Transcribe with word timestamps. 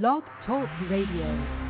Blog 0.00 0.22
Talk 0.46 0.70
Radio. 0.88 1.61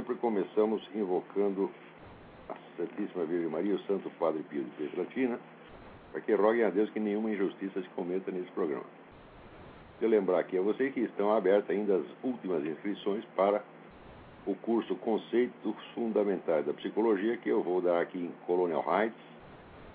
Sempre, 0.00 0.14
começamos 0.14 0.80
invocando 0.94 1.70
a 2.48 2.54
Santíssima 2.74 3.26
Virgem 3.26 3.50
Maria, 3.50 3.74
o 3.74 3.78
Santo 3.80 4.08
Padre 4.18 4.42
Pio 4.44 4.64
de 4.64 4.70
Pietrelcina, 4.70 5.38
para 6.10 6.22
que 6.22 6.32
roguem 6.32 6.64
a 6.64 6.70
Deus 6.70 6.88
que 6.88 6.98
nenhuma 6.98 7.30
injustiça 7.30 7.82
se 7.82 7.88
cometa 7.90 8.30
nesse 8.30 8.50
programa. 8.52 8.86
Eu 10.00 10.08
lembrar 10.08 10.38
aqui 10.38 10.56
a 10.56 10.62
vocês 10.62 10.94
que 10.94 11.00
estão 11.00 11.36
abertas 11.36 11.68
ainda 11.68 11.96
as 11.96 12.06
últimas 12.22 12.64
inscrições 12.64 13.22
para 13.36 13.62
o 14.46 14.54
curso 14.54 14.96
Conceitos 14.96 15.76
Fundamentais 15.94 16.64
da 16.64 16.72
Psicologia, 16.72 17.36
que 17.36 17.50
eu 17.50 17.62
vou 17.62 17.82
dar 17.82 18.00
aqui 18.00 18.16
em 18.16 18.32
Colonial 18.46 18.82
Heights, 18.88 19.20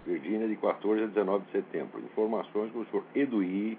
Virgínia, 0.06 0.48
de 0.48 0.56
14 0.58 1.02
a 1.02 1.08
19 1.08 1.46
de 1.46 1.52
setembro. 1.52 2.00
Informações 2.00 2.72
com 2.72 2.82
o 2.82 2.86
senhor 2.86 3.04
Eduí, 3.16 3.76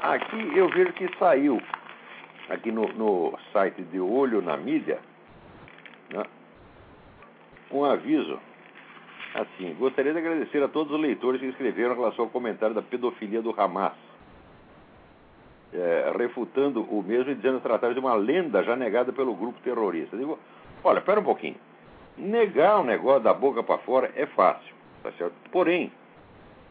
Aqui 0.00 0.56
eu 0.56 0.68
vejo 0.68 0.92
que 0.94 1.08
saiu, 1.18 1.60
aqui 2.48 2.72
no, 2.72 2.88
no 2.88 3.38
site 3.52 3.82
de 3.82 4.00
Olho 4.00 4.42
na 4.42 4.56
Mídia, 4.56 4.98
né, 6.12 6.24
um 7.70 7.84
aviso 7.84 8.38
assim: 9.34 9.74
gostaria 9.74 10.12
de 10.12 10.18
agradecer 10.18 10.62
a 10.62 10.68
todos 10.68 10.92
os 10.92 11.00
leitores 11.00 11.40
que 11.40 11.46
escreveram 11.46 11.92
em 11.92 11.96
relação 11.96 12.24
ao 12.24 12.30
comentário 12.30 12.74
da 12.74 12.82
pedofilia 12.82 13.40
do 13.40 13.54
Hamas 13.58 13.92
é, 15.72 16.12
refutando 16.16 16.82
o 16.82 17.02
mesmo 17.02 17.30
e 17.30 17.34
dizendo 17.34 17.58
que 17.58 17.62
tratava 17.62 17.94
de 17.94 18.00
uma 18.00 18.14
lenda 18.14 18.62
já 18.62 18.76
negada 18.76 19.12
pelo 19.12 19.34
grupo 19.34 19.58
terrorista. 19.60 20.16
Digo, 20.16 20.38
olha, 20.84 20.98
espera 20.98 21.20
um 21.20 21.24
pouquinho. 21.24 21.56
Negar 22.16 22.80
um 22.80 22.84
negócio 22.84 23.22
da 23.22 23.32
boca 23.32 23.62
para 23.62 23.78
fora 23.78 24.12
é 24.14 24.26
fácil, 24.26 24.74
tá 25.02 25.10
certo? 25.12 25.34
Porém, 25.50 25.90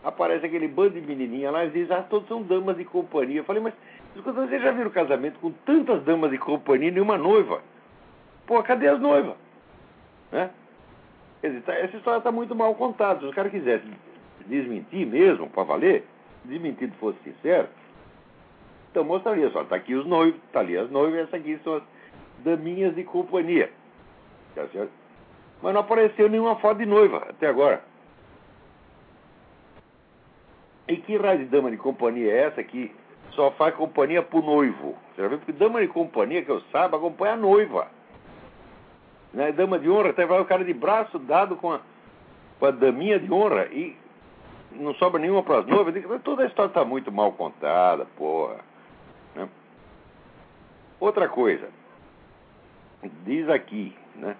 aparece 0.03 0.46
aquele 0.46 0.68
bando 0.68 0.91
de 0.91 1.02
menininha 1.02 1.52
lá 1.52 1.66
e 1.66 1.72
diz, 1.72 1.90
ah, 1.91 2.06
todos 2.07 2.28
são 2.28 2.41
damas 2.44 2.78
de 2.78 2.85
companhia. 2.85 3.40
Eu 3.40 3.44
falei, 3.44 3.62
mas 3.62 3.74
vocês 4.16 4.62
já 4.62 4.72
viram 4.72 4.90
casamento 4.90 5.40
com 5.40 5.52
tantas 5.66 6.03
damas 6.03 6.31
de 6.31 6.38
companhia 6.38 6.90
e 6.90 6.91
nenhuma 6.91 7.18
noiva? 7.18 7.62
Pô, 8.46 8.62
cadê 8.62 8.88
as 8.88 9.00
noivas? 9.00 9.35
Né? 10.31 10.50
Quer 11.41 11.47
dizer, 11.47 11.62
tá, 11.63 11.73
essa 11.73 11.97
história 11.97 12.19
está 12.19 12.31
muito 12.31 12.56
mal 12.56 12.75
contada. 12.75 13.19
Se 13.19 13.25
os 13.25 13.34
caras 13.34 13.52
quisessem 13.52 13.91
desmentir 14.46 15.08
mesmo, 15.08 15.50
para 15.50 15.63
valer, 15.63 16.06
desmentido 16.46 16.94
fosse 16.97 17.18
sincero, 17.23 17.68
então 18.91 19.03
mostraria 19.03 19.50
só, 19.52 19.62
está 19.62 19.75
aqui 19.75 19.96
os 19.96 20.06
noivos, 20.06 20.40
está 20.47 20.59
ali 20.59 20.78
as 20.78 20.90
noivas, 20.91 21.22
essa 21.22 21.38
aqui 21.38 21.58
são 21.63 21.75
as 21.75 21.84
daminhas 22.44 22.94
de 22.94 23.03
companhia. 23.03 23.72
Tá 24.53 24.68
certo? 24.68 24.91
Mas 25.62 25.74
não 25.74 25.82
apareceu 25.82 26.28
nenhuma 26.28 26.56
foto 26.58 26.78
de 26.78 26.86
noiva 26.86 27.18
até 27.30 27.48
agora. 27.48 27.84
E 30.88 30.98
que 30.98 31.16
raio 31.18 31.40
de 31.40 31.46
dama 31.46 31.72
de 31.72 31.78
companhia 31.78 32.32
é 32.32 32.44
essa 32.44 32.64
que 32.64 32.94
só 33.32 33.52
faz 33.52 33.74
companhia 33.76 34.22
pro 34.22 34.42
noivo? 34.42 34.98
Você 35.16 35.22
já 35.22 35.28
viu? 35.28 35.38
Porque 35.38 35.54
dama 35.54 35.80
de 35.80 35.88
companhia, 35.88 36.44
que 36.44 36.52
eu 36.52 36.62
saiba, 36.72 36.98
acompanha 36.98 37.34
a 37.34 37.38
noiva. 37.38 37.88
Né? 39.34 39.52
Dama 39.52 39.80
de 39.80 39.90
honra, 39.90 40.10
até 40.10 40.26
vai 40.26 40.42
o 40.42 40.46
cara 40.46 40.66
de 40.66 40.74
braço 40.74 41.18
dado 41.20 41.56
com 41.56 41.72
a, 41.72 41.80
com 42.60 42.66
a 42.66 42.72
daminha 42.72 43.20
de 43.20 43.32
honra 43.32 43.68
e 43.68 43.96
não 44.72 44.94
sobra 44.96 45.22
nenhuma 45.22 45.44
para 45.44 45.60
as 45.60 45.66
noivas. 45.66 45.94
Toda 46.24 46.44
a 46.44 46.48
história 46.48 46.70
está 46.70 46.84
muito 46.84 47.12
mal 47.12 47.32
contada, 47.34 48.06
porra. 48.18 48.58
Né? 49.36 49.48
Outra 51.00 51.30
coisa, 51.30 51.70
diz 53.24 53.48
aqui, 53.50 53.96
né? 54.16 54.36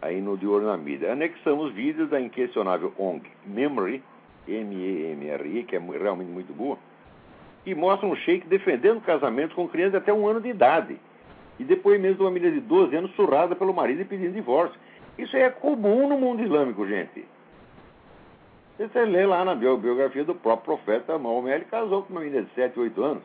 Aí 0.00 0.20
no 0.20 0.36
De 0.36 0.46
Ouro 0.46 0.66
na 0.66 0.76
Mídia, 0.76 1.12
anexamos 1.12 1.72
vídeos 1.72 2.08
da 2.10 2.20
inquestionável 2.20 2.92
ONG 2.98 3.28
Memory, 3.44 4.02
M-E-M-R-I, 4.46 5.64
que 5.64 5.76
é 5.76 5.78
realmente 5.78 6.30
muito 6.30 6.52
boa, 6.52 6.78
que 7.64 7.74
mostra 7.74 8.08
um 8.08 8.16
sheik 8.16 8.46
defendendo 8.46 9.00
casamento 9.00 9.54
com 9.54 9.68
crianças 9.68 9.96
até 9.96 10.12
um 10.12 10.26
ano 10.26 10.40
de 10.40 10.48
idade. 10.48 10.96
E 11.58 11.64
depoimento 11.64 12.16
de 12.16 12.22
uma 12.22 12.30
menina 12.30 12.52
de 12.52 12.60
12 12.60 12.94
anos 12.94 13.10
surrada 13.16 13.56
pelo 13.56 13.74
marido 13.74 14.00
e 14.00 14.04
pedindo 14.04 14.32
divórcio. 14.32 14.78
Isso 15.18 15.36
é 15.36 15.50
comum 15.50 16.08
no 16.08 16.16
mundo 16.16 16.42
islâmico, 16.42 16.86
gente. 16.86 17.26
Você 18.78 19.04
lê 19.04 19.26
lá 19.26 19.44
na 19.44 19.56
biografia 19.56 20.24
do 20.24 20.36
próprio 20.36 20.76
profeta 20.76 21.18
Maomé, 21.18 21.56
ele 21.56 21.64
casou 21.64 22.04
com 22.04 22.12
uma 22.12 22.20
menina 22.20 22.42
de 22.42 22.54
7, 22.54 22.78
8 22.78 23.02
anos. 23.02 23.22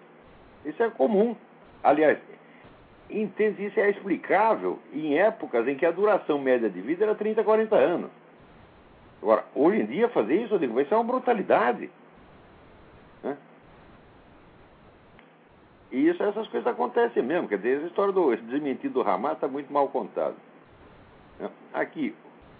Isso 0.65 0.81
é 0.81 0.89
comum. 0.89 1.35
Aliás, 1.83 2.17
entende, 3.21 3.65
isso 3.65 3.79
é 3.79 3.89
explicável 3.89 4.79
em 4.91 5.17
épocas 5.17 5.67
em 5.67 5.75
que 5.75 5.85
a 5.85 5.91
duração 5.91 6.39
média 6.39 6.69
de 6.69 6.81
vida 6.81 7.05
era 7.05 7.15
30, 7.15 7.43
40 7.43 7.75
anos. 7.75 8.11
Agora, 9.21 9.45
hoje 9.55 9.81
em 9.81 9.85
dia, 9.85 10.09
fazer 10.09 10.35
isso, 10.35 10.55
eu 10.55 10.59
digo, 10.59 10.79
isso 10.81 10.93
é 10.93 10.97
uma 10.97 11.03
brutalidade. 11.03 11.89
Né? 13.23 13.37
E 15.91 16.09
isso, 16.09 16.21
essas 16.21 16.47
coisas 16.47 16.67
acontecem 16.67 17.23
mesmo. 17.23 17.47
Quer 17.47 17.57
dizer, 17.57 17.83
a 17.83 17.87
história 17.87 18.11
do 18.11 18.35
desmentido 18.35 18.95
do 18.95 19.09
Hamas 19.09 19.33
está 19.33 19.47
muito 19.47 19.71
mal 19.71 19.87
contada. 19.89 20.35
Aqui, 21.73 22.13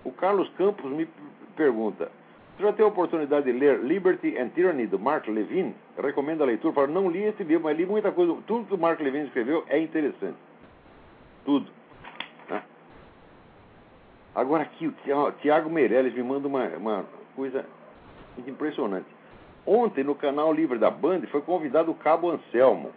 o 0.04 0.12
Carlos 0.12 0.50
Campos 0.57 0.89
me 0.92 1.07
pergunta: 1.56 2.12
você 2.56 2.64
já 2.64 2.72
teve 2.72 2.84
a 2.84 2.88
oportunidade 2.88 3.46
de 3.46 3.52
ler 3.52 3.80
Liberty 3.80 4.38
and 4.38 4.50
Tyranny, 4.50 4.86
do 4.86 5.00
Mark 5.00 5.28
Levin? 5.28 5.74
Recomendo 5.98 6.44
a 6.44 6.46
leitura. 6.46 6.74
Para 6.74 6.88
não 6.88 7.10
li 7.10 7.24
esse 7.24 7.44
livro, 7.44 7.64
mas 7.64 7.76
li 7.76 7.86
muita 7.86 8.12
coisa. 8.12 8.36
Tudo 8.46 8.68
que 8.68 8.76
o 8.76 8.78
Mark 8.78 9.00
Levin 9.00 9.24
escreveu 9.24 9.64
é 9.68 9.80
interessante. 9.80 10.38
Tudo. 11.46 11.70
Né? 12.48 12.62
Agora 14.36 14.64
aqui, 14.64 14.88
o 14.88 15.32
Tiago 15.42 15.70
Meirelles 15.70 16.14
me 16.14 16.22
manda 16.22 16.48
uma, 16.48 16.68
uma 16.78 17.06
coisa 17.36 17.66
impressionante. 18.48 19.08
Ontem, 19.66 20.04
no 20.04 20.14
canal 20.14 20.54
Livre 20.54 20.78
da 20.78 20.92
Band, 20.92 21.22
foi 21.32 21.42
convidado 21.42 21.90
o 21.90 21.96
Cabo 21.96 22.30
Anselmo. 22.30 22.92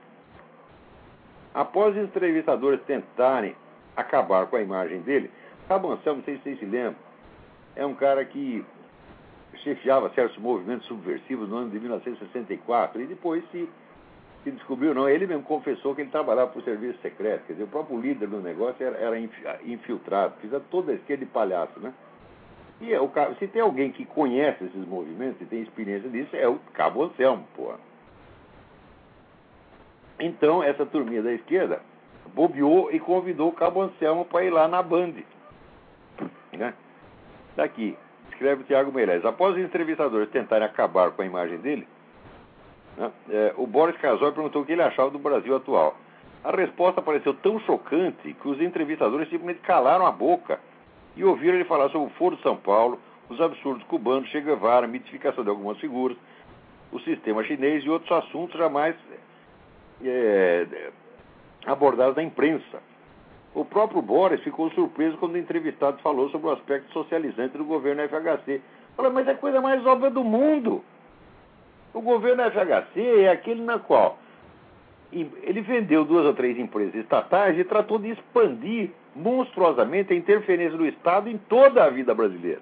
Após 1.55 1.97
os 1.97 2.03
entrevistadores 2.03 2.83
tentarem 2.83 3.57
acabar 3.97 4.47
com 4.49 4.57
a 4.57 4.61
imagem 4.61 5.01
dele. 5.01 5.31
Cabo 5.67 5.91
Anselmo, 5.93 6.19
não 6.19 6.25
sei 6.25 6.37
se 6.37 6.43
vocês 6.43 6.59
se 6.59 6.67
lembram, 6.67 6.97
é 7.75 7.87
um 7.87 7.95
cara 7.95 8.23
que 8.25 8.65
chefiava 9.59 10.11
certos 10.11 10.37
movimentos 10.39 10.87
subversivos 10.87 11.49
no 11.49 11.57
ano 11.57 11.71
de 11.71 11.79
1964 11.79 13.01
e 13.01 13.07
depois 13.07 13.45
se, 13.51 13.69
se 14.45 14.51
descobriu, 14.51 14.95
não, 14.95 15.09
ele 15.09 15.27
mesmo 15.27 15.43
confessou 15.43 15.95
que 15.95 16.03
ele 16.03 16.11
trabalhava 16.11 16.51
para 16.51 16.61
o 16.61 16.65
serviço 16.65 16.99
secreto, 17.01 17.47
quer 17.47 17.55
dizer, 17.55 17.65
o 17.65 17.69
próprio 17.69 18.01
líder 18.01 18.29
do 18.29 18.41
negócio 18.41 18.85
era, 18.85 18.97
era 18.97 19.19
infiltrado, 19.65 20.35
fiz 20.41 20.51
toda 20.71 20.93
a 20.93 20.95
esquerda 20.95 21.25
de 21.25 21.31
palhaço, 21.31 21.79
né? 21.81 21.93
E 22.81 22.93
é 22.93 23.01
o, 23.01 23.11
se 23.39 23.49
tem 23.49 23.63
alguém 23.63 23.91
que 23.91 24.05
conhece 24.05 24.65
esses 24.65 24.87
movimentos 24.87 25.41
e 25.41 25.47
tem 25.47 25.63
experiência 25.63 26.11
disso, 26.11 26.37
é 26.37 26.47
o 26.47 26.59
Cabo 26.75 27.05
Anselmo, 27.05 27.47
pô. 27.55 27.73
Então, 30.19 30.63
essa 30.63 30.85
turminha 30.85 31.23
da 31.23 31.33
esquerda 31.33 31.81
bobeou 32.35 32.91
e 32.93 33.01
convidou 33.01 33.49
o 33.49 33.53
Cabo 33.53 33.83
Anselmo 33.83 34.25
para 34.25 34.45
ir 34.45 34.51
lá 34.51 34.69
na 34.69 34.83
Band. 34.83 35.15
Né? 36.53 36.75
Daqui, 37.55 37.97
escreve 38.37 38.63
o 38.63 38.65
Tiago 38.65 38.93
Meirelles. 38.93 39.25
Após 39.25 39.57
os 39.57 39.63
entrevistadores 39.63 40.29
tentarem 40.31 40.67
acabar 40.67 41.11
com 41.11 41.23
a 41.23 41.27
imagem 41.27 41.59
dele, 41.59 41.89
né, 42.97 43.11
é, 43.31 43.55
o 43.57 43.67
Boris 43.67 43.97
Casoy 43.97 44.33
perguntou 44.33 44.63
o 44.63 44.65
que 44.65 44.73
ele 44.73 44.83
achava 44.83 45.11
do 45.11 45.19
Brasil 45.19 45.57
atual. 45.57 45.97
A 46.45 46.55
resposta 46.55 47.03
pareceu 47.03 47.35
tão 47.35 47.59
chocante 47.61 48.33
que 48.35 48.49
os 48.49 48.61
entrevistadores 48.61 49.29
simplesmente 49.29 49.61
calaram 49.61 50.07
a 50.07 50.13
boca 50.13 50.61
e 51.17 51.25
ouviram 51.25 51.55
ele 51.55 51.65
falar 51.65 51.89
sobre 51.89 52.09
o 52.09 52.15
Foro 52.17 52.37
de 52.37 52.43
São 52.43 52.57
Paulo, 52.57 53.01
os 53.29 53.41
absurdos 53.41 53.83
cubanos, 53.85 54.29
Che 54.29 54.41
Guevara, 54.41 54.87
mitificação 54.87 55.43
de 55.43 55.51
algumas 55.51 55.79
figuras, 55.79 56.17
o 56.93 57.01
sistema 57.01 57.43
chinês 57.43 57.85
e 57.85 57.91
outros 57.91 58.13
assuntos 58.13 58.57
jamais 58.57 58.95
é, 60.05 60.91
abordados 61.67 62.15
na 62.17 62.23
imprensa. 62.23 62.81
O 63.57 63.65
próprio 63.65 64.03
Boris 64.03 64.43
ficou 64.43 64.71
surpreso 64.73 65.17
quando 65.17 65.33
o 65.33 65.39
entrevistado 65.39 65.97
falou 66.03 66.29
sobre 66.29 66.49
o 66.49 66.53
aspecto 66.53 66.93
socializante 66.93 67.57
do 67.57 67.65
governo 67.65 68.07
FHC. 68.07 68.61
Falou, 68.95 69.11
mas 69.11 69.27
é 69.27 69.31
a 69.31 69.35
coisa 69.35 69.63
mais 69.63 69.85
óbvia 69.87 70.11
do 70.11 70.23
mundo. 70.23 70.85
O 71.95 72.03
governo 72.03 72.43
FHC 72.51 73.23
é 73.23 73.31
aquele 73.31 73.63
na 73.63 73.79
qual 73.79 74.19
ele 75.11 75.63
vendeu 75.63 76.05
duas 76.05 76.27
ou 76.27 76.35
três 76.35 76.59
empresas 76.59 76.95
estatais 76.97 77.59
e 77.59 77.65
tratou 77.65 77.99
de 77.99 78.11
expandir 78.11 78.91
monstruosamente 79.15 80.13
a 80.13 80.17
interferência 80.17 80.77
do 80.77 80.85
Estado 80.85 81.31
em 81.31 81.39
toda 81.39 81.83
a 81.83 81.89
vida 81.89 82.15
brasileira. 82.15 82.61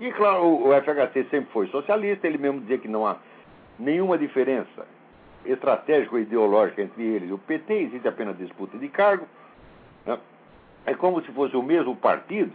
E, 0.00 0.12
claro, 0.12 0.68
o 0.68 0.72
FHC 0.72 1.26
sempre 1.30 1.52
foi 1.52 1.66
socialista, 1.66 2.28
ele 2.28 2.38
mesmo 2.38 2.60
dizia 2.60 2.78
que 2.78 2.86
não 2.86 3.04
há 3.04 3.16
nenhuma 3.76 4.16
diferença 4.16 4.86
estratégica 5.44 6.14
ou 6.14 6.20
ideológica 6.20 6.80
entre 6.80 7.02
eles 7.02 7.30
e 7.30 7.32
o 7.32 7.38
PT, 7.38 7.74
existe 7.74 8.06
apenas 8.06 8.38
disputa 8.38 8.78
de 8.78 8.88
cargo. 8.88 9.26
Né? 10.06 10.18
É 10.86 10.94
como 10.94 11.22
se 11.22 11.30
fosse 11.32 11.56
o 11.56 11.62
mesmo 11.62 11.94
partido, 11.96 12.52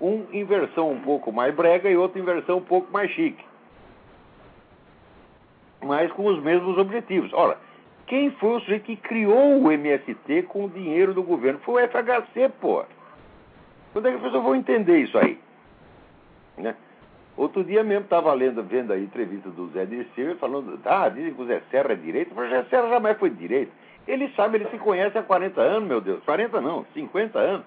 um 0.00 0.24
em 0.32 0.44
versão 0.44 0.90
um 0.90 1.00
pouco 1.00 1.32
mais 1.32 1.54
brega 1.54 1.90
e 1.90 1.96
outro 1.96 2.18
em 2.18 2.24
versão 2.24 2.58
um 2.58 2.64
pouco 2.64 2.90
mais 2.92 3.10
chique. 3.10 3.44
Mas 5.82 6.10
com 6.12 6.26
os 6.26 6.42
mesmos 6.42 6.76
objetivos. 6.78 7.32
Ora, 7.32 7.56
quem 8.06 8.30
foi 8.32 8.56
o 8.56 8.60
sujeito 8.60 8.84
que 8.84 8.96
criou 8.96 9.62
o 9.62 9.70
MST 9.70 10.42
com 10.48 10.64
o 10.64 10.70
dinheiro 10.70 11.14
do 11.14 11.22
governo? 11.22 11.60
Foi 11.60 11.84
o 11.84 11.88
FHC, 11.88 12.50
pô. 12.60 12.84
Quando 13.92 14.06
é 14.06 14.10
que 14.10 14.16
as 14.16 14.22
pessoas 14.22 14.42
vão 14.42 14.54
entender 14.54 14.98
isso 14.98 15.16
aí? 15.18 15.38
Né? 16.56 16.74
Outro 17.36 17.64
dia 17.64 17.82
mesmo 17.82 18.04
estava 18.04 18.32
lendo, 18.34 18.62
vendo 18.62 18.92
a 18.92 18.98
entrevista 18.98 19.48
do 19.50 19.68
Zé 19.70 19.86
Dirceu 19.86 20.36
falando, 20.36 20.78
ah, 20.84 21.08
dizem 21.08 21.32
que 21.32 21.40
o 21.40 21.46
Zé 21.46 21.62
Serra 21.70 21.92
é 21.92 21.96
direito, 21.96 22.32
mas 22.34 22.48
o 22.48 22.50
Zé 22.50 22.64
Serra 22.64 22.88
jamais 22.88 23.18
foi 23.18 23.30
direito. 23.30 23.72
Ele 24.10 24.28
sabe, 24.34 24.56
ele 24.56 24.68
se 24.68 24.78
conhece 24.78 25.16
há 25.16 25.22
40 25.22 25.60
anos, 25.60 25.88
meu 25.88 26.00
Deus. 26.00 26.20
40 26.24 26.60
não, 26.60 26.84
50 26.92 27.38
anos. 27.38 27.64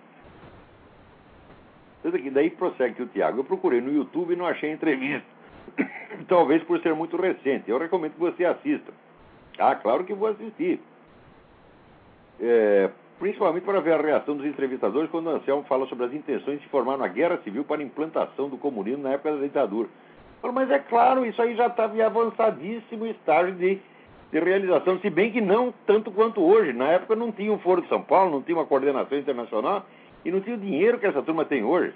Daí 2.34 2.50
prossegue 2.50 3.01
o 3.01 3.07
Tiago. 3.07 3.40
Eu 3.40 3.44
procurei 3.45 3.80
no 3.80 3.94
YouTube 3.94 4.34
e 4.34 4.36
não 4.36 4.45
achei 4.45 4.69
entrevista. 4.69 5.25
Talvez 6.28 6.62
por 6.63 6.81
ser 6.81 6.94
muito 6.94 7.16
recente. 7.16 7.72
Eu 7.72 7.78
recomendo 7.78 8.16
que 8.16 8.19
você 8.19 8.44
assista. 8.44 8.92
Ah, 9.57 9.74
claro 9.74 10.04
que 10.04 10.13
vou 10.13 10.28
assistir. 10.28 10.81
É, 12.42 12.89
principalmente 13.19 13.63
para 13.63 13.80
ver 13.80 13.94
a 13.94 14.01
reação 14.01 14.36
dos 14.36 14.46
entrevistadores 14.46 15.10
quando 15.10 15.28
o 15.28 15.30
Anselmo 15.30 15.63
fala 15.63 15.88
sobre 15.88 16.07
as 16.07 16.13
intenções 16.13 16.60
de 16.60 16.68
formar 16.68 16.96
uma 16.96 17.07
guerra 17.07 17.38
civil 17.38 17.63
para 17.63 17.80
a 17.80 17.86
implantação 17.86 18.50
do 18.50 18.57
comunismo 18.57 19.04
na 19.04 19.12
época 19.12 19.31
da 19.31 19.42
ditadura. 19.42 19.88
Mas 20.54 20.69
é 20.69 20.80
claro, 20.80 21.25
isso 21.25 21.42
aí 21.42 21.56
já 21.56 21.68
estava 21.68 21.96
em 21.96 22.01
avançadíssimo 22.01 23.06
estágio 23.06 23.56
de, 23.56 23.80
de 24.34 24.40
realização, 24.40 24.98
se 25.00 25.12
bem 25.12 25.32
que 25.32 25.40
não 25.40 25.72
tanto 25.86 26.10
quanto 26.10 26.42
hoje. 26.42 26.74
Na 26.74 26.88
época 26.88 27.16
não 27.16 27.32
tinha 27.32 27.54
o 27.54 27.60
Foro 27.60 27.84
de 27.84 27.88
São 27.88 28.02
Paulo, 28.02 28.32
não 28.32 28.42
tinha 28.42 28.58
uma 28.58 28.66
coordenação 28.66 29.16
internacional 29.16 29.86
e 30.26 30.32
não 30.32 30.42
tinha 30.42 30.56
o 30.56 30.60
dinheiro 30.60 30.98
que 30.98 31.06
essa 31.06 31.22
turma 31.22 31.46
tem 31.46 31.64
hoje. 31.64 31.94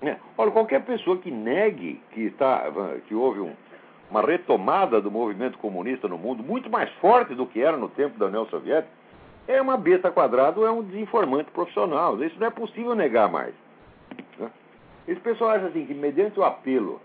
É. 0.00 0.16
Olha, 0.38 0.52
qualquer 0.52 0.84
pessoa 0.84 1.16
que 1.16 1.28
negue 1.28 2.00
que, 2.12 2.20
está, 2.20 2.70
que 3.08 3.14
houve 3.16 3.40
um, 3.40 3.52
uma 4.08 4.22
retomada 4.22 5.00
do 5.00 5.10
movimento 5.10 5.58
comunista 5.58 6.06
no 6.06 6.16
mundo 6.16 6.40
muito 6.40 6.70
mais 6.70 6.88
forte 7.00 7.34
do 7.34 7.46
que 7.46 7.60
era 7.60 7.76
no 7.76 7.88
tempo 7.88 8.16
da 8.16 8.26
União 8.26 8.46
Soviética, 8.46 8.92
é 9.48 9.60
uma 9.60 9.76
besta 9.76 10.12
quadrada 10.12 10.60
ou 10.60 10.64
é 10.64 10.70
um 10.70 10.84
desinformante 10.84 11.50
profissional. 11.50 12.22
Isso 12.22 12.38
não 12.38 12.46
é 12.46 12.50
possível 12.50 12.94
negar 12.94 13.28
mais. 13.28 13.52
Né? 14.38 14.48
Esse 15.08 15.20
pessoal 15.20 15.50
acha 15.50 15.66
assim 15.66 15.84
que, 15.84 15.94
mediante 15.94 16.38
o 16.38 16.44
apelo 16.44 17.00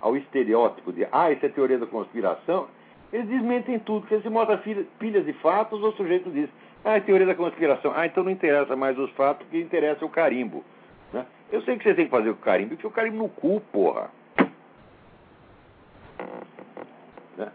ao 0.00 0.16
estereótipo 0.16 0.92
de 0.92 1.06
ah, 1.12 1.30
isso 1.30 1.46
é 1.46 1.48
teoria 1.48 1.78
da 1.78 1.86
conspiração, 1.86 2.66
eles 3.12 3.28
desmentem 3.28 3.78
tudo, 3.78 4.00
porque 4.00 4.20
se 4.20 4.28
mostra 4.28 4.60
pilhas 4.98 5.24
de 5.24 5.32
fatos, 5.34 5.82
o 5.82 5.92
sujeito 5.92 6.30
diz, 6.30 6.50
ah, 6.84 6.96
é 6.96 7.00
teoria 7.00 7.26
da 7.26 7.34
conspiração. 7.34 7.92
Ah, 7.94 8.06
então 8.06 8.24
não 8.24 8.30
interessa 8.30 8.76
mais 8.76 8.98
os 8.98 9.10
fatos, 9.12 9.46
que 9.48 9.58
interessa 9.60 10.04
é 10.04 10.06
o 10.06 10.10
carimbo. 10.10 10.64
Né? 11.12 11.24
Eu 11.50 11.62
sei 11.62 11.76
que 11.76 11.84
você 11.84 11.94
tem 11.94 12.06
que 12.06 12.10
fazer 12.10 12.30
o 12.30 12.36
carimbo, 12.36 12.70
porque 12.70 12.86
o 12.86 12.90
carimbo 12.90 13.18
no 13.18 13.28
cu, 13.28 13.60
porra. 13.72 14.10
Né? 17.36 17.50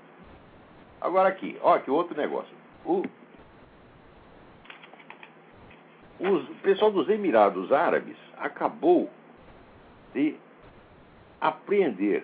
Agora 0.99 1.29
aqui, 1.29 1.57
ó, 1.61 1.77
que 1.79 1.91
outro 1.91 2.15
negócio. 2.15 2.53
O, 2.85 3.03
os, 6.19 6.49
o 6.49 6.55
pessoal 6.61 6.91
dos 6.91 7.09
Emirados 7.09 7.71
Árabes 7.71 8.17
acabou 8.37 9.09
de 10.13 10.35
apreender 11.39 12.23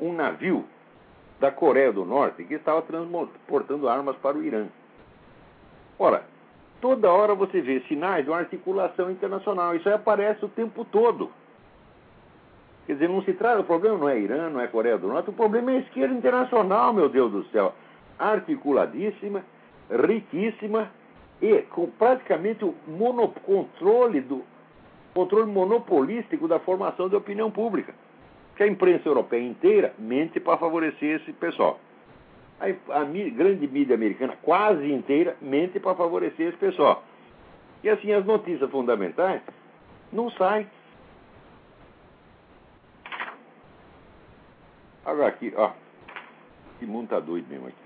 um 0.00 0.12
navio 0.12 0.64
da 1.40 1.50
Coreia 1.50 1.92
do 1.92 2.04
Norte 2.04 2.44
que 2.44 2.54
estava 2.54 2.82
transportando 2.82 3.88
armas 3.88 4.16
para 4.16 4.36
o 4.36 4.42
Irã. 4.42 4.66
Ora, 5.98 6.24
toda 6.80 7.10
hora 7.10 7.34
você 7.34 7.60
vê 7.60 7.80
sinais 7.88 8.24
de 8.24 8.30
uma 8.30 8.38
articulação 8.38 9.10
internacional. 9.10 9.74
Isso 9.74 9.88
aí 9.88 9.94
aparece 9.94 10.44
o 10.44 10.48
tempo 10.48 10.84
todo. 10.84 11.30
Quer 12.86 12.94
dizer, 12.94 13.08
não 13.08 13.22
se 13.22 13.34
trata, 13.34 13.60
o 13.60 13.64
problema 13.64 13.98
não 13.98 14.08
é 14.08 14.18
Irã, 14.18 14.48
não 14.48 14.60
é 14.60 14.66
Coreia 14.66 14.96
do 14.96 15.08
Norte, 15.08 15.30
o 15.30 15.34
problema 15.34 15.72
é 15.72 15.76
a 15.76 15.80
esquerda 15.80 16.14
internacional, 16.14 16.92
meu 16.92 17.08
Deus 17.08 17.30
do 17.30 17.44
céu. 17.50 17.74
Articuladíssima, 18.18 19.44
riquíssima 19.90 20.90
e 21.40 21.58
com 21.62 21.86
praticamente 21.86 22.64
o 22.64 22.74
monocontrole 22.86 24.20
do 24.22 24.42
controle 25.14 25.50
monopolístico 25.50 26.48
da 26.48 26.58
formação 26.58 27.08
da 27.08 27.18
opinião 27.18 27.50
pública. 27.50 27.94
Que 28.58 28.64
a 28.64 28.66
imprensa 28.66 29.08
europeia 29.08 29.46
inteira 29.46 29.94
mente 29.96 30.40
para 30.40 30.58
favorecer 30.58 31.20
esse 31.20 31.32
pessoal. 31.32 31.78
A, 32.58 32.66
a, 32.66 33.04
grande 33.04 33.68
mídia 33.68 33.94
americana 33.94 34.36
quase 34.42 34.92
inteira 34.92 35.36
mente 35.40 35.78
para 35.78 35.94
favorecer 35.94 36.48
esse 36.48 36.56
pessoal. 36.56 37.04
E 37.84 37.88
assim 37.88 38.12
as 38.12 38.24
notícias 38.24 38.68
fundamentais 38.68 39.40
não 40.12 40.28
saem. 40.32 40.66
Agora 45.06 45.28
aqui, 45.28 45.54
ó. 45.56 45.70
Que 46.80 46.84
mundo 46.84 47.10
tá 47.10 47.20
doido 47.20 47.48
mesmo 47.48 47.68
aqui. 47.68 47.76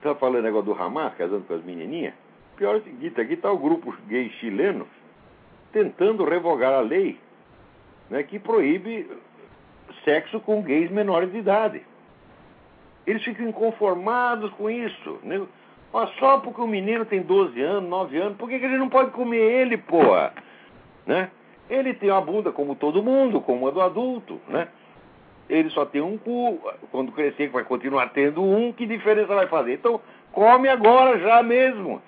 Tá 0.00 0.14
falando 0.14 0.42
negócio 0.42 0.72
do 0.72 0.82
Hamas, 0.82 1.14
casando 1.16 1.44
com 1.44 1.52
as 1.52 1.62
menininhas? 1.62 2.14
Pior 2.56 2.76
é 2.76 2.78
o 2.78 2.82
seguinte, 2.82 3.20
aqui 3.20 3.36
tá 3.36 3.52
o 3.52 3.58
grupo 3.58 3.94
gay 4.08 4.30
chileno 4.40 4.88
tentando 5.70 6.24
revogar 6.24 6.72
a 6.72 6.80
lei 6.80 7.20
né, 8.08 8.22
que 8.22 8.38
proíbe 8.38 9.06
sexo 10.06 10.38
com 10.40 10.62
gays 10.62 10.90
menores 10.90 11.32
de 11.32 11.38
idade. 11.38 11.82
Eles 13.04 13.22
ficam 13.24 13.48
inconformados 13.48 14.50
com 14.52 14.70
isso. 14.70 15.18
Né? 15.22 15.42
Mas 15.92 16.10
só 16.18 16.38
porque 16.38 16.60
o 16.60 16.66
menino 16.66 17.04
tem 17.04 17.20
12 17.20 17.60
anos, 17.60 17.90
9 17.90 18.16
anos, 18.18 18.38
por 18.38 18.48
que, 18.48 18.58
que 18.58 18.64
ele 18.64 18.78
não 18.78 18.88
pode 18.88 19.10
comer 19.10 19.38
ele, 19.38 19.76
porra? 19.76 20.32
Né? 21.04 21.30
Ele 21.68 21.92
tem 21.94 22.10
uma 22.10 22.20
bunda 22.20 22.52
como 22.52 22.76
todo 22.76 23.02
mundo, 23.02 23.40
como 23.40 23.66
a 23.66 23.70
do 23.70 23.80
adulto, 23.80 24.40
né? 24.48 24.68
ele 25.48 25.70
só 25.70 25.84
tem 25.84 26.00
um 26.00 26.18
cu. 26.18 26.60
Quando 26.90 27.12
crescer, 27.12 27.48
vai 27.48 27.64
continuar 27.64 28.08
tendo 28.10 28.42
um, 28.42 28.72
que 28.72 28.86
diferença 28.86 29.34
vai 29.34 29.46
fazer? 29.46 29.74
Então, 29.74 30.00
come 30.32 30.68
agora 30.68 31.18
já 31.18 31.42
mesmo. 31.42 32.02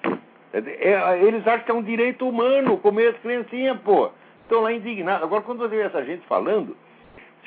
É, 0.52 0.58
é, 0.58 1.22
eles 1.22 1.46
acham 1.46 1.64
que 1.64 1.70
é 1.70 1.74
um 1.74 1.82
direito 1.82 2.28
humano 2.28 2.78
comer 2.78 3.14
as 3.14 3.18
criancinhas, 3.18 3.78
pô. 3.80 4.10
Estão 4.42 4.62
lá 4.62 4.72
indignados. 4.72 5.22
Agora, 5.22 5.42
quando 5.42 5.58
você 5.58 5.76
vê 5.76 5.82
essa 5.82 6.04
gente 6.04 6.26
falando, 6.26 6.76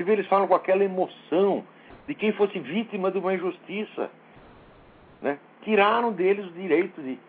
você 0.01 0.03
vê 0.03 0.13
eles 0.13 0.27
falam 0.27 0.47
com 0.47 0.55
aquela 0.55 0.83
emoção 0.83 1.63
de 2.07 2.15
quem 2.15 2.31
fosse 2.33 2.59
vítima 2.59 3.11
de 3.11 3.19
uma 3.19 3.33
injustiça. 3.33 4.09
Né? 5.21 5.37
Tiraram 5.63 6.11
deles 6.11 6.45
o 6.47 6.51
direito 6.51 6.99
de, 7.01 7.19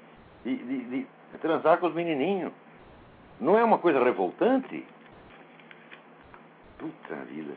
de, 0.45 0.57
de, 0.57 0.85
de 0.85 1.07
transar 1.41 1.79
com 1.79 1.87
os 1.87 1.95
menininhos. 1.95 2.53
Não 3.39 3.59
é 3.59 3.65
uma 3.65 3.79
coisa 3.79 4.03
revoltante? 4.03 4.85
Puta 6.79 7.15
vida. 7.27 7.53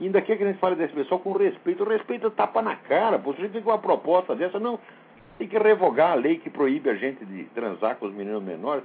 E 0.00 0.06
ainda 0.06 0.20
quer 0.20 0.36
que 0.36 0.44
a 0.44 0.46
gente 0.46 0.58
fale 0.58 0.76
desse 0.76 0.94
pessoal 0.94 1.20
com 1.20 1.32
respeito. 1.32 1.82
O 1.82 1.88
respeito 1.88 2.30
tapa 2.30 2.62
na 2.62 2.76
cara. 2.76 3.18
Pô, 3.18 3.32
gente 3.32 3.52
tem 3.52 3.62
uma 3.62 3.78
proposta 3.78 4.34
dessa, 4.34 4.58
não. 4.58 4.78
Tem 5.38 5.46
que 5.46 5.58
revogar 5.58 6.12
a 6.12 6.14
lei 6.14 6.38
que 6.38 6.48
proíbe 6.48 6.88
a 6.88 6.94
gente 6.94 7.24
de 7.24 7.44
transar 7.44 7.96
com 7.96 8.06
os 8.06 8.14
meninos 8.14 8.42
menores. 8.42 8.84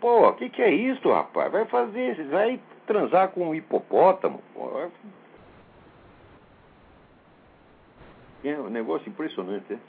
Pô, 0.00 0.28
o 0.28 0.34
que, 0.34 0.48
que 0.48 0.62
é 0.62 0.70
isso, 0.70 1.10
rapaz? 1.10 1.50
Vai 1.50 1.64
fazer, 1.64 2.24
vai 2.28 2.60
transar 2.86 3.30
com 3.30 3.48
um 3.48 3.54
hipopótamo. 3.54 4.42
É 8.44 8.58
um 8.58 8.68
negócio 8.70 9.08
impressionante, 9.08 9.72
né? 9.72 9.80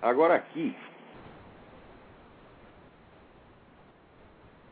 Agora 0.00 0.34
aqui, 0.34 0.76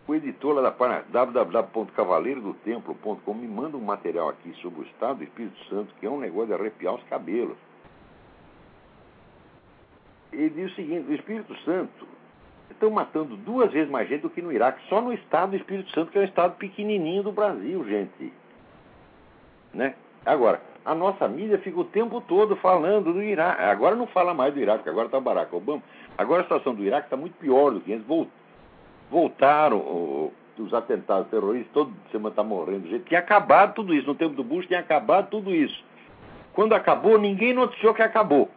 o 0.09 0.15
editor 0.15 0.61
da 0.61 0.73
página 0.73 1.05
www.cavaleirodotemplo.com 1.11 3.35
me 3.35 3.47
manda 3.47 3.77
um 3.77 3.85
material 3.85 4.31
aqui 4.31 4.53
sobre 4.55 4.81
o 4.81 4.85
estado 4.85 5.19
do 5.19 5.25
Espírito 5.25 5.63
Santo, 5.67 5.95
que 6.01 6.07
é 6.07 6.11
um 6.11 6.19
negócio 6.19 6.49
de 6.49 6.55
arrepiar 6.55 6.95
os 6.95 7.05
cabelos. 7.05 7.57
Ele 10.33 10.51
diz 10.51 10.73
o 10.73 10.75
seguinte, 10.75 11.11
o 11.11 11.15
Espírito 11.15 11.57
Santo 11.61 12.09
estão 12.73 12.91
matando 12.91 13.37
duas 13.37 13.73
vezes 13.73 13.91
mais 13.91 14.09
gente 14.09 14.23
do 14.23 14.31
que 14.31 14.43
no 14.43 14.53
Iraque, 14.53 14.81
só 14.89 15.01
no 15.01 15.13
estado 15.13 15.51
do 15.51 15.57
Espírito 15.57 15.91
Santo, 15.93 16.11
que 16.11 16.19
é 16.19 16.23
um 16.23 16.25
estado 16.25 16.57
pequenininho 16.57 17.23
do 17.23 17.33
Brasil, 17.33 17.85
gente. 17.87 18.33
Né? 19.73 19.95
Agora, 20.25 20.61
a 20.85 20.95
nossa 20.95 21.29
mídia 21.29 21.59
fica 21.59 21.79
o 21.79 21.85
tempo 21.85 22.21
todo 22.21 22.57
falando 22.57 23.13
do 23.13 23.23
Iraque. 23.23 23.63
Agora 23.63 23.95
não 23.95 24.07
fala 24.07 24.35
mais 24.35 24.55
do 24.55 24.61
Iraque, 24.61 24.79
porque 24.79 24.91
agora 24.91 25.07
está 25.07 25.21
Barack 25.21 25.55
Obama. 25.55 25.83
Agora 26.17 26.41
a 26.41 26.45
situação 26.45 26.75
do 26.75 26.85
Iraque 26.85 27.07
está 27.07 27.17
muito 27.17 27.35
pior 27.35 27.71
do 27.71 27.81
que 27.81 27.93
antes. 27.93 28.07
Voltaram 29.11 30.31
os 30.59 30.75
atentados 30.75 31.31
terroristas, 31.31 31.73
todo 31.73 31.93
semana 32.13 32.31
está 32.31 32.43
morrendo 32.43 32.89
gente. 32.89 33.05
Tinha 33.05 33.21
acabado 33.21 33.75
tudo 33.75 33.95
isso. 33.95 34.07
No 34.07 34.15
tempo 34.15 34.35
do 34.35 34.45
Bush 34.45 34.67
tinha 34.67 34.81
acabado 34.81 35.31
tudo 35.31 35.55
isso. 35.55 35.83
Quando 36.53 36.75
acabou, 36.75 37.19
ninguém 37.19 37.55
noticiou 37.55 37.95
que 37.95 38.03
acabou. 38.03 38.51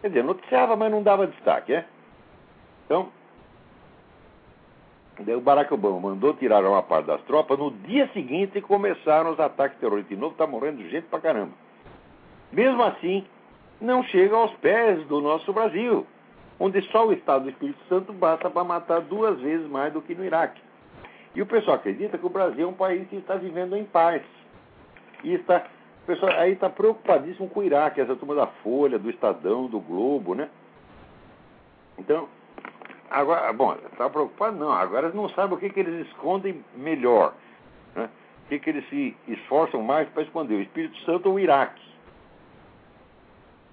Quer 0.00 0.08
dizer, 0.08 0.24
noticiava, 0.24 0.76
mas 0.76 0.90
não 0.90 1.02
dava 1.02 1.26
destaque, 1.26 1.72
é? 1.72 1.86
Então, 2.84 3.08
o 5.18 5.40
Barack 5.40 5.72
Obama 5.72 6.00
mandou 6.00 6.34
tirar 6.34 6.64
uma 6.64 6.82
parte 6.82 7.06
das 7.06 7.22
tropas. 7.22 7.58
No 7.58 7.70
dia 7.70 8.08
seguinte 8.12 8.60
começaram 8.60 9.30
os 9.30 9.40
ataques 9.40 9.78
terroristas 9.78 10.08
de 10.08 10.20
novo. 10.20 10.32
Está 10.32 10.46
morrendo 10.46 10.88
gente 10.90 11.06
pra 11.06 11.20
caramba. 11.20 11.52
Mesmo 12.52 12.82
assim, 12.82 13.24
não 13.80 14.02
chega 14.04 14.36
aos 14.36 14.52
pés 14.54 15.04
do 15.06 15.20
nosso 15.20 15.52
Brasil, 15.52 16.06
onde 16.58 16.82
só 16.90 17.06
o 17.06 17.12
Estado 17.12 17.44
do 17.44 17.50
Espírito 17.50 17.78
Santo 17.88 18.12
basta 18.12 18.50
para 18.50 18.64
matar 18.64 19.00
duas 19.00 19.40
vezes 19.40 19.68
mais 19.68 19.92
do 19.92 20.02
que 20.02 20.14
no 20.14 20.24
Iraque. 20.24 20.60
E 21.34 21.42
o 21.42 21.46
pessoal 21.46 21.76
acredita 21.76 22.16
que 22.16 22.26
o 22.26 22.30
Brasil 22.30 22.64
é 22.64 22.70
um 22.70 22.74
país 22.74 23.08
que 23.08 23.16
está 23.16 23.34
vivendo 23.34 23.76
em 23.76 23.84
paz. 23.84 24.22
E 25.24 25.34
está, 25.34 25.64
o 26.02 26.06
pessoal 26.06 26.32
aí 26.32 26.52
está 26.52 26.70
preocupadíssimo 26.70 27.48
com 27.48 27.60
o 27.60 27.64
Iraque, 27.64 28.00
essa 28.00 28.14
turma 28.14 28.34
da 28.34 28.46
Folha, 28.46 28.98
do 28.98 29.10
Estadão, 29.10 29.66
do 29.66 29.80
Globo, 29.80 30.34
né? 30.34 30.48
Então, 31.98 32.28
Agora, 33.14 33.52
bom, 33.52 33.76
está 33.92 34.10
preocupado? 34.10 34.56
Não. 34.56 34.72
Agora 34.72 35.06
eles 35.06 35.14
não 35.14 35.28
sabem 35.28 35.56
o 35.56 35.60
que, 35.60 35.70
que 35.70 35.78
eles 35.78 36.04
escondem 36.08 36.64
melhor. 36.74 37.32
Né? 37.94 38.10
O 38.44 38.48
que, 38.48 38.58
que 38.58 38.70
eles 38.70 38.88
se 38.88 39.16
esforçam 39.28 39.80
mais 39.82 40.08
para 40.08 40.24
esconder? 40.24 40.56
O 40.56 40.62
Espírito 40.62 40.98
Santo 41.04 41.28
ou 41.28 41.36
o 41.36 41.38
Iraque? 41.38 41.80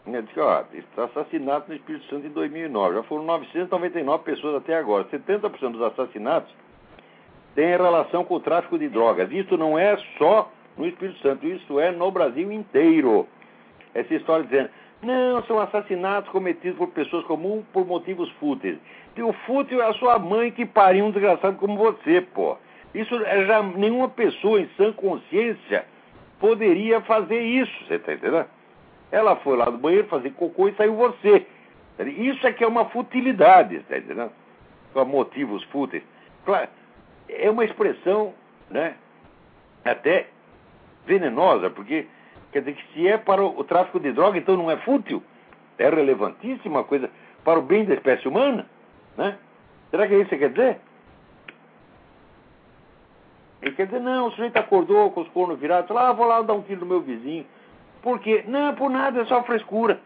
Diz 0.05 0.31
que, 0.31 0.39
ó, 0.39 0.63
está 0.73 1.05
assassinado 1.05 1.65
no 1.67 1.75
Espírito 1.75 2.05
Santo 2.05 2.27
em 2.27 2.29
2009. 2.29 2.95
Já 2.95 3.03
foram 3.03 3.23
999 3.23 4.23
pessoas 4.23 4.55
até 4.57 4.77
agora. 4.77 5.05
70% 5.05 5.71
dos 5.71 5.81
assassinatos 5.81 6.53
têm 7.55 7.69
relação 7.69 8.23
com 8.23 8.35
o 8.35 8.39
tráfico 8.39 8.77
de 8.77 8.89
drogas. 8.89 9.31
Isso 9.31 9.57
não 9.57 9.77
é 9.77 9.97
só 10.19 10.51
no 10.77 10.85
Espírito 10.85 11.19
Santo, 11.19 11.47
isso 11.47 11.79
é 11.79 11.91
no 11.91 12.11
Brasil 12.11 12.51
inteiro. 12.51 13.27
Essa 13.93 14.13
história 14.13 14.45
dizendo, 14.45 14.69
não, 15.01 15.43
são 15.43 15.59
assassinatos 15.59 16.29
cometidos 16.31 16.77
por 16.77 16.89
pessoas 16.89 17.25
comuns 17.25 17.65
por 17.73 17.85
motivos 17.85 18.29
fúteis. 18.33 18.77
E 19.15 19.21
o 19.21 19.33
fútil 19.33 19.81
é 19.81 19.89
a 19.89 19.93
sua 19.93 20.19
mãe 20.19 20.51
que 20.51 20.65
pariu 20.65 21.05
um 21.05 21.11
desgraçado 21.11 21.57
como 21.57 21.77
você, 21.77 22.21
pô. 22.21 22.57
Isso 22.93 23.15
é 23.25 23.45
já 23.45 23.63
nenhuma 23.63 24.09
pessoa 24.09 24.61
em 24.61 24.69
sã 24.77 24.91
consciência 24.93 25.85
poderia 26.39 27.01
fazer 27.01 27.39
isso, 27.39 27.85
você 27.85 27.99
tá 27.99 28.13
entendendo? 28.13 28.45
Ela 29.11 29.35
foi 29.37 29.55
lá 29.57 29.65
do 29.65 29.77
banheiro 29.77 30.07
fazer 30.07 30.31
cocô 30.31 30.67
e 30.67 30.73
saiu 30.73 30.95
você. 30.95 31.45
Isso 31.99 32.45
é 32.47 32.51
que 32.51 32.63
é 32.63 32.67
uma 32.67 32.85
futilidade, 32.85 33.79
tá 33.87 33.97
entendendo? 33.97 34.31
Com 34.93 35.05
motivos 35.05 35.63
fúteis. 35.65 36.03
Claro, 36.45 36.67
é 37.29 37.49
uma 37.49 37.63
expressão, 37.63 38.33
né, 38.69 38.95
até 39.85 40.27
venenosa, 41.05 41.69
porque 41.69 42.07
quer 42.51 42.59
dizer 42.59 42.73
que 42.73 42.93
se 42.93 43.07
é 43.07 43.17
para 43.17 43.43
o 43.43 43.63
tráfico 43.63 43.99
de 43.99 44.11
droga, 44.11 44.37
então 44.37 44.57
não 44.57 44.69
é 44.69 44.77
fútil? 44.77 45.23
É 45.77 45.89
relevantíssima 45.89 46.83
coisa 46.83 47.09
para 47.43 47.59
o 47.59 47.61
bem 47.61 47.85
da 47.85 47.93
espécie 47.93 48.27
humana? 48.27 48.65
Né? 49.17 49.37
Será 49.89 50.07
que 50.07 50.13
é 50.13 50.19
isso 50.19 50.29
que 50.29 50.37
quer 50.37 50.49
dizer? 50.49 50.79
Ele 53.61 53.75
quer 53.75 53.85
dizer, 53.85 53.99
não, 53.99 54.27
o 54.27 54.31
sujeito 54.31 54.57
acordou 54.57 55.11
com 55.11 55.21
os 55.21 55.29
cornos 55.29 55.59
virados, 55.59 55.87
falou, 55.87 56.03
ah, 56.03 56.13
vou 56.13 56.25
lá 56.25 56.41
dar 56.41 56.53
um 56.53 56.61
tiro 56.61 56.81
no 56.81 56.85
meu 56.87 57.01
vizinho. 57.01 57.45
Por 58.01 58.19
quê? 58.19 58.43
Não, 58.47 58.73
por 58.73 58.89
nada, 58.89 59.21
é 59.21 59.25
só 59.25 59.43
frescura. 59.43 59.99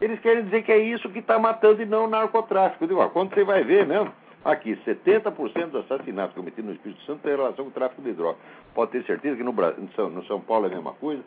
Eles 0.00 0.20
querem 0.20 0.44
dizer 0.44 0.62
que 0.62 0.72
é 0.72 0.78
isso 0.78 1.08
que 1.08 1.20
está 1.20 1.38
matando 1.38 1.80
e 1.80 1.86
não 1.86 2.04
o 2.04 2.08
narcotráfico. 2.08 2.86
Digo, 2.86 3.00
ó, 3.00 3.08
quando 3.08 3.32
você 3.32 3.44
vai 3.44 3.64
ver 3.64 3.86
mesmo, 3.86 4.12
aqui, 4.44 4.76
70% 4.86 5.66
dos 5.68 5.84
assassinatos 5.84 6.34
cometidos 6.34 6.66
no 6.66 6.72
Espírito 6.74 7.02
Santo 7.04 7.22
tem 7.22 7.34
relação 7.34 7.64
com 7.64 7.70
o 7.70 7.74
tráfico 7.74 8.02
de 8.02 8.12
drogas. 8.12 8.36
Pode 8.74 8.90
ter 8.90 9.04
certeza 9.04 9.36
que 9.36 9.42
no, 9.42 9.52
Brasil, 9.52 9.88
no 10.10 10.24
São 10.26 10.40
Paulo 10.40 10.66
é 10.66 10.68
a 10.68 10.74
mesma 10.74 10.92
coisa, 10.92 11.22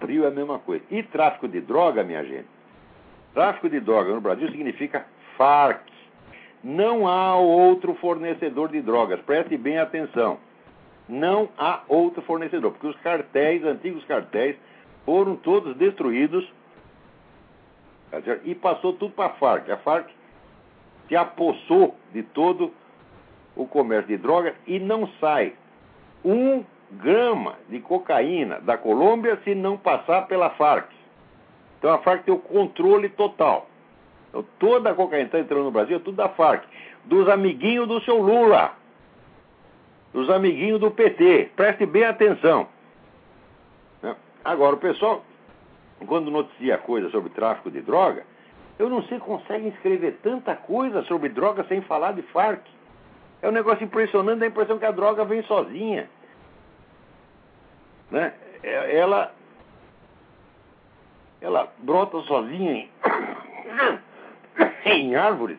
Rio 0.00 0.24
é 0.24 0.28
a 0.28 0.30
mesma 0.30 0.58
coisa. 0.58 0.84
E 0.90 1.02
tráfico 1.02 1.48
de 1.48 1.60
droga, 1.60 2.02
minha 2.02 2.24
gente? 2.24 2.46
Tráfico 3.34 3.68
de 3.68 3.80
droga 3.80 4.12
no 4.12 4.20
Brasil 4.20 4.50
significa 4.50 5.06
FARC. 5.36 5.82
Não 6.62 7.06
há 7.06 7.36
outro 7.36 7.94
fornecedor 7.94 8.68
de 8.70 8.80
drogas. 8.80 9.20
Preste 9.20 9.56
bem 9.56 9.78
atenção. 9.78 10.38
Não 11.08 11.48
há 11.56 11.82
outro 11.88 12.20
fornecedor, 12.22 12.72
porque 12.72 12.86
os 12.86 12.96
cartéis, 12.96 13.64
antigos 13.64 14.04
cartéis, 14.04 14.56
foram 15.06 15.36
todos 15.36 15.74
destruídos 15.76 16.46
tá 18.10 18.18
e 18.44 18.54
passou 18.54 18.92
tudo 18.92 19.12
para 19.12 19.32
a 19.32 19.34
FARC. 19.36 19.70
A 19.70 19.76
FARC 19.78 20.10
se 21.08 21.16
apossou 21.16 21.96
de 22.12 22.22
todo 22.22 22.72
o 23.56 23.66
comércio 23.66 24.08
de 24.08 24.18
drogas 24.18 24.54
e 24.66 24.78
não 24.78 25.08
sai 25.20 25.54
um 26.24 26.64
grama 26.90 27.56
de 27.68 27.80
cocaína 27.80 28.60
da 28.60 28.76
Colômbia 28.78 29.38
se 29.44 29.54
não 29.54 29.76
passar 29.76 30.26
pela 30.26 30.50
FARC. 30.50 30.88
Então 31.78 31.92
a 31.92 31.98
FARC 31.98 32.24
tem 32.24 32.34
o 32.34 32.38
controle 32.38 33.08
total. 33.10 33.68
Então, 34.28 34.44
toda 34.58 34.90
a 34.90 34.94
cocaína 34.94 35.28
que 35.28 35.36
está 35.36 35.40
entrando 35.40 35.64
no 35.64 35.70
Brasil 35.70 35.96
é 35.96 36.00
tudo 36.00 36.16
da 36.16 36.28
Farc. 36.28 36.64
Dos 37.04 37.28
amiguinhos 37.28 37.88
do 37.88 38.00
seu 38.02 38.18
Lula. 38.18 38.72
Dos 40.12 40.28
amiguinhos 40.30 40.80
do 40.80 40.90
PT. 40.90 41.50
Preste 41.56 41.86
bem 41.86 42.04
atenção. 42.04 42.68
Né? 44.02 44.14
Agora, 44.44 44.76
o 44.76 44.78
pessoal, 44.78 45.24
quando 46.06 46.30
noticia 46.30 46.78
coisa 46.78 47.10
sobre 47.10 47.30
tráfico 47.30 47.70
de 47.70 47.80
droga, 47.80 48.24
eu 48.78 48.88
não 48.88 49.02
sei, 49.04 49.18
conseguem 49.18 49.68
escrever 49.68 50.18
tanta 50.22 50.54
coisa 50.54 51.02
sobre 51.04 51.28
droga 51.30 51.64
sem 51.64 51.80
falar 51.82 52.12
de 52.12 52.22
Farc. 52.22 52.62
É 53.40 53.48
um 53.48 53.52
negócio 53.52 53.84
impressionante, 53.84 54.40
dá 54.40 54.46
a 54.46 54.48
impressão 54.48 54.78
que 54.78 54.84
a 54.84 54.90
droga 54.90 55.24
vem 55.24 55.42
sozinha. 55.44 56.08
Né? 58.10 58.32
É, 58.62 58.96
ela, 58.96 59.32
ela 61.40 61.72
brota 61.78 62.20
sozinha 62.22 62.72
em 62.72 62.90
em 64.84 65.14
árvores 65.14 65.58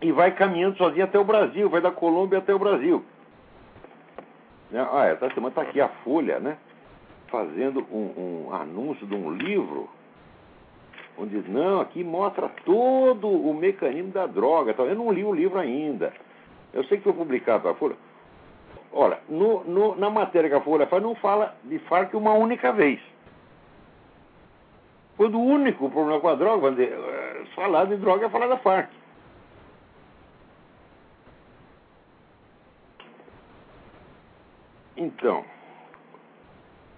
e 0.00 0.12
vai 0.12 0.30
caminhando 0.32 0.76
sozinho 0.76 1.04
até 1.04 1.18
o 1.18 1.24
Brasil, 1.24 1.68
vai 1.68 1.80
da 1.80 1.90
Colômbia 1.90 2.38
até 2.38 2.54
o 2.54 2.58
Brasil. 2.58 3.04
Né? 4.70 4.86
Ah, 4.92 5.06
essa 5.06 5.28
semana 5.30 5.48
está 5.48 5.62
aqui 5.62 5.80
a 5.80 5.88
Folha, 5.88 6.38
né? 6.38 6.58
Fazendo 7.28 7.80
um, 7.90 8.46
um, 8.48 8.54
anúncio 8.54 9.06
de 9.06 9.14
um 9.14 9.32
livro, 9.32 9.88
onde 11.18 11.40
diz, 11.40 11.48
não, 11.48 11.80
aqui 11.80 12.04
mostra 12.04 12.48
todo 12.64 13.28
o 13.28 13.54
mecanismo 13.54 14.12
da 14.12 14.26
droga. 14.26 14.74
Eu 14.78 14.94
não 14.94 15.10
li 15.10 15.24
o 15.24 15.34
livro 15.34 15.58
ainda. 15.58 16.12
Eu 16.72 16.84
sei 16.84 16.98
que 16.98 17.04
foi 17.04 17.12
publicado 17.12 17.68
a 17.68 17.74
Folha. 17.74 17.96
Olha, 18.98 19.20
no, 19.28 19.62
no, 19.64 19.94
na 19.94 20.08
matéria 20.08 20.48
que 20.48 20.56
a 20.56 20.60
Folha 20.62 20.86
faz, 20.86 21.02
não 21.02 21.14
fala 21.16 21.54
de 21.64 21.78
Farc 21.80 22.14
uma 22.14 22.32
única 22.32 22.72
vez. 22.72 22.98
Quando 25.18 25.38
o 25.38 25.44
único 25.44 25.90
problema 25.90 26.18
com 26.18 26.28
a 26.28 26.34
droga, 26.34 26.62
vamos 26.62 26.78
dizer, 26.78 26.98
eh, 26.98 27.44
falar 27.54 27.84
de 27.84 27.96
droga 27.96 28.24
é 28.24 28.30
falar 28.30 28.46
da 28.46 28.56
FARC. 28.56 28.88
Então, 34.96 35.44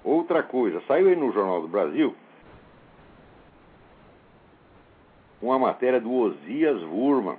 outra 0.04 0.44
coisa, 0.44 0.80
saiu 0.86 1.08
aí 1.08 1.16
no 1.16 1.32
Jornal 1.32 1.62
do 1.62 1.68
Brasil 1.68 2.14
uma 5.42 5.58
matéria 5.58 6.00
do 6.00 6.12
Osias 6.12 6.80
Wurman, 6.84 7.38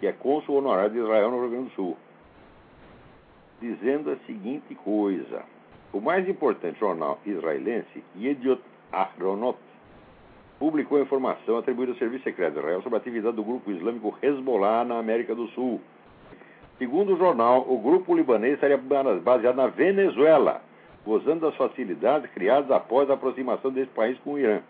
que 0.00 0.06
é 0.06 0.12
cônsul 0.12 0.56
honorário 0.56 0.90
de 0.90 0.98
Israel 0.98 1.30
no 1.30 1.40
Rio 1.40 1.50
Grande 1.50 1.68
do 1.70 1.74
Sul, 1.74 1.96
dizendo 3.64 4.10
a 4.10 4.16
seguinte 4.26 4.74
coisa. 4.74 5.42
O 5.92 6.00
mais 6.00 6.28
importante 6.28 6.78
jornal 6.78 7.18
israelense, 7.24 8.04
Yediot 8.14 8.60
Ahronot, 8.92 9.58
publicou 10.58 11.00
informação 11.00 11.58
atribuída 11.58 11.92
ao 11.92 11.98
Serviço 11.98 12.24
Secreto 12.24 12.52
de 12.52 12.58
Israel 12.58 12.82
sobre 12.82 12.98
a 12.98 13.00
atividade 13.00 13.36
do 13.36 13.42
grupo 13.42 13.70
islâmico 13.70 14.16
Hezbollah 14.22 14.84
na 14.84 14.98
América 14.98 15.34
do 15.34 15.48
Sul. 15.48 15.80
Segundo 16.78 17.14
o 17.14 17.16
jornal, 17.16 17.64
o 17.66 17.78
grupo 17.78 18.14
libanês 18.14 18.54
estaria 18.54 18.76
baseado 18.76 19.56
na 19.56 19.68
Venezuela, 19.68 20.60
gozando 21.06 21.46
das 21.46 21.56
facilidades 21.56 22.30
criadas 22.32 22.70
após 22.70 23.08
a 23.08 23.14
aproximação 23.14 23.70
desse 23.70 23.90
país 23.90 24.18
com 24.18 24.34
o 24.34 24.38
Irã. 24.38 24.60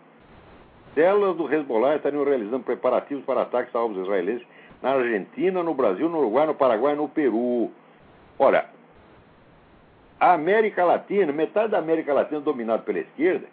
Células 0.93 1.35
do 1.35 1.53
Hezbollah 1.53 1.97
estariam 1.97 2.23
realizando 2.23 2.63
preparativos 2.63 3.25
para 3.25 3.41
ataques 3.41 3.75
a 3.75 3.79
alvos 3.79 3.97
israelenses 3.97 4.47
na 4.81 4.91
Argentina, 4.91 5.61
no 5.61 5.73
Brasil, 5.73 6.07
no 6.07 6.19
Uruguai, 6.19 6.45
no 6.45 6.55
Paraguai 6.55 6.93
e 6.93 6.97
no 6.97 7.09
Peru. 7.09 7.69
Olha, 8.37 8.65
a 10.19 10.33
América 10.33 10.83
Latina, 10.83 11.31
metade 11.31 11.71
da 11.71 11.79
América 11.79 12.13
Latina 12.13 12.39
dominada 12.39 12.83
pela 12.83 12.99
esquerda, 12.99 13.45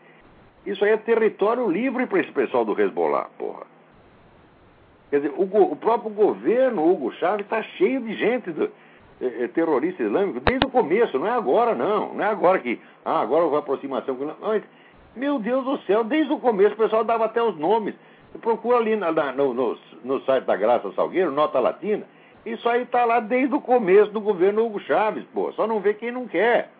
isso 0.64 0.84
aí 0.84 0.92
é 0.92 0.96
território 0.96 1.68
livre 1.68 2.06
para 2.06 2.20
esse 2.20 2.32
pessoal 2.32 2.64
do 2.64 2.80
Hezbollah, 2.80 3.28
porra. 3.36 3.66
Quer 5.10 5.20
dizer, 5.20 5.34
o, 5.36 5.42
o 5.42 5.76
próprio 5.76 6.10
governo 6.10 6.90
Hugo 6.90 7.12
Chávez 7.14 7.44
está 7.44 7.62
cheio 7.62 8.00
de 8.00 8.14
gente 8.14 8.50
do, 8.50 8.70
é, 9.20 9.44
é, 9.44 9.48
terrorista 9.48 10.02
islâmico 10.02 10.40
desde 10.40 10.66
o 10.66 10.70
começo, 10.70 11.18
não 11.18 11.26
é 11.26 11.30
agora 11.30 11.74
não. 11.74 12.14
Não 12.14 12.24
é 12.24 12.28
agora 12.28 12.58
que, 12.58 12.80
ah, 13.04 13.20
agora 13.20 13.44
houve 13.44 13.56
aproximação. 13.56 14.16
Não, 14.16 14.62
meu 15.14 15.38
Deus 15.38 15.64
do 15.64 15.78
céu, 15.82 16.02
desde 16.02 16.32
o 16.32 16.38
começo 16.38 16.74
o 16.74 16.78
pessoal 16.78 17.04
dava 17.04 17.26
até 17.26 17.42
os 17.42 17.56
nomes. 17.56 17.94
Procura 18.40 18.78
ali 18.78 18.96
na, 18.96 19.12
na, 19.12 19.32
no, 19.32 19.52
no, 19.52 19.78
no, 20.02 20.20
site 20.22 20.44
da 20.44 20.56
Graça 20.56 20.90
Salgueiro, 20.92 21.30
Nota 21.30 21.60
Latina. 21.60 22.04
Isso 22.44 22.68
aí 22.68 22.82
está 22.82 23.04
lá 23.04 23.20
desde 23.20 23.54
o 23.54 23.60
começo 23.60 24.10
do 24.10 24.20
governo 24.20 24.64
Hugo 24.64 24.80
Chávez, 24.80 25.24
pô. 25.32 25.52
Só 25.52 25.66
não 25.66 25.80
vê 25.80 25.94
quem 25.94 26.10
não 26.10 26.26
quer. 26.26 26.70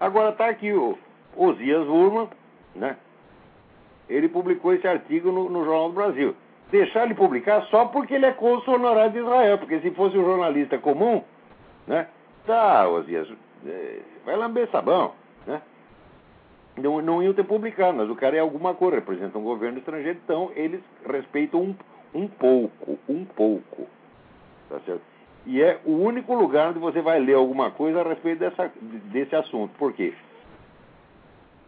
Agora 0.00 0.30
está 0.30 0.48
aqui 0.48 0.72
o 0.72 0.98
Osias 1.36 1.86
Urman, 1.86 2.28
né? 2.74 2.96
Ele 4.08 4.28
publicou 4.28 4.72
esse 4.72 4.86
artigo 4.86 5.30
no, 5.30 5.48
no 5.48 5.64
Jornal 5.64 5.88
do 5.88 5.94
Brasil 5.94 6.36
deixar 6.72 7.04
ele 7.04 7.14
publicar 7.14 7.62
só 7.66 7.84
porque 7.84 8.14
ele 8.14 8.24
é 8.24 8.32
cônsul 8.32 8.74
honorário 8.74 9.12
de 9.12 9.18
Israel, 9.18 9.58
porque 9.58 9.78
se 9.80 9.90
fosse 9.90 10.16
um 10.16 10.24
jornalista 10.24 10.78
comum, 10.78 11.22
né? 11.86 12.08
Tá, 12.46 12.88
Osias, 12.88 13.28
é, 13.66 13.98
vai 14.24 14.34
lamber 14.36 14.68
sabão, 14.70 15.12
né? 15.46 15.60
Não, 16.78 17.02
não 17.02 17.22
iam 17.22 17.34
ter 17.34 17.44
publicado, 17.44 17.98
mas 17.98 18.08
o 18.08 18.16
cara 18.16 18.36
é 18.36 18.40
alguma 18.40 18.74
coisa, 18.74 18.96
representa 18.96 19.38
um 19.38 19.44
governo 19.44 19.78
estrangeiro, 19.78 20.18
então 20.24 20.50
eles 20.56 20.80
respeitam 21.06 21.60
um, 21.60 21.76
um 22.14 22.26
pouco, 22.26 22.98
um 23.06 23.24
pouco, 23.26 23.86
tá 24.72 24.80
certo? 24.86 25.02
E 25.44 25.60
é 25.60 25.80
o 25.84 25.92
único 25.92 26.34
lugar 26.34 26.70
onde 26.70 26.78
você 26.78 27.02
vai 27.02 27.18
ler 27.18 27.34
alguma 27.34 27.70
coisa 27.70 28.00
a 28.00 28.08
respeito 28.08 28.38
dessa, 28.38 28.72
desse 28.80 29.34
assunto. 29.34 29.72
Por 29.76 29.92
quê? 29.92 30.14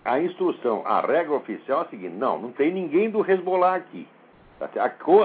A 0.05 0.21
instrução, 0.21 0.83
a 0.87 1.01
regra 1.01 1.35
oficial 1.35 1.83
é 1.83 1.85
a 1.85 1.89
seguinte: 1.89 2.15
não, 2.15 2.39
não 2.39 2.53
tem 2.53 2.73
ninguém 2.73 3.11
do 3.11 3.29
Hezbollah 3.29 3.77
aqui. 3.77 4.07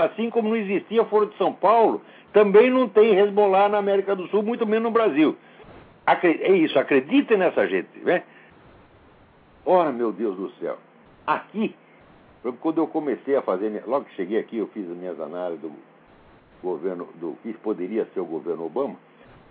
Assim 0.04 0.30
como 0.30 0.50
não 0.50 0.56
existia 0.56 1.06
Foro 1.06 1.28
de 1.28 1.38
São 1.38 1.54
Paulo, 1.54 2.02
também 2.34 2.70
não 2.70 2.90
tem 2.90 3.18
Hezbollah 3.18 3.70
na 3.70 3.78
América 3.78 4.16
do 4.16 4.28
Sul, 4.28 4.42
muito 4.42 4.66
menos 4.66 4.84
no 4.84 4.92
Brasil. 4.92 5.38
É 6.06 6.52
isso, 6.52 6.78
acreditem 6.80 7.38
nessa 7.38 7.68
gente, 7.68 8.00
né? 8.00 8.24
Ora, 9.64 9.92
meu 9.92 10.12
Deus 10.12 10.36
do 10.36 10.50
céu. 10.54 10.78
Aqui, 11.28 11.76
quando 12.60 12.80
eu 12.80 12.88
comecei 12.88 13.36
a 13.36 13.44
fazer, 13.44 13.84
logo 13.86 14.06
que 14.06 14.16
cheguei 14.16 14.40
aqui, 14.40 14.58
eu 14.58 14.68
fiz 14.68 14.90
as 14.90 14.98
minhas 14.98 15.20
análises 15.20 15.62
do 15.62 15.72
governo, 16.62 17.08
do 17.16 17.38
que 17.44 17.54
poderia 17.54 18.06
ser 18.14 18.20
o 18.20 18.26
governo 18.26 18.66
Obama. 18.66 18.96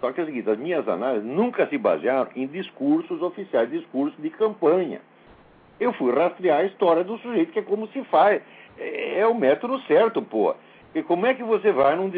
Só 0.01 0.13
que 0.13 0.21
é 0.21 0.23
o 0.23 0.27
seguinte, 0.27 0.49
as 0.49 0.59
minhas 0.59 0.89
análises 0.89 1.27
nunca 1.29 1.67
se 1.67 1.77
basearam 1.77 2.31
em 2.37 2.47
discursos 2.47 3.21
oficiais, 3.21 3.71
discursos 3.71 4.21
de 4.23 4.31
campanha. 4.31 5.01
Eu 5.81 5.93
fui 5.93 6.13
rastrear 6.13 6.61
a 6.61 6.65
história 6.65 7.03
do 7.03 7.19
sujeito, 7.19 7.53
que 7.53 7.59
é 7.59 7.63
como 7.63 7.89
se 7.89 8.03
faz 8.05 8.43
é, 8.79 9.21
é 9.21 9.27
o 9.27 9.35
método 9.35 9.81
certo, 9.83 10.23
pô. 10.23 10.55
E 10.95 11.03
como 11.03 11.27
é 11.27 11.35
que 11.35 11.43
você 11.43 11.73
vai 11.73 11.97
num, 11.97 12.11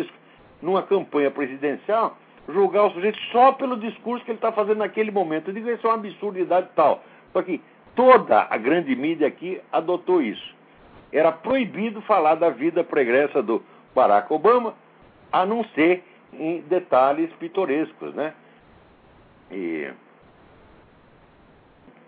numa 0.62 0.82
campanha 0.82 1.30
presidencial 1.30 2.16
julgar 2.48 2.86
o 2.86 2.90
sujeito 2.90 3.18
só 3.32 3.52
pelo 3.52 3.76
discurso 3.76 4.24
que 4.24 4.30
ele 4.30 4.38
está 4.38 4.52
fazendo 4.52 4.78
naquele 4.78 5.10
momento? 5.10 5.48
Eu 5.48 5.54
digo 5.54 5.70
isso 5.70 5.86
é 5.86 5.90
uma 5.90 5.96
absurdidade 5.96 6.68
tal. 6.74 7.02
Só 7.32 7.42
que 7.42 7.62
toda 7.94 8.46
a 8.48 8.56
grande 8.56 8.94
mídia 8.94 9.26
aqui 9.26 9.60
adotou 9.72 10.22
isso. 10.22 10.54
Era 11.12 11.32
proibido 11.32 12.00
falar 12.02 12.36
da 12.36 12.50
vida 12.50 12.84
pregressa 12.84 13.42
do 13.42 13.62
Barack 13.94 14.32
Obama, 14.32 14.74
a 15.32 15.44
não 15.44 15.64
ser 15.74 16.02
em 16.32 16.60
detalhes 16.62 17.30
pitorescos, 17.34 18.14
né? 18.14 18.34
E... 19.50 19.90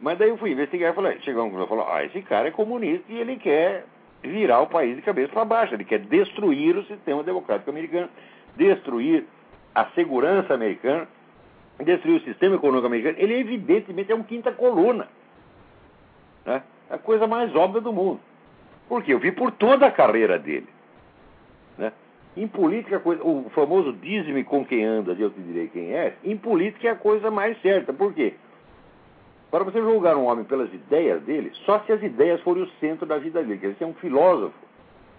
Mas 0.00 0.18
daí 0.18 0.30
eu 0.30 0.36
fui 0.36 0.50
investigar 0.50 0.92
e 0.92 0.94
falei, 0.94 1.20
chegou 1.20 1.44
um 1.44 1.50
que 1.50 1.66
falou, 1.68 1.86
ah, 1.88 2.04
esse 2.04 2.20
cara 2.22 2.48
é 2.48 2.50
comunista 2.50 3.04
e 3.08 3.18
ele 3.18 3.36
quer 3.36 3.84
virar 4.22 4.60
o 4.60 4.66
país 4.66 4.96
de 4.96 5.02
cabeça 5.02 5.32
para 5.32 5.44
baixo. 5.44 5.74
Ele 5.74 5.84
quer 5.84 6.00
destruir 6.00 6.76
o 6.76 6.84
sistema 6.84 7.22
democrático 7.22 7.70
americano, 7.70 8.08
destruir 8.56 9.24
a 9.74 9.86
segurança 9.86 10.54
americana, 10.54 11.08
destruir 11.80 12.20
o 12.20 12.24
sistema 12.24 12.56
econômico 12.56 12.86
americano. 12.86 13.16
Ele, 13.18 13.34
evidentemente, 13.34 14.12
é 14.12 14.14
um 14.14 14.22
quinta 14.22 14.52
coluna. 14.52 15.08
Né? 16.44 16.62
É 16.90 16.94
a 16.94 16.98
coisa 16.98 17.26
mais 17.26 17.54
óbvia 17.54 17.80
do 17.80 17.92
mundo. 17.92 18.20
Porque 18.88 19.12
eu 19.12 19.18
vi 19.18 19.32
por 19.32 19.50
toda 19.52 19.86
a 19.86 19.90
carreira 19.90 20.38
dele. 20.38 20.68
Em 22.36 22.48
política, 22.48 23.00
o 23.04 23.50
famoso 23.50 23.92
diz-me 23.92 24.42
com 24.42 24.64
quem 24.64 24.84
andas 24.84 25.18
e 25.18 25.22
eu 25.22 25.30
te 25.30 25.40
direi 25.40 25.68
quem 25.68 25.92
é, 25.92 26.16
em 26.24 26.36
política 26.36 26.88
é 26.88 26.90
a 26.92 26.96
coisa 26.96 27.30
mais 27.30 27.60
certa. 27.60 27.92
Por 27.92 28.14
quê? 28.14 28.34
Para 29.50 29.64
você 29.64 29.80
julgar 29.82 30.16
um 30.16 30.24
homem 30.24 30.44
pelas 30.46 30.72
ideias 30.72 31.22
dele, 31.24 31.50
só 31.66 31.80
se 31.80 31.92
as 31.92 32.02
ideias 32.02 32.40
forem 32.40 32.62
o 32.62 32.70
centro 32.80 33.04
da 33.04 33.18
vida 33.18 33.42
dele. 33.42 33.58
Quer 33.58 33.66
dizer, 33.66 33.78
você 33.78 33.84
é 33.84 33.86
um 33.86 33.94
filósofo. 33.94 34.54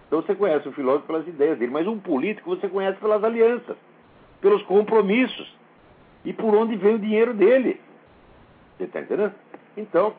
Então 0.08 0.23
você 0.23 0.34
conhece 0.34 0.67
o 0.67 0.71
filósofo 0.71 1.06
pelas 1.06 1.28
ideias 1.28 1.60
dele, 1.60 1.71
mas 1.71 1.86
um 1.86 1.99
político 1.99 2.49
você 2.49 2.67
conhece 2.67 2.99
pelas 2.99 3.23
alianças, 3.23 3.78
pelos 4.41 4.63
compromissos 4.63 5.56
e 6.26 6.34
por 6.34 6.56
onde 6.56 6.76
vem 6.76 6.95
o 6.95 6.99
dinheiro 6.99 7.34
dele. 7.36 7.80
Você 8.78 8.86
está 8.86 9.02
entendendo? 9.02 9.34
Então, 9.78 10.15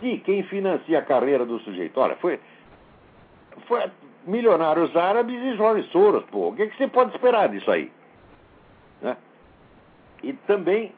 se 0.00 0.18
quem 0.18 0.42
financia 0.42 0.98
a 0.98 1.02
carreira 1.02 1.46
do 1.46 1.58
sujeito, 1.60 1.98
olha, 1.98 2.16
foi, 2.16 2.38
foi 3.66 3.90
milionários 4.26 4.96
árabes 4.96 5.40
e 5.42 5.56
Jorge 5.56 5.88
Soros, 5.90 6.24
pô, 6.30 6.48
o 6.48 6.56
que, 6.56 6.66
que 6.66 6.76
você 6.76 6.88
pode 6.88 7.14
esperar 7.14 7.48
disso 7.48 7.70
aí? 7.70 7.90
Né? 9.00 9.16
E 10.22 10.32
também 10.32 10.92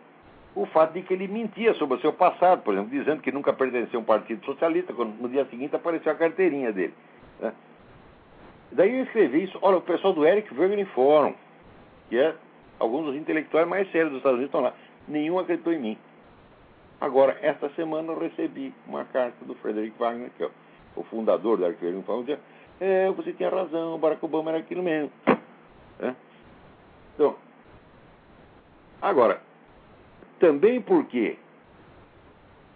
o 0.54 0.66
fato 0.66 0.92
de 0.92 1.02
que 1.02 1.12
ele 1.12 1.26
mentia 1.26 1.74
sobre 1.74 1.96
o 1.96 2.00
seu 2.00 2.12
passado, 2.12 2.62
por 2.62 2.74
exemplo, 2.74 2.90
dizendo 2.90 3.22
que 3.22 3.32
nunca 3.32 3.52
pertenceu 3.52 3.98
a 3.98 4.02
um 4.02 4.06
partido 4.06 4.44
socialista, 4.44 4.92
quando 4.92 5.20
no 5.20 5.28
dia 5.28 5.44
seguinte 5.46 5.74
apareceu 5.74 6.12
a 6.12 6.14
carteirinha 6.14 6.72
dele. 6.72 6.94
Né? 7.40 7.52
Daí 8.70 8.96
eu 8.96 9.04
escrevi 9.04 9.44
isso, 9.44 9.58
olha, 9.62 9.78
o 9.78 9.82
pessoal 9.82 10.12
do 10.12 10.24
Eric 10.24 10.52
Wegner 10.54 10.86
Forum, 10.88 11.34
que 12.08 12.18
é 12.18 12.34
alguns 12.78 13.06
dos 13.06 13.16
intelectuais 13.16 13.66
mais 13.66 13.90
sérios 13.90 14.10
dos 14.10 14.18
Estados 14.18 14.38
Unidos 14.38 14.48
estão 14.48 14.60
lá, 14.60 14.74
nenhum 15.08 15.38
acreditou 15.38 15.72
em 15.72 15.78
mim. 15.78 15.98
Agora, 17.00 17.36
esta 17.42 17.68
semana 17.70 18.12
eu 18.12 18.18
recebi 18.18 18.72
uma 18.86 19.04
carta 19.06 19.44
do 19.44 19.54
Frederick 19.56 19.98
Wagner, 19.98 20.30
que 20.36 20.44
é 20.44 20.50
o 20.96 21.02
fundador 21.04 21.56
do 21.56 21.66
Eric 21.66 21.84
Wegner 21.84 22.04
Forum, 22.04 22.24
é, 22.80 23.10
você 23.10 23.32
tinha 23.32 23.48
razão, 23.48 23.98
Barack 23.98 24.24
Obama 24.24 24.50
era 24.50 24.58
aquilo 24.58 24.82
mesmo. 24.82 25.10
É? 26.00 26.14
Então, 27.14 27.36
agora, 29.00 29.40
também 30.40 30.80
porque, 30.80 31.36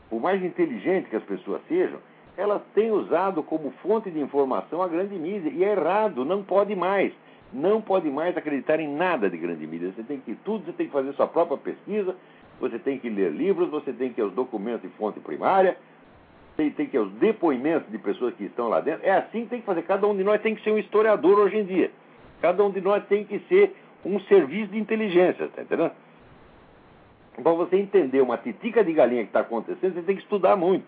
por 0.08 0.20
mais 0.20 0.42
inteligente 0.42 1.10
que 1.10 1.16
as 1.16 1.24
pessoas 1.24 1.60
sejam, 1.68 1.98
elas 2.36 2.62
têm 2.72 2.92
usado 2.92 3.42
como 3.42 3.72
fonte 3.82 4.10
de 4.10 4.20
informação 4.20 4.80
a 4.80 4.86
grande 4.86 5.16
mídia. 5.16 5.50
E 5.50 5.64
é 5.64 5.72
errado, 5.72 6.24
não 6.24 6.44
pode 6.44 6.74
mais. 6.76 7.12
Não 7.52 7.80
pode 7.80 8.08
mais 8.08 8.36
acreditar 8.36 8.78
em 8.78 8.86
nada 8.86 9.28
de 9.28 9.36
grande 9.36 9.66
mídia. 9.66 9.92
Você 9.96 10.04
tem 10.04 10.20
que 10.20 10.36
tudo, 10.44 10.64
você 10.64 10.72
tem 10.72 10.86
que 10.86 10.92
fazer 10.92 11.12
sua 11.14 11.26
própria 11.26 11.58
pesquisa, 11.58 12.14
você 12.60 12.78
tem 12.78 12.98
que 12.98 13.10
ler 13.10 13.32
livros, 13.32 13.70
você 13.70 13.92
tem 13.92 14.12
que 14.12 14.20
ir 14.20 14.24
aos 14.24 14.32
documentos 14.32 14.82
de 14.82 14.88
fonte 14.96 15.18
primária, 15.18 15.76
você 16.58 16.70
tem 16.70 16.88
que 16.88 16.96
ir 16.96 16.98
aos 16.98 17.12
depoimentos 17.12 17.88
de 17.88 17.98
pessoas 17.98 18.34
que 18.34 18.44
estão 18.44 18.68
lá 18.68 18.80
dentro. 18.80 19.06
É 19.06 19.12
assim 19.12 19.44
que 19.44 19.50
tem 19.50 19.60
que 19.60 19.66
fazer. 19.66 19.82
Cada 19.82 20.08
um 20.08 20.16
de 20.16 20.24
nós 20.24 20.42
tem 20.42 20.56
que 20.56 20.62
ser 20.64 20.72
um 20.72 20.78
historiador 20.78 21.38
hoje 21.38 21.56
em 21.56 21.64
dia. 21.64 21.90
Cada 22.42 22.64
um 22.64 22.70
de 22.70 22.80
nós 22.80 23.06
tem 23.06 23.24
que 23.24 23.38
ser 23.48 23.76
um 24.04 24.18
serviço 24.22 24.72
de 24.72 24.78
inteligência, 24.78 25.44
está 25.44 25.62
entendendo? 25.62 25.92
Para 27.40 27.52
você 27.52 27.76
entender 27.76 28.20
uma 28.20 28.36
titica 28.36 28.82
de 28.82 28.92
galinha 28.92 29.22
que 29.22 29.28
está 29.28 29.40
acontecendo, 29.40 29.94
você 29.94 30.02
tem 30.02 30.16
que 30.16 30.22
estudar 30.22 30.56
muito. 30.56 30.84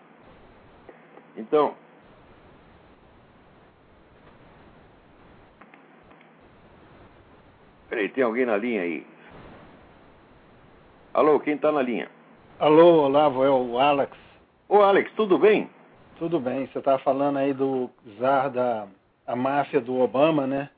Então, 1.37 1.73
Peraí, 7.89 8.09
tem 8.09 8.23
alguém 8.23 8.45
na 8.45 8.57
linha 8.57 8.81
aí? 8.81 9.05
Alô, 11.13 11.39
quem 11.39 11.55
está 11.55 11.71
na 11.71 11.81
linha? 11.81 12.09
Alô, 12.59 13.03
Olavo, 13.05 13.43
é 13.43 13.49
o 13.49 13.77
Alex. 13.79 14.30
Ô, 14.71 14.81
Alex, 14.83 15.11
tudo 15.17 15.37
bem? 15.37 15.69
Tudo 16.17 16.39
bem. 16.39 16.65
Você 16.67 16.79
estava 16.79 16.97
falando 16.99 17.35
aí 17.35 17.51
do 17.53 17.89
czar 18.17 18.49
da 18.49 18.87
a 19.27 19.35
máfia 19.35 19.81
do 19.81 19.99
Obama, 19.99 20.47
né? 20.47 20.69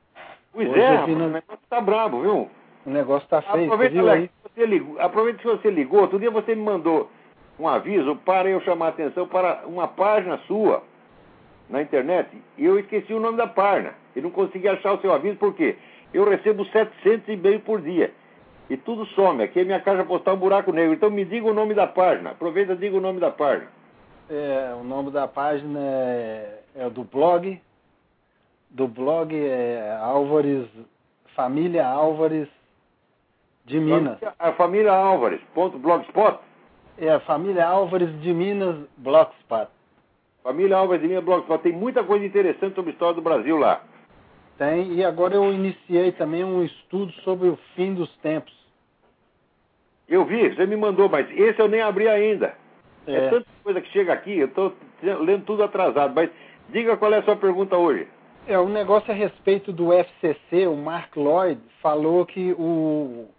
Pois 0.52 0.68
Hoje 0.68 0.80
é, 0.82 1.06
vi 1.06 1.14
no- 1.14 1.26
o 1.26 1.30
negócio 1.30 1.60
tá 1.70 1.80
brabo, 1.80 2.22
viu? 2.24 2.50
O 2.88 2.90
negócio 2.90 3.30
tá 3.30 3.40
feio. 3.44 3.66
Aproveita, 3.66 3.94
viu 3.94 4.10
Alex, 4.10 4.34
você 4.44 4.66
ligou, 4.66 5.00
aproveita 5.00 5.38
que 5.38 5.46
você 5.46 5.70
ligou. 5.70 6.02
Outro 6.02 6.18
dia 6.18 6.32
você 6.32 6.56
me 6.56 6.64
mandou 6.64 7.08
um 7.60 7.68
aviso 7.68 8.16
para 8.16 8.50
eu 8.50 8.60
chamar 8.62 8.88
a 8.88 8.90
atenção 8.90 9.28
para 9.28 9.62
uma 9.68 9.88
página 9.88 10.40
sua 10.48 10.82
na 11.70 11.80
internet 11.80 12.30
e 12.58 12.66
eu 12.66 12.80
esqueci 12.80 13.14
o 13.14 13.20
nome 13.20 13.38
da 13.38 13.46
página. 13.46 13.94
E 14.16 14.22
não 14.22 14.32
consegui 14.32 14.68
achar 14.68 14.94
o 14.94 15.02
seu 15.02 15.14
aviso 15.14 15.38
porque 15.38 15.76
eu 16.12 16.28
recebo 16.28 16.66
700 16.66 17.28
e-mails 17.30 17.62
por 17.62 17.80
dia. 17.80 18.12
E 18.72 18.76
tudo 18.76 19.06
some. 19.08 19.44
Aqui 19.44 19.60
é 19.60 19.64
minha 19.64 19.80
caixa 19.82 20.04
postal 20.04 20.34
um 20.34 20.40
buraco 20.40 20.72
negro. 20.72 20.94
Então 20.96 21.12
me 21.12 21.24
diga 21.26 21.46
o 21.48 21.54
nome 21.54 21.76
da 21.76 21.86
página. 21.86 22.32
Aproveita 22.32 22.74
e 22.74 22.78
diga 22.78 22.98
o 22.98 23.02
nome 23.02 23.20
da 23.20 23.30
página. 23.30 23.68
É, 24.30 24.74
o 24.80 24.84
nome 24.84 25.12
da 25.12 25.28
página 25.28 25.80
é, 25.80 26.60
é 26.76 26.90
do 26.90 27.04
blog. 27.04 27.62
Do 28.70 28.88
blog 28.88 29.36
é 29.36 29.98
Álvares, 30.02 30.68
Família 31.36 31.86
Álvares 31.86 32.48
de 33.66 33.80
Minas. 33.80 34.18
A 34.40 34.54
família 34.54 34.92
Álvares. 34.92 35.42
Ponto 35.54 35.78
blogspot. 35.78 36.40
É, 36.98 37.20
Família 37.20 37.68
Álvares 37.68 38.10
de 38.22 38.34
Minas, 38.34 38.76
Blogspot. 38.98 39.68
Família 40.44 40.78
Álvares 40.78 41.02
de 41.02 41.08
Minas 41.08 41.24
Blogspot. 41.24 41.62
Tem 41.64 41.74
muita 41.74 42.04
coisa 42.04 42.26
interessante 42.26 42.76
sobre 42.76 42.92
a 42.92 42.94
história 42.94 43.16
do 43.16 43.22
Brasil 43.22 43.58
lá. 43.58 43.82
Tem, 44.58 44.94
e 44.94 45.04
agora 45.04 45.34
eu 45.34 45.52
iniciei 45.52 46.12
também 46.12 46.44
um 46.44 46.64
estudo 46.64 47.12
sobre 47.24 47.48
o 47.48 47.58
fim 47.76 47.94
dos 47.94 48.16
tempos. 48.18 48.54
Eu 50.08 50.26
vi, 50.26 50.50
você 50.50 50.66
me 50.66 50.76
mandou, 50.76 51.10
mas 51.10 51.30
esse 51.32 51.60
eu 51.60 51.68
nem 51.68 51.82
abri 51.82 52.08
ainda. 52.08 52.54
É, 53.08 53.16
É, 53.16 53.30
tanta 53.30 53.48
coisa 53.64 53.82
que 53.82 53.90
chega 53.90 54.14
aqui, 54.14 54.40
eu 54.40 54.48
estou 54.48 54.74
lendo 55.02 55.46
tudo 55.46 55.64
atrasado. 55.64 56.14
Mas 56.16 56.30
diga 56.70 56.98
qual 56.98 57.14
é 57.14 57.18
a 57.18 57.24
sua 57.24 57.36
pergunta 57.36 57.78
hoje. 57.78 58.08
é 58.48 58.60
um 58.60 58.70
negócio 58.70 59.12
a 59.12 59.16
respeito 59.16 59.72
do 59.72 59.94
FCC, 59.94 60.68
o 60.68 60.76
Mark 60.76 61.16
Lloyd 61.16 61.62
falou 61.82 62.26
que 62.26 62.54
o, 62.54 63.30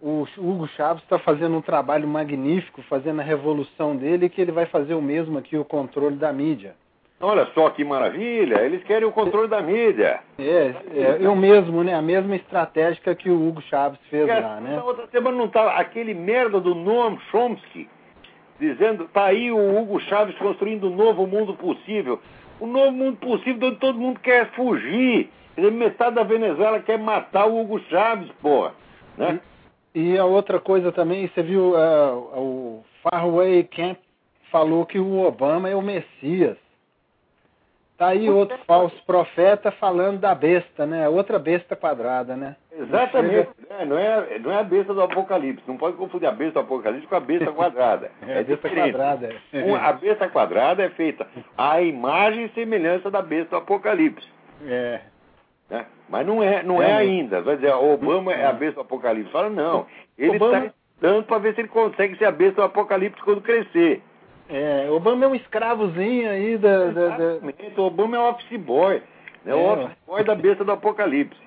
o 0.00 0.26
Hugo 0.36 0.66
Chaves 0.68 1.02
está 1.02 1.18
fazendo 1.18 1.56
um 1.56 1.62
trabalho 1.62 2.06
magnífico, 2.06 2.82
fazendo 2.82 3.20
a 3.20 3.24
revolução 3.24 3.96
dele, 3.96 4.26
e 4.26 4.28
que 4.28 4.40
ele 4.40 4.52
vai 4.52 4.66
fazer 4.66 4.94
o 4.94 5.02
mesmo 5.02 5.38
aqui, 5.38 5.56
o 5.56 5.64
controle 5.64 6.16
da 6.16 6.32
mídia. 6.32 6.74
Olha 7.20 7.46
só 7.54 7.70
que 7.70 7.84
maravilha, 7.84 8.60
eles 8.62 8.82
querem 8.84 9.08
o 9.08 9.12
controle 9.12 9.48
da 9.48 9.62
mídia. 9.62 10.20
É, 10.38 10.74
é 10.92 11.18
eu 11.20 11.34
mesmo, 11.34 11.82
né? 11.82 11.94
A 11.94 12.02
mesma 12.02 12.34
estratégia 12.36 13.14
que 13.14 13.30
o 13.30 13.48
Hugo 13.48 13.62
Chaves 13.62 14.00
fez 14.10 14.26
lá, 14.26 14.60
né? 14.60 14.76
Na 14.76 14.84
outra 14.84 15.06
semana 15.06 15.36
não 15.36 15.46
estava 15.46 15.70
aquele 15.72 16.12
merda 16.12 16.60
do 16.60 16.74
Noam 16.74 17.18
Chomsky 17.30 17.88
dizendo, 18.58 19.08
tá 19.12 19.26
aí 19.26 19.50
o 19.50 19.78
Hugo 19.78 20.00
Chaves 20.00 20.36
construindo 20.38 20.88
um 20.88 20.96
novo 20.96 21.26
mundo 21.26 21.54
possível. 21.54 22.20
O 22.60 22.66
novo 22.66 22.92
mundo 22.92 23.16
possível 23.16 23.58
de 23.58 23.66
onde 23.66 23.76
todo 23.76 23.98
mundo 23.98 24.20
quer 24.20 24.50
fugir. 24.52 25.30
Dizer, 25.56 25.70
metade 25.70 26.16
da 26.16 26.22
Venezuela 26.22 26.80
quer 26.80 26.98
matar 26.98 27.46
o 27.46 27.60
Hugo 27.60 27.80
Chaves, 27.90 28.30
porra. 28.40 28.72
Né? 29.16 29.40
E 29.94 30.18
a 30.18 30.24
outra 30.24 30.58
coisa 30.58 30.90
também, 30.90 31.28
você 31.28 31.42
viu, 31.42 31.76
ah, 31.76 32.14
o 32.36 32.84
Farway 33.02 33.64
Camp 33.64 33.98
falou 34.50 34.84
que 34.86 34.98
o 34.98 35.20
Obama 35.20 35.68
é 35.68 35.76
o 35.76 35.82
Messias. 35.82 36.56
Tá 37.96 38.08
aí 38.08 38.28
outro 38.28 38.58
falso 38.66 39.00
profeta 39.06 39.70
falando 39.70 40.18
da 40.18 40.34
besta, 40.34 40.84
né? 40.84 41.08
Outra 41.08 41.38
besta 41.38 41.76
quadrada, 41.76 42.34
né? 42.36 42.56
Exatamente. 42.76 43.48
né? 43.70 43.84
Não, 43.84 43.96
é, 43.96 44.38
não 44.40 44.50
é 44.50 44.58
a 44.58 44.62
besta 44.64 44.92
do 44.92 45.00
Apocalipse. 45.00 45.62
Não 45.68 45.76
pode 45.76 45.96
confundir 45.96 46.26
a 46.28 46.32
besta 46.32 46.54
do 46.54 46.64
Apocalipse 46.64 47.06
com 47.06 47.14
a 47.14 47.20
besta 47.20 47.52
quadrada. 47.52 48.10
É, 48.26 48.32
a 48.40 48.42
besta 48.42 48.54
diferente. 48.68 48.92
quadrada. 48.96 49.34
é. 49.52 49.74
A 49.76 49.92
besta 49.92 50.28
quadrada 50.28 50.82
é 50.82 50.88
feita 50.90 51.24
à 51.56 51.80
imagem 51.80 52.46
e 52.46 52.48
semelhança 52.50 53.10
da 53.12 53.22
besta 53.22 53.50
do 53.50 53.56
Apocalipse. 53.58 54.26
É. 54.66 55.00
né? 55.70 55.86
Mas 56.08 56.26
não 56.26 56.42
é, 56.42 56.62
não 56.64 56.82
é, 56.82 56.90
É, 56.90 56.94
ainda. 56.96 57.42
Vai 57.42 57.54
dizer, 57.56 57.72
o 57.74 57.94
Obama 57.94 58.32
é 58.32 58.44
a 58.44 58.52
besta 58.52 58.74
do 58.76 58.80
Apocalipse. 58.80 59.30
Fala, 59.30 59.48
não. 59.50 59.86
Ele 60.18 60.32
está 60.32 60.44
Obama- 60.46 60.66
estudando 60.94 61.24
para 61.26 61.38
ver 61.38 61.54
se 61.54 61.60
ele 61.60 61.68
consegue 61.68 62.16
ser 62.18 62.24
a 62.24 62.32
besta 62.32 62.56
do 62.56 62.62
Apocalipse 62.64 63.22
quando 63.22 63.40
crescer. 63.40 64.02
É, 64.56 64.88
Obama 64.90 65.24
é 65.24 65.28
um 65.28 65.34
escravozinho 65.34 66.30
aí 66.30 66.56
da. 66.58 66.90
da, 66.90 67.08
da- 67.16 67.82
Obama 67.82 68.16
é 68.16 68.20
o 68.20 68.30
office 68.30 68.60
boy. 68.60 69.02
Né? 69.44 69.52
É, 69.52 69.54
o 69.54 69.72
office 69.72 69.96
boy 70.06 70.22
da 70.24 70.34
besta 70.34 70.64
do 70.64 70.72
Apocalipse. 70.72 71.40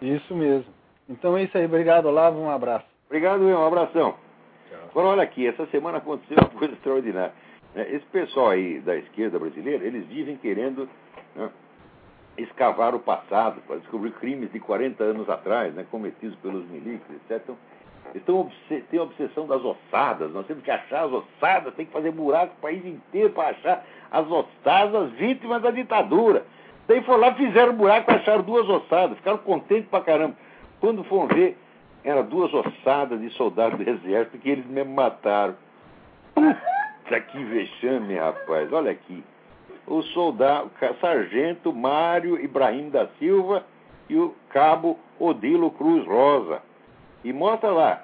Isso 0.00 0.34
mesmo. 0.34 0.72
Então 1.08 1.36
é 1.36 1.42
isso 1.42 1.56
aí. 1.58 1.64
Obrigado, 1.64 2.06
Olavo. 2.06 2.38
Um 2.40 2.50
abraço. 2.50 2.86
Obrigado, 3.06 3.40
Will. 3.44 3.58
Um 3.58 3.66
abração. 3.66 4.14
Agora, 4.90 5.08
olha 5.08 5.22
aqui, 5.24 5.44
essa 5.46 5.66
semana 5.66 5.98
aconteceu 5.98 6.36
uma 6.38 6.50
coisa 6.50 6.74
extraordinária. 6.74 7.32
né? 7.74 7.84
Esse 7.90 8.06
pessoal 8.06 8.50
aí 8.50 8.78
da 8.80 8.96
esquerda 8.96 9.36
brasileira, 9.38 9.84
eles 9.84 10.06
vivem 10.06 10.36
querendo 10.36 10.88
né, 11.34 11.50
escavar 12.38 12.94
o 12.94 13.00
passado 13.00 13.60
para 13.66 13.76
descobrir 13.78 14.12
crimes 14.12 14.52
de 14.52 14.60
40 14.60 15.02
anos 15.02 15.28
atrás, 15.28 15.74
né, 15.74 15.84
cometidos 15.90 16.36
pelos 16.36 16.64
milicos, 16.68 17.06
etc. 17.28 17.50
Então, 18.14 18.50
têm 18.68 18.98
a 18.98 19.02
obsessão 19.02 19.46
das 19.46 19.62
ossadas. 19.64 20.32
Nós 20.32 20.46
temos 20.46 20.62
que 20.62 20.70
achar 20.70 21.04
as 21.04 21.12
ossadas, 21.12 21.74
tem 21.74 21.86
que 21.86 21.92
fazer 21.92 22.12
buraco 22.12 22.54
o 22.58 22.62
país 22.62 22.84
inteiro 22.84 23.30
para 23.30 23.50
achar 23.50 23.84
as 24.10 24.26
ossadas 24.30 25.10
vítimas 25.12 25.62
da 25.62 25.70
ditadura. 25.70 26.44
Daí 26.86 27.02
foram 27.02 27.20
lá, 27.20 27.34
fizeram 27.34 27.74
buraco, 27.74 28.10
acharam 28.10 28.42
duas 28.42 28.68
ossadas, 28.68 29.16
ficaram 29.16 29.38
contentes 29.38 29.88
pra 29.88 30.00
caramba. 30.00 30.36
Quando 30.80 31.02
foram 31.04 31.28
ver, 31.28 31.56
eram 32.04 32.24
duas 32.24 32.52
ossadas 32.52 33.20
de 33.20 33.30
soldados 33.30 33.78
do 33.78 33.88
exército 33.88 34.38
que 34.38 34.50
eles 34.50 34.66
mesmo 34.66 34.94
mataram. 34.94 35.56
Puta 36.34 37.20
que 37.20 37.44
vexame, 37.44 38.16
rapaz. 38.16 38.72
Olha 38.72 38.90
aqui. 38.92 39.24
O 39.86 40.02
soldado, 40.02 40.70
o 40.80 40.94
sargento 41.00 41.72
Mário 41.72 42.38
Ibrahim 42.38 42.90
da 42.90 43.06
Silva 43.18 43.64
e 44.08 44.16
o 44.16 44.34
cabo 44.50 44.98
Odilo 45.18 45.70
Cruz 45.70 46.06
Rosa. 46.06 46.62
E 47.24 47.32
mostra 47.32 47.70
lá, 47.70 48.02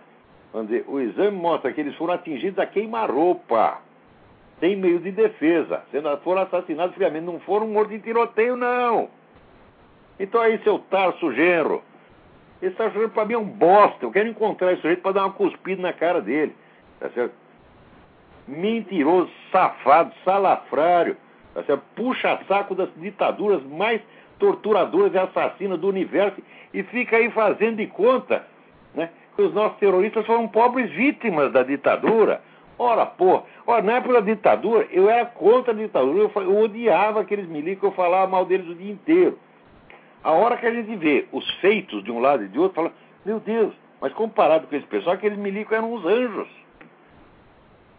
dizer, 0.65 0.85
o 0.89 0.99
exame 0.99 1.37
mostra 1.37 1.73
que 1.73 1.81
eles 1.81 1.95
foram 1.95 2.15
atingidos 2.15 2.59
a 2.59 2.67
queima-roupa. 2.67 3.79
Sem 4.59 4.77
meio 4.77 4.99
de 4.99 5.13
defesa. 5.13 5.83
Foram 6.25 6.43
assassinados 6.43 6.95
friamente. 6.95 7.25
Não 7.25 7.39
foram 7.41 7.67
mortos 7.69 7.95
em 7.95 7.99
tiroteio, 8.01 8.57
não. 8.57 9.09
Então 10.19 10.41
aí, 10.41 10.59
seu 10.63 10.79
Tarso 10.79 11.33
Genro. 11.33 11.83
Esse 12.61 12.77
Tarso 12.77 12.95
Genro 12.95 13.11
pra 13.11 13.25
mim 13.25 13.35
é 13.35 13.39
um 13.39 13.45
bosta. 13.45 14.05
Eu 14.05 14.11
quero 14.11 14.29
encontrar 14.29 14.73
esse 14.73 14.83
sujeito 14.83 15.01
pra 15.01 15.13
dar 15.13 15.25
uma 15.25 15.33
cuspida 15.33 15.81
na 15.81 15.93
cara 15.93 16.21
dele. 16.21 16.55
Tá 16.99 17.09
certo? 17.11 17.33
Mentiroso, 18.47 19.31
safado, 19.51 20.13
salafrário. 20.25 21.17
Tá 21.55 21.63
certo? 21.63 21.83
Puxa-saco 21.95 22.75
das 22.75 22.91
ditaduras 22.97 23.63
mais 23.65 24.03
torturadoras 24.39 25.15
e 25.15 25.19
assassinas 25.19 25.79
do 25.79 25.89
universo 25.89 26.43
e 26.75 26.83
fica 26.83 27.17
aí 27.17 27.31
fazendo 27.31 27.77
de 27.77 27.87
conta 27.87 28.45
né, 28.95 29.11
os 29.39 29.53
nossos 29.55 29.79
terroristas 29.79 30.27
foram 30.27 30.49
pobres 30.49 30.91
vítimas 30.91 31.53
da 31.53 31.63
ditadura. 31.63 32.43
Ora, 32.79 33.05
pô, 33.05 33.43
ora, 33.67 33.83
na 33.83 33.93
época 33.95 34.15
da 34.15 34.21
ditadura, 34.21 34.87
eu 34.91 35.09
era 35.09 35.27
contra 35.27 35.73
a 35.73 35.77
ditadura, 35.77 36.19
eu, 36.19 36.43
eu 36.43 36.59
odiava 36.61 37.21
aqueles 37.21 37.47
milicos, 37.47 37.85
eu 37.85 37.93
falava 37.93 38.27
mal 38.31 38.45
deles 38.45 38.69
o 38.69 38.75
dia 38.75 38.93
inteiro. 38.93 39.39
A 40.23 40.33
hora 40.33 40.57
que 40.57 40.67
a 40.67 40.73
gente 40.73 40.97
vê 40.97 41.27
os 41.33 41.49
feitos 41.61 42.03
de 42.05 42.11
um 42.11 42.21
lado 42.21 42.45
e 42.45 42.49
de 42.49 42.59
outro, 42.59 42.77
fala, 42.77 42.93
meu 43.25 43.41
Deus, 43.41 43.75
mas 44.01 44.13
comparado 44.13 44.67
com 44.67 44.75
esse 44.75 44.87
pessoal, 44.87 45.15
aqueles 45.15 45.39
milicos 45.39 45.73
eram 45.73 45.93
uns 45.93 46.05
anjos. 46.05 46.49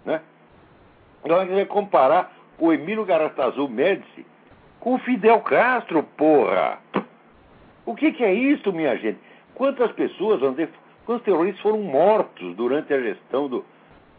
Né? 0.05 0.21
Agora 1.23 1.41
a 1.41 1.45
gente 1.45 1.55
vai 1.55 1.65
comparar 1.65 2.33
o 2.57 2.73
Emílio 2.73 3.05
Garatazu 3.05 3.67
Médici 3.67 4.25
com 4.79 4.95
o 4.95 4.99
Fidel 4.99 5.41
Castro, 5.41 6.03
porra! 6.17 6.79
O 7.85 7.95
que, 7.95 8.11
que 8.11 8.23
é 8.23 8.33
isso, 8.33 8.71
minha 8.73 8.95
gente? 8.97 9.19
Quantas 9.53 9.91
pessoas, 9.91 10.39
vamos 10.39 10.55
dizer, 10.55 10.71
quantos 11.05 11.23
terroristas 11.25 11.61
foram 11.61 11.79
mortos 11.79 12.55
durante 12.55 12.93
a 12.93 12.99
gestão 12.99 13.47
do, 13.47 13.65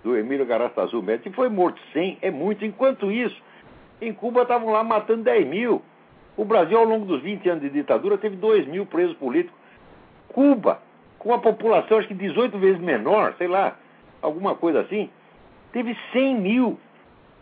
do 0.02 0.16
Emílio 0.16 0.46
Garatazu 0.46 1.02
Médici? 1.02 1.30
Se 1.30 1.34
foi 1.34 1.48
morto 1.48 1.80
100, 1.92 2.18
é 2.22 2.30
muito. 2.30 2.64
Enquanto 2.64 3.10
isso, 3.10 3.40
em 4.00 4.12
Cuba 4.12 4.42
estavam 4.42 4.70
lá 4.70 4.82
matando 4.82 5.22
10 5.22 5.46
mil. 5.46 5.82
O 6.36 6.44
Brasil, 6.44 6.78
ao 6.78 6.84
longo 6.84 7.04
dos 7.04 7.22
20 7.22 7.48
anos 7.48 7.62
de 7.62 7.70
ditadura, 7.70 8.18
teve 8.18 8.36
2 8.36 8.66
mil 8.66 8.86
presos 8.86 9.16
políticos. 9.16 9.58
Cuba, 10.28 10.80
com 11.18 11.28
uma 11.28 11.38
população 11.38 11.98
acho 11.98 12.08
que 12.08 12.14
18 12.14 12.58
vezes 12.58 12.80
menor, 12.80 13.34
sei 13.36 13.46
lá, 13.46 13.76
alguma 14.20 14.54
coisa 14.54 14.80
assim, 14.80 15.10
teve 15.72 15.96
100 16.12 16.40
mil 16.40 16.80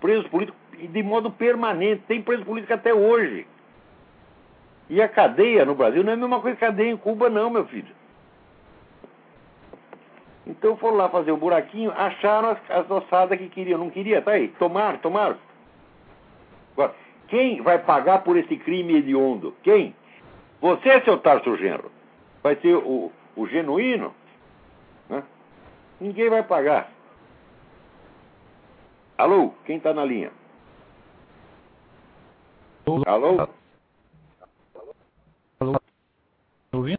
presos 0.01 0.27
políticos 0.29 0.61
e 0.79 0.87
de 0.87 1.03
modo 1.03 1.31
permanente. 1.31 2.03
Tem 2.09 2.21
preso 2.21 2.45
político 2.45 2.75
até 2.75 2.93
hoje. 2.93 3.47
E 4.89 5.01
a 5.01 5.09
cadeia 5.09 5.65
no 5.65 5.75
Brasil 5.75 6.03
não 6.03 6.11
é 6.11 6.15
a 6.15 6.19
mesma 6.19 6.41
coisa 6.41 6.57
que 6.57 6.67
cadeia 6.67 6.91
em 6.91 6.97
Cuba, 6.97 7.31
não, 7.31 7.49
meu 7.49 7.65
filho. 7.67 8.00
Então 10.51 10.77
foram 10.77 10.97
lá 10.97 11.09
fazer 11.09 11.31
um 11.31 11.39
buraquinho, 11.39 11.93
acharam 11.93 12.51
as, 12.51 12.59
as 12.71 12.91
ossadas 12.91 13.39
que 13.39 13.49
queriam. 13.49 13.79
Não 13.79 13.89
queria, 13.89 14.21
tá 14.21 14.33
aí. 14.33 14.49
Tomaram, 14.49 14.99
tomaram. 14.99 15.37
Agora, 16.73 16.93
quem 17.29 17.63
vai 17.63 17.79
pagar 17.79 18.25
por 18.25 18.37
esse 18.37 18.57
crime 18.57 18.97
hediondo? 18.97 19.55
Quem? 19.63 19.95
Você, 20.61 21.01
seu 21.03 21.19
Tarso 21.19 21.57
Genro. 21.57 21.91
Vai 22.43 22.57
ser 22.57 22.75
o, 22.75 23.13
o 23.37 23.47
genuíno? 23.47 24.13
Né? 25.09 25.23
Ninguém 26.01 26.29
vai 26.29 26.43
pagar. 26.43 26.91
Alô, 29.17 29.53
quem 29.65 29.77
está 29.77 29.95
na 29.95 30.05
linha? 30.05 30.33
Alô? 33.07 33.49
Alô? 35.61 35.81
Ouvindo? 36.73 36.99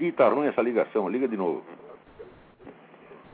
Ih, 0.00 0.10
tá 0.10 0.28
ruim 0.28 0.48
essa 0.48 0.62
ligação, 0.62 1.08
liga 1.08 1.28
de 1.28 1.36
novo. 1.36 1.62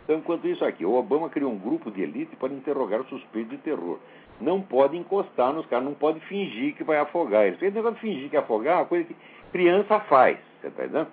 Então, 0.08 0.20
enquanto 0.20 0.48
isso 0.48 0.64
aqui, 0.64 0.86
o 0.86 0.94
Obama 0.94 1.28
criou 1.28 1.52
um 1.52 1.58
grupo 1.58 1.90
de 1.90 2.00
elite 2.00 2.34
para 2.36 2.48
interrogar 2.48 3.02
os 3.02 3.08
suspeitos 3.10 3.50
de 3.50 3.58
terror. 3.58 3.98
Não 4.40 4.58
pode 4.58 4.96
encostar 4.96 5.52
nos 5.52 5.66
caras, 5.66 5.84
não 5.84 5.92
pode 5.92 6.18
fingir 6.20 6.74
que 6.74 6.82
vai 6.82 6.96
afogar 6.96 7.44
eles. 7.44 7.60
Esse 7.60 7.74
negócio 7.74 7.96
de 7.96 8.00
fingir 8.00 8.30
que 8.30 8.36
afogar 8.38 8.72
é 8.72 8.76
uma 8.78 8.86
coisa 8.86 9.04
que 9.04 9.14
criança 9.52 10.00
faz, 10.00 10.38
você 10.62 10.70
tá 10.70 10.84
entendendo? 10.84 11.08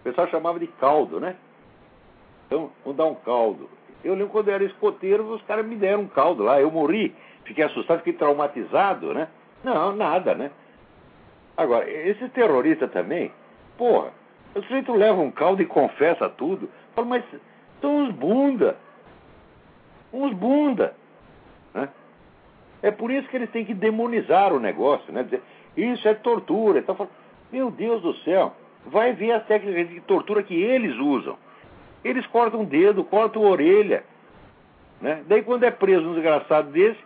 O 0.00 0.02
pessoal 0.02 0.28
chamava 0.28 0.58
de 0.58 0.66
caldo, 0.66 1.20
né? 1.20 1.36
Então, 2.46 2.70
vamos 2.82 2.96
dar 2.96 3.04
um 3.04 3.16
caldo. 3.16 3.68
Eu 4.02 4.14
lembro 4.14 4.30
quando 4.30 4.48
eu 4.48 4.54
era 4.54 4.64
escoteiro, 4.64 5.30
os 5.30 5.42
caras 5.42 5.66
me 5.66 5.76
deram 5.76 6.00
um 6.00 6.08
caldo 6.08 6.42
lá. 6.42 6.58
Eu 6.58 6.70
morri, 6.70 7.14
fiquei 7.44 7.64
assustado, 7.64 7.98
fiquei 7.98 8.14
traumatizado, 8.14 9.12
né? 9.12 9.28
Não, 9.62 9.94
nada, 9.94 10.34
né? 10.34 10.50
Agora, 11.54 11.86
esses 11.90 12.32
terroristas 12.32 12.90
também, 12.92 13.30
porra, 13.76 14.10
o 14.54 14.62
sujeito 14.62 14.94
leva 14.94 15.20
um 15.20 15.30
caldo 15.30 15.60
e 15.60 15.66
confessa 15.66 16.30
tudo. 16.30 16.70
Fala, 16.94 17.06
mas 17.06 17.24
são 17.80 17.96
uns 17.96 18.12
bunda. 18.12 18.76
Uns 20.12 20.32
bunda. 20.32 20.94
Né? 21.74 21.88
É 22.82 22.90
por 22.90 23.10
isso 23.10 23.28
que 23.28 23.36
eles 23.36 23.50
têm 23.50 23.64
que 23.64 23.74
demonizar 23.74 24.52
o 24.52 24.60
negócio, 24.60 25.12
né? 25.12 25.22
Dizer, 25.22 25.42
isso 25.76 26.06
é 26.08 26.14
tortura. 26.14 26.78
Então, 26.78 27.08
meu 27.52 27.70
Deus 27.70 28.02
do 28.02 28.14
céu, 28.18 28.54
vai 28.86 29.12
ver 29.12 29.32
as 29.32 29.46
técnicas 29.46 29.88
de 29.88 30.00
tortura 30.00 30.42
que 30.42 30.54
eles 30.54 30.96
usam. 30.96 31.36
Eles 32.04 32.26
cortam 32.26 32.62
o 32.62 32.66
dedo, 32.66 33.04
cortam 33.04 33.44
a 33.44 33.50
orelha. 33.50 34.04
Né? 35.00 35.22
Daí, 35.26 35.42
quando 35.42 35.64
é 35.64 35.70
preso 35.70 36.08
um 36.08 36.14
desgraçado 36.14 36.70
desse, 36.70 36.98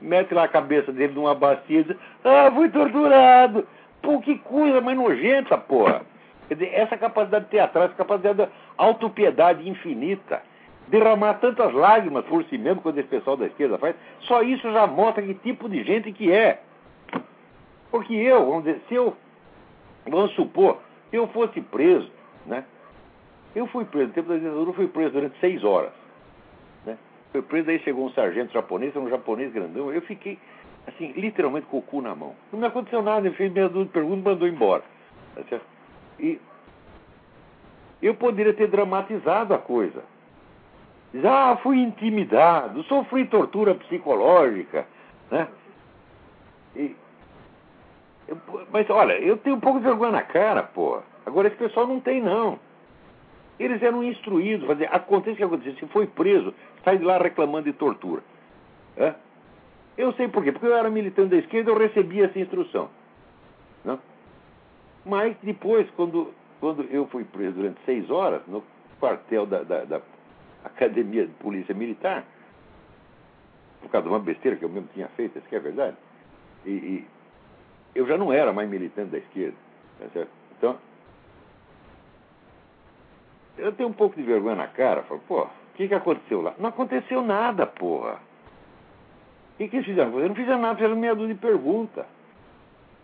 mete 0.00 0.32
lá 0.32 0.44
a 0.44 0.48
cabeça 0.48 0.92
dele 0.92 1.14
numa 1.14 1.34
bacia 1.34 1.80
e 1.80 1.84
diz: 1.84 1.96
Ah, 2.24 2.50
fui 2.54 2.68
torturado. 2.68 3.66
Pô, 4.00 4.20
que 4.20 4.38
coisa 4.38 4.80
mais 4.80 4.96
nojenta, 4.96 5.58
porra. 5.58 6.02
Quer 6.48 6.54
dizer, 6.54 6.74
essa 6.74 6.96
capacidade 6.96 7.44
teatral, 7.46 7.84
essa 7.84 7.94
capacidade 7.94 8.38
de 8.42 8.48
autopiedade 8.78 9.68
infinita, 9.68 10.42
derramar 10.88 11.34
tantas 11.34 11.72
lágrimas 11.74 12.24
por 12.24 12.42
si 12.44 12.56
mesmo, 12.56 12.80
quando 12.80 12.98
esse 12.98 13.08
pessoal 13.08 13.36
da 13.36 13.46
esquerda 13.46 13.76
faz, 13.76 13.94
só 14.20 14.42
isso 14.42 14.70
já 14.72 14.86
mostra 14.86 15.22
que 15.22 15.34
tipo 15.34 15.68
de 15.68 15.84
gente 15.84 16.10
que 16.10 16.32
é. 16.32 16.60
Porque 17.90 18.14
eu, 18.14 18.46
vamos 18.46 18.64
dizer, 18.64 18.80
se 18.88 18.94
eu, 18.94 19.14
vamos 20.06 20.32
supor, 20.32 20.78
eu 21.12 21.26
fosse 21.28 21.60
preso, 21.60 22.10
né? 22.46 22.64
Eu 23.54 23.66
fui 23.66 23.84
preso, 23.84 24.08
no 24.08 24.14
tempo 24.14 24.28
da 24.28 24.36
ditadura, 24.36 24.70
eu 24.70 24.74
fui 24.74 24.88
preso 24.88 25.12
durante 25.12 25.38
seis 25.40 25.62
horas. 25.64 25.90
Né? 26.86 26.96
Fui 27.32 27.42
preso, 27.42 27.70
aí 27.70 27.78
chegou 27.80 28.06
um 28.06 28.10
sargento 28.12 28.52
japonês, 28.52 28.94
um 28.96 29.08
japonês 29.08 29.52
grandão, 29.52 29.92
eu 29.92 30.00
fiquei, 30.02 30.38
assim, 30.86 31.12
literalmente 31.12 31.66
com 31.66 31.78
o 31.78 31.82
cu 31.82 32.00
na 32.00 32.14
mão. 32.14 32.34
Não 32.52 32.60
me 32.60 32.66
aconteceu 32.66 33.02
nada, 33.02 33.26
ele 33.26 33.36
fez 33.36 33.52
meia 33.52 33.68
dúzia 33.68 33.86
de 33.86 33.92
perguntas 33.92 34.22
e 34.22 34.28
mandou 34.28 34.48
embora. 34.48 34.82
Tá 35.34 35.42
certo? 35.48 35.77
E 36.18 36.40
eu 38.02 38.14
poderia 38.14 38.54
ter 38.54 38.68
dramatizado 38.68 39.54
a 39.54 39.58
coisa. 39.58 40.02
Já 41.14 41.56
fui 41.62 41.78
intimidado, 41.78 42.82
sofri 42.84 43.24
tortura 43.26 43.74
psicológica, 43.74 44.86
né? 45.30 45.48
E, 46.76 46.94
eu, 48.28 48.38
mas 48.70 48.88
olha, 48.90 49.14
eu 49.14 49.38
tenho 49.38 49.56
um 49.56 49.60
pouco 49.60 49.78
de 49.78 49.86
vergonha 49.86 50.12
na 50.12 50.22
cara, 50.22 50.62
pô. 50.62 51.00
Agora 51.24 51.48
esse 51.48 51.56
pessoal 51.56 51.86
não 51.86 51.98
tem, 51.98 52.20
não. 52.20 52.58
Eles 53.58 53.82
eram 53.82 54.04
instruídos, 54.04 54.66
fazer, 54.66 54.88
acontece 54.92 55.34
o 55.34 55.36
que 55.36 55.44
aconteceu, 55.44 55.74
se 55.74 55.86
foi 55.86 56.06
preso, 56.06 56.54
sai 56.84 56.98
de 56.98 57.04
lá 57.04 57.18
reclamando 57.18 57.64
de 57.64 57.72
tortura. 57.72 58.22
É? 58.96 59.14
Eu 59.96 60.12
sei 60.12 60.28
por 60.28 60.44
quê, 60.44 60.52
porque 60.52 60.66
eu 60.66 60.76
era 60.76 60.90
militante 60.90 61.30
da 61.30 61.36
esquerda, 61.36 61.70
eu 61.70 61.78
recebia 61.78 62.26
essa 62.26 62.38
instrução. 62.38 62.88
Não? 63.84 63.98
Mas 65.08 65.34
depois, 65.42 65.88
quando, 65.96 66.34
quando 66.60 66.82
eu 66.90 67.06
fui 67.06 67.24
preso 67.24 67.54
durante 67.54 67.80
seis 67.86 68.10
horas, 68.10 68.42
no 68.46 68.62
quartel 69.00 69.46
da, 69.46 69.62
da, 69.62 69.84
da 69.84 70.02
Academia 70.62 71.26
de 71.26 71.32
Polícia 71.34 71.74
Militar, 71.74 72.24
por 73.80 73.90
causa 73.90 74.06
de 74.06 74.12
uma 74.12 74.20
besteira 74.20 74.58
que 74.58 74.64
eu 74.66 74.68
mesmo 74.68 74.90
tinha 74.92 75.08
feito, 75.08 75.38
isso 75.38 75.48
que 75.48 75.56
é 75.56 75.60
verdade, 75.60 75.96
e, 76.66 76.70
e 76.70 77.06
eu 77.94 78.06
já 78.06 78.18
não 78.18 78.30
era 78.30 78.52
mais 78.52 78.68
militante 78.68 79.10
da 79.10 79.18
esquerda. 79.18 79.56
Tá 79.98 80.26
então, 80.58 80.76
eu 83.56 83.72
tenho 83.72 83.88
um 83.88 83.94
pouco 83.94 84.14
de 84.14 84.22
vergonha 84.22 84.56
na 84.56 84.66
cara, 84.66 85.04
falo, 85.04 85.22
pô, 85.26 85.44
o 85.44 85.50
que, 85.74 85.88
que 85.88 85.94
aconteceu 85.94 86.42
lá? 86.42 86.54
Não 86.58 86.68
aconteceu 86.68 87.22
nada, 87.22 87.66
porra. 87.66 88.20
O 89.54 89.56
que, 89.56 89.68
que 89.68 89.76
eles 89.76 89.86
fizeram? 89.86 90.14
Eles 90.18 90.28
não 90.28 90.36
fizeram 90.36 90.60
nada, 90.60 90.74
fizeram 90.74 90.96
meia 90.96 91.14
dúzia 91.14 91.34
de 91.34 91.40
perguntas. 91.40 92.04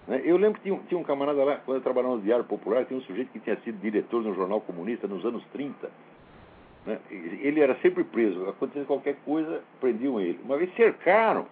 Né? 0.06 0.22
Eu 0.24 0.36
lembro 0.36 0.60
que 0.60 0.68
tinha, 0.68 0.78
tinha, 0.88 1.00
um 1.00 1.04
camarada 1.04 1.42
lá, 1.44 1.56
quando 1.64 1.78
eu 1.78 1.82
trabalhava 1.82 2.16
no 2.16 2.22
Diário 2.22 2.44
Popular, 2.44 2.84
tinha 2.84 2.98
um 2.98 3.02
sujeito 3.02 3.30
que 3.32 3.40
tinha 3.40 3.56
sido 3.60 3.80
diretor 3.80 4.22
no 4.22 4.34
jornal 4.34 4.60
comunista 4.60 5.06
nos 5.06 5.24
anos 5.24 5.44
30. 5.52 5.90
Né? 6.86 6.98
Ele 7.10 7.60
era 7.60 7.74
sempre 7.76 8.04
preso. 8.04 8.48
Acontecia 8.48 8.84
qualquer 8.84 9.16
coisa, 9.24 9.62
prendiam 9.80 10.20
ele. 10.20 10.40
Uma 10.44 10.56
vez 10.56 10.74
cercaram 10.74 11.46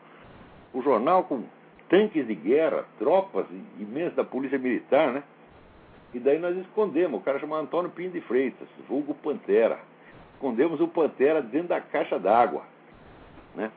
o 0.72 0.82
jornal 0.82 1.24
com 1.24 1.44
tanques 1.88 2.26
de 2.26 2.34
guerra, 2.34 2.84
tropas 2.98 3.46
imensas 3.78 4.14
da 4.14 4.24
polícia 4.24 4.58
militar, 4.58 5.12
né? 5.12 5.22
E 6.14 6.18
daí 6.18 6.38
nós 6.38 6.56
escondemos. 6.58 7.20
O 7.20 7.22
cara 7.22 7.38
chamava 7.38 7.62
Antônio 7.62 7.90
Pinho 7.90 8.10
de 8.10 8.20
Freitas, 8.22 8.68
vulgo 8.88 9.14
Pantera. 9.14 9.78
Escondemos 10.34 10.80
o 10.80 10.88
Pantera 10.88 11.40
dentro 11.40 11.68
da 11.68 11.80
caixa 11.80 12.18
d'água, 12.18 12.62
né? 13.54 13.70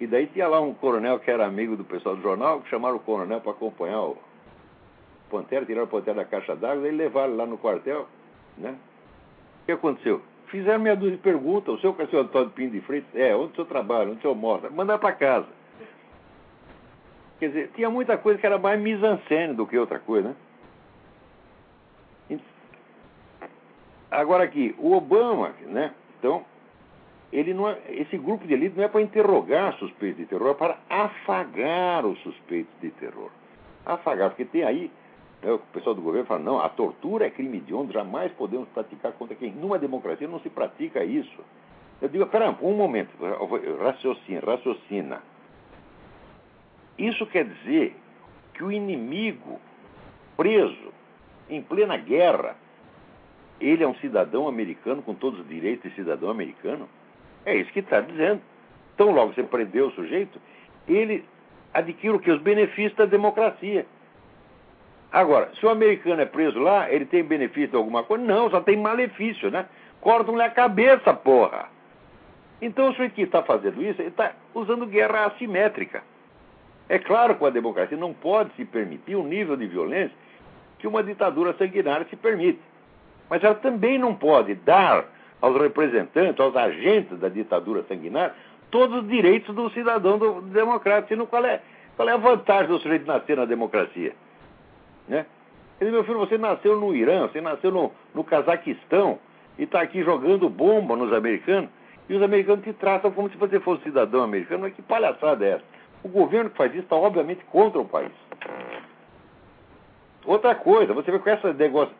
E 0.00 0.06
daí 0.06 0.26
tinha 0.26 0.48
lá 0.48 0.60
um 0.60 0.74
coronel 0.74 1.18
que 1.20 1.30
era 1.30 1.46
amigo 1.46 1.76
do 1.76 1.84
pessoal 1.84 2.16
do 2.16 2.22
jornal, 2.22 2.60
que 2.60 2.68
chamaram 2.68 2.96
o 2.96 3.00
coronel 3.00 3.40
para 3.40 3.52
acompanhar 3.52 4.00
o 4.00 4.16
Pantera, 5.30 5.64
tiraram 5.64 5.86
o 5.86 5.90
Pantera 5.90 6.16
da 6.16 6.24
caixa 6.24 6.56
d'água, 6.56 6.82
daí 6.82 6.92
levaram 6.92 7.36
lá 7.36 7.46
no 7.46 7.56
quartel, 7.56 8.06
né? 8.58 8.76
O 9.62 9.66
que 9.66 9.72
aconteceu? 9.72 10.20
Fizeram 10.48 10.80
meia 10.80 10.96
dúzia 10.96 11.16
de 11.16 11.22
perguntas, 11.22 11.74
o 11.74 11.78
senhor 11.78 11.94
é 11.98 12.02
o 12.02 12.08
senhor 12.08 12.22
Antônio 12.24 12.50
Pinho 12.50 12.70
de 12.70 12.80
Freitas? 12.80 13.14
É, 13.14 13.34
onde 13.34 13.52
o 13.52 13.54
senhor 13.54 13.66
trabalha, 13.66 14.10
onde 14.10 14.18
o 14.18 14.22
senhor 14.22 14.34
mora? 14.34 14.68
Mandar 14.68 14.98
para 14.98 15.12
casa. 15.12 15.48
Quer 17.38 17.48
dizer, 17.48 17.70
tinha 17.74 17.88
muita 17.88 18.18
coisa 18.18 18.38
que 18.38 18.46
era 18.46 18.58
mais 18.58 18.80
mise-en-scène 18.80 19.54
do 19.54 19.66
que 19.66 19.78
outra 19.78 19.98
coisa, 19.98 20.28
né? 20.28 20.36
Agora 24.12 24.44
aqui, 24.44 24.74
o 24.78 24.92
Obama, 24.92 25.54
né? 25.62 25.94
Então, 26.18 26.44
ele 27.32 27.54
não 27.54 27.68
é, 27.68 27.78
esse 27.88 28.18
grupo 28.18 28.46
de 28.46 28.52
elite 28.52 28.76
não 28.76 28.84
é 28.84 28.88
para 28.88 29.00
interrogar 29.00 29.72
suspeitos 29.78 30.18
de 30.18 30.26
terror, 30.26 30.50
é 30.50 30.54
para 30.54 30.78
afagar 30.90 32.04
os 32.04 32.18
suspeitos 32.20 32.72
de 32.80 32.90
terror. 32.90 33.30
Afagar, 33.86 34.30
porque 34.30 34.44
tem 34.44 34.62
aí, 34.62 34.90
né, 35.42 35.52
o 35.52 35.58
pessoal 35.58 35.94
do 35.94 36.02
governo 36.02 36.26
fala, 36.26 36.40
não, 36.40 36.60
a 36.60 36.68
tortura 36.68 37.26
é 37.26 37.30
crime 37.30 37.60
de 37.60 37.74
honra, 37.74 37.92
jamais 37.92 38.30
podemos 38.32 38.68
praticar 38.68 39.12
contra 39.12 39.34
quem. 39.34 39.50
Numa 39.50 39.78
democracia 39.78 40.28
não 40.28 40.40
se 40.40 40.50
pratica 40.50 41.02
isso. 41.02 41.42
Eu 42.02 42.08
digo, 42.08 42.26
pera 42.26 42.54
um 42.60 42.76
momento, 42.76 43.10
raciocina, 43.80 44.40
raciocina. 44.44 45.22
Isso 46.98 47.24
quer 47.26 47.44
dizer 47.44 47.96
que 48.52 48.62
o 48.62 48.70
inimigo 48.70 49.58
preso 50.36 50.92
em 51.48 51.62
plena 51.62 51.96
guerra, 51.96 52.56
ele 53.60 53.82
é 53.82 53.88
um 53.88 53.94
cidadão 53.96 54.48
americano 54.48 55.02
com 55.02 55.14
todos 55.14 55.40
os 55.40 55.48
direitos 55.48 55.90
de 55.90 55.96
cidadão 55.96 56.28
americano? 56.28 56.88
É 57.44 57.56
isso 57.56 57.72
que 57.72 57.80
está 57.80 58.00
dizendo. 58.00 58.40
Então, 58.94 59.10
logo 59.10 59.32
você 59.32 59.42
prendeu 59.42 59.88
o 59.88 59.92
sujeito, 59.92 60.40
ele 60.86 61.24
adquire 61.72 62.14
o 62.14 62.20
que? 62.20 62.30
Os 62.30 62.40
benefícios 62.40 62.94
da 62.94 63.06
democracia. 63.06 63.86
Agora, 65.10 65.50
se 65.58 65.66
o 65.66 65.68
americano 65.68 66.22
é 66.22 66.26
preso 66.26 66.58
lá, 66.58 66.90
ele 66.90 67.04
tem 67.04 67.22
benefício 67.22 67.70
de 67.70 67.76
alguma 67.76 68.02
coisa? 68.02 68.24
Não, 68.24 68.50
só 68.50 68.60
tem 68.60 68.76
malefício, 68.76 69.50
né? 69.50 69.66
Cortam-lhe 70.00 70.42
a 70.42 70.50
cabeça, 70.50 71.12
porra. 71.12 71.68
Então, 72.60 72.88
o 72.88 72.92
sujeito 72.92 73.14
que 73.14 73.22
está 73.22 73.42
fazendo 73.42 73.82
isso, 73.82 74.00
ele 74.00 74.08
está 74.08 74.32
usando 74.54 74.86
guerra 74.86 75.26
assimétrica. 75.26 76.02
É 76.88 76.98
claro 76.98 77.34
que 77.34 77.44
a 77.44 77.50
democracia 77.50 77.96
não 77.96 78.12
pode 78.12 78.54
se 78.54 78.64
permitir 78.64 79.16
um 79.16 79.26
nível 79.26 79.56
de 79.56 79.66
violência 79.66 80.16
que 80.78 80.86
uma 80.86 81.02
ditadura 81.02 81.54
sanguinária 81.54 82.06
se 82.08 82.16
permite. 82.16 82.60
Mas 83.28 83.42
ela 83.42 83.54
também 83.54 83.98
não 83.98 84.14
pode 84.14 84.54
dar 84.54 85.04
aos 85.42 85.60
representantes, 85.60 86.40
aos 86.40 86.56
agentes 86.56 87.18
da 87.18 87.28
ditadura 87.28 87.82
sanguinária, 87.88 88.32
todos 88.70 89.02
os 89.02 89.08
direitos 89.08 89.52
do 89.54 89.68
cidadão 89.70 90.16
do, 90.16 90.40
democrata. 90.42 91.08
Senão, 91.08 91.26
qual 91.26 91.44
é, 91.44 91.60
qual 91.96 92.08
é 92.08 92.12
a 92.12 92.16
vantagem 92.16 92.68
do 92.68 92.78
sujeito 92.78 93.06
nascer 93.06 93.36
na 93.36 93.44
democracia? 93.44 94.14
Né? 95.08 95.26
Ele, 95.80 95.90
meu 95.90 96.04
filho, 96.04 96.20
você 96.20 96.38
nasceu 96.38 96.78
no 96.78 96.94
Irã, 96.94 97.26
você 97.26 97.40
nasceu 97.40 97.72
no, 97.72 97.92
no 98.14 98.22
Cazaquistão 98.22 99.18
e 99.58 99.64
está 99.64 99.82
aqui 99.82 100.02
jogando 100.04 100.48
bomba 100.48 100.96
nos 100.96 101.12
americanos, 101.12 101.68
e 102.08 102.14
os 102.14 102.22
americanos 102.22 102.64
te 102.64 102.72
tratam 102.72 103.10
como 103.10 103.28
se 103.28 103.36
você 103.36 103.58
fosse 103.58 103.82
cidadão 103.82 104.22
americano. 104.22 104.62
Mas 104.62 104.74
que 104.74 104.82
palhaçada 104.82 105.44
é 105.44 105.50
essa? 105.54 105.64
O 106.04 106.08
governo 106.08 106.50
que 106.50 106.56
faz 106.56 106.72
isso 106.72 106.84
está, 106.84 106.96
obviamente, 106.96 107.44
contra 107.46 107.80
o 107.80 107.84
país. 107.84 108.12
Outra 110.24 110.54
coisa, 110.54 110.92
você 110.94 111.10
vê 111.10 111.18
com 111.18 111.30
essa 111.30 111.52
negócio 111.52 111.94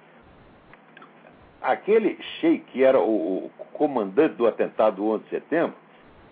aquele 1.62 2.18
sheik 2.40 2.64
que 2.72 2.82
era 2.82 3.00
o, 3.00 3.50
comandante 3.72 4.34
do 4.34 4.46
atentado 4.46 4.96
do 4.96 5.08
11 5.08 5.24
de 5.24 5.30
setembro, 5.30 5.74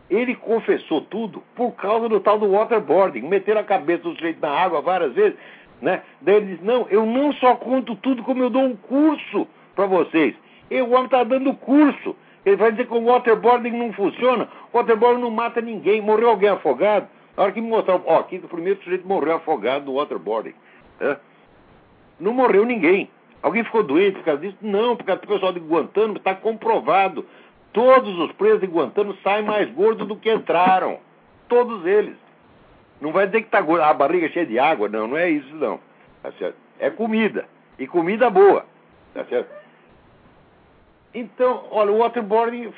Ele 0.08 0.34
confessou 0.34 1.00
tudo 1.02 1.42
por 1.54 1.72
causa 1.72 2.08
do 2.08 2.20
tal 2.20 2.38
do 2.38 2.50
waterboarding. 2.50 3.22
Meteram 3.22 3.60
a 3.60 3.64
cabeça 3.64 4.02
do 4.02 4.14
sujeito 4.14 4.40
na 4.40 4.50
água 4.50 4.80
várias 4.80 5.12
vezes. 5.12 5.38
Né? 5.80 6.02
Daí 6.20 6.36
ele 6.36 6.46
disse: 6.46 6.64
Não, 6.64 6.86
eu 6.90 7.06
não 7.06 7.32
só 7.34 7.54
conto 7.54 7.96
tudo, 7.96 8.22
como 8.22 8.42
eu 8.42 8.50
dou 8.50 8.62
um 8.62 8.76
curso 8.76 9.46
para 9.74 9.86
vocês. 9.86 10.34
E 10.70 10.80
o 10.82 10.90
homem 10.90 11.04
está 11.04 11.24
dando 11.24 11.54
curso. 11.54 12.14
Ele 12.44 12.56
vai 12.56 12.70
dizer 12.70 12.86
que 12.86 12.94
o 12.94 13.04
waterboarding 13.04 13.70
não 13.70 13.92
funciona. 13.92 14.48
O 14.72 14.78
waterboarding 14.78 15.20
não 15.20 15.30
mata 15.30 15.60
ninguém. 15.60 16.00
Morreu 16.00 16.30
alguém 16.30 16.48
afogado. 16.48 17.08
Na 17.36 17.44
hora 17.44 17.52
que 17.52 17.60
me 17.60 17.68
mostraram, 17.68 18.02
ó, 18.06 18.18
aqui 18.18 18.36
o 18.36 18.48
primeiro 18.48 18.82
sujeito 18.82 19.06
morreu 19.06 19.36
afogado 19.36 19.86
no 19.86 19.94
waterboarding. 19.94 20.54
É. 21.00 21.16
Não 22.18 22.32
morreu 22.32 22.64
ninguém. 22.64 23.10
Alguém 23.42 23.64
ficou 23.64 23.82
doente 23.82 24.18
por 24.18 24.24
causa 24.24 24.40
disso? 24.40 24.56
Não, 24.60 24.96
porque 24.96 25.10
o 25.10 25.18
pessoal 25.18 25.52
de 25.52 25.60
Guantánamo 25.60 26.18
está 26.18 26.34
comprovado. 26.34 27.26
Todos 27.72 28.18
os 28.18 28.32
presos 28.32 28.60
de 28.60 28.66
Guantánamo 28.66 29.16
saem 29.22 29.44
mais 29.44 29.70
gordos 29.70 30.06
do 30.06 30.16
que 30.16 30.32
entraram. 30.32 30.98
Todos 31.48 31.86
eles. 31.86 32.16
Não 33.00 33.12
vai 33.12 33.26
dizer 33.26 33.40
que 33.40 33.46
está 33.46 33.60
gordo, 33.60 33.82
a 33.82 33.94
barriga 33.94 34.28
cheia 34.28 34.44
de 34.44 34.58
água. 34.58 34.88
Não, 34.88 35.06
não 35.06 35.16
é 35.16 35.30
isso 35.30 35.54
não. 35.54 35.80
Tá 36.22 36.30
certo? 36.32 36.56
É 36.78 36.90
comida. 36.90 37.46
E 37.78 37.86
comida 37.86 38.28
boa. 38.28 38.66
Tá 39.14 39.24
certo? 39.24 39.48
Então, 41.14 41.66
olha, 41.70 41.90
o 41.90 41.98
waterboarding 41.98 42.72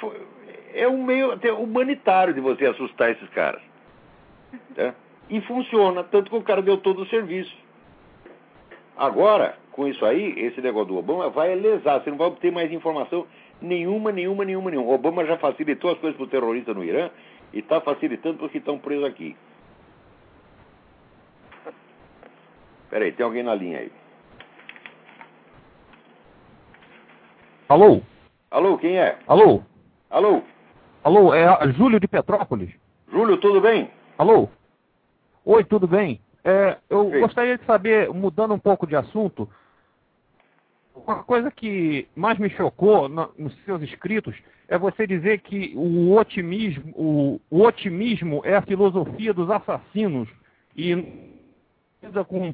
é 0.74 0.88
um 0.88 1.02
meio 1.02 1.32
até 1.32 1.52
humanitário 1.52 2.32
de 2.32 2.40
você 2.40 2.66
assustar 2.66 3.10
esses 3.10 3.28
caras. 3.30 3.60
Tá? 4.74 4.94
E 5.28 5.40
funciona, 5.42 6.04
tanto 6.04 6.30
que 6.30 6.36
o 6.36 6.42
cara 6.42 6.62
deu 6.62 6.78
todo 6.78 7.02
o 7.02 7.06
serviço. 7.06 7.54
Agora, 8.96 9.56
com 9.72 9.88
isso 9.88 10.04
aí, 10.04 10.38
esse 10.38 10.60
negócio 10.60 10.88
do 10.88 10.98
Obama 10.98 11.30
vai 11.30 11.54
lesar, 11.54 12.00
você 12.00 12.10
não 12.10 12.18
vai 12.18 12.28
obter 12.28 12.52
mais 12.52 12.70
informação 12.70 13.26
nenhuma, 13.60 14.12
nenhuma, 14.12 14.44
nenhuma, 14.44 14.70
nenhuma. 14.70 14.90
O 14.90 14.94
Obama 14.94 15.24
já 15.24 15.38
facilitou 15.38 15.90
as 15.90 15.98
coisas 15.98 16.16
para 16.16 16.24
o 16.24 16.28
terrorista 16.28 16.74
no 16.74 16.84
Irã 16.84 17.10
e 17.52 17.60
está 17.60 17.80
facilitando 17.80 18.36
para 18.36 18.46
os 18.46 18.52
que 18.52 18.58
estão 18.58 18.78
presos 18.78 19.04
aqui. 19.04 19.36
Peraí, 22.90 23.12
tem 23.12 23.24
alguém 23.24 23.42
na 23.42 23.54
linha 23.54 23.78
aí. 23.78 23.92
Alô? 27.68 28.02
Alô, 28.50 28.76
quem 28.76 28.98
é? 28.98 29.18
Alô? 29.26 29.62
Alô? 30.10 30.42
Alô, 31.02 31.34
é 31.34 31.72
Júlio 31.72 31.98
de 31.98 32.06
Petrópolis. 32.06 32.70
Júlio, 33.10 33.38
tudo 33.38 33.62
bem? 33.62 33.90
Alô? 34.18 34.48
Oi, 35.44 35.64
tudo 35.64 35.86
bem? 35.88 36.20
É, 36.44 36.76
eu 36.90 37.08
gostaria 37.20 37.56
de 37.56 37.64
saber, 37.64 38.10
mudando 38.10 38.52
um 38.52 38.58
pouco 38.58 38.86
de 38.86 38.94
assunto, 38.94 39.48
uma 40.94 41.22
coisa 41.24 41.50
que 41.50 42.06
mais 42.14 42.38
me 42.38 42.50
chocou 42.50 43.08
no, 43.08 43.30
nos 43.38 43.54
seus 43.64 43.82
escritos 43.82 44.36
é 44.68 44.78
você 44.78 45.06
dizer 45.06 45.40
que 45.40 45.72
o 45.76 46.16
otimismo, 46.16 46.92
o, 46.94 47.40
o 47.50 47.62
otimismo 47.62 48.42
é 48.44 48.56
a 48.56 48.62
filosofia 48.62 49.32
dos 49.32 49.50
assassinos 49.50 50.28
e 50.76 50.94
com 52.28 52.52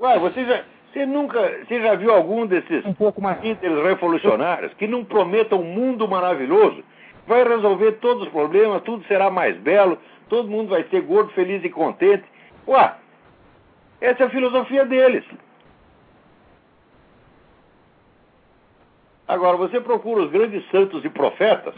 Ué, 0.00 0.18
você 0.18 0.44
já, 0.44 0.64
você 0.92 1.06
nunca, 1.06 1.40
você 1.64 1.80
já 1.80 1.94
viu 1.94 2.12
algum 2.12 2.46
desses 2.46 2.84
um 2.84 2.92
pouco 2.92 3.20
mais 3.22 3.40
revolucionários 3.40 4.74
que 4.74 4.86
não 4.86 5.04
prometam 5.04 5.60
um 5.60 5.64
mundo 5.64 6.06
maravilhoso? 6.08 6.84
Vai 7.26 7.44
resolver 7.44 7.92
todos 7.92 8.24
os 8.24 8.28
problemas, 8.30 8.82
tudo 8.82 9.04
será 9.06 9.30
mais 9.30 9.56
belo, 9.58 9.96
todo 10.28 10.50
mundo 10.50 10.70
vai 10.70 10.84
ser 10.84 11.02
gordo, 11.02 11.30
feliz 11.32 11.64
e 11.64 11.70
contente. 11.70 12.24
Ué, 12.66 12.94
essa 14.02 14.24
é 14.24 14.26
a 14.26 14.30
filosofia 14.30 14.84
deles. 14.84 15.24
Agora, 19.28 19.56
você 19.56 19.80
procura 19.80 20.24
os 20.24 20.30
grandes 20.32 20.68
santos 20.70 21.04
e 21.04 21.08
profetas, 21.08 21.72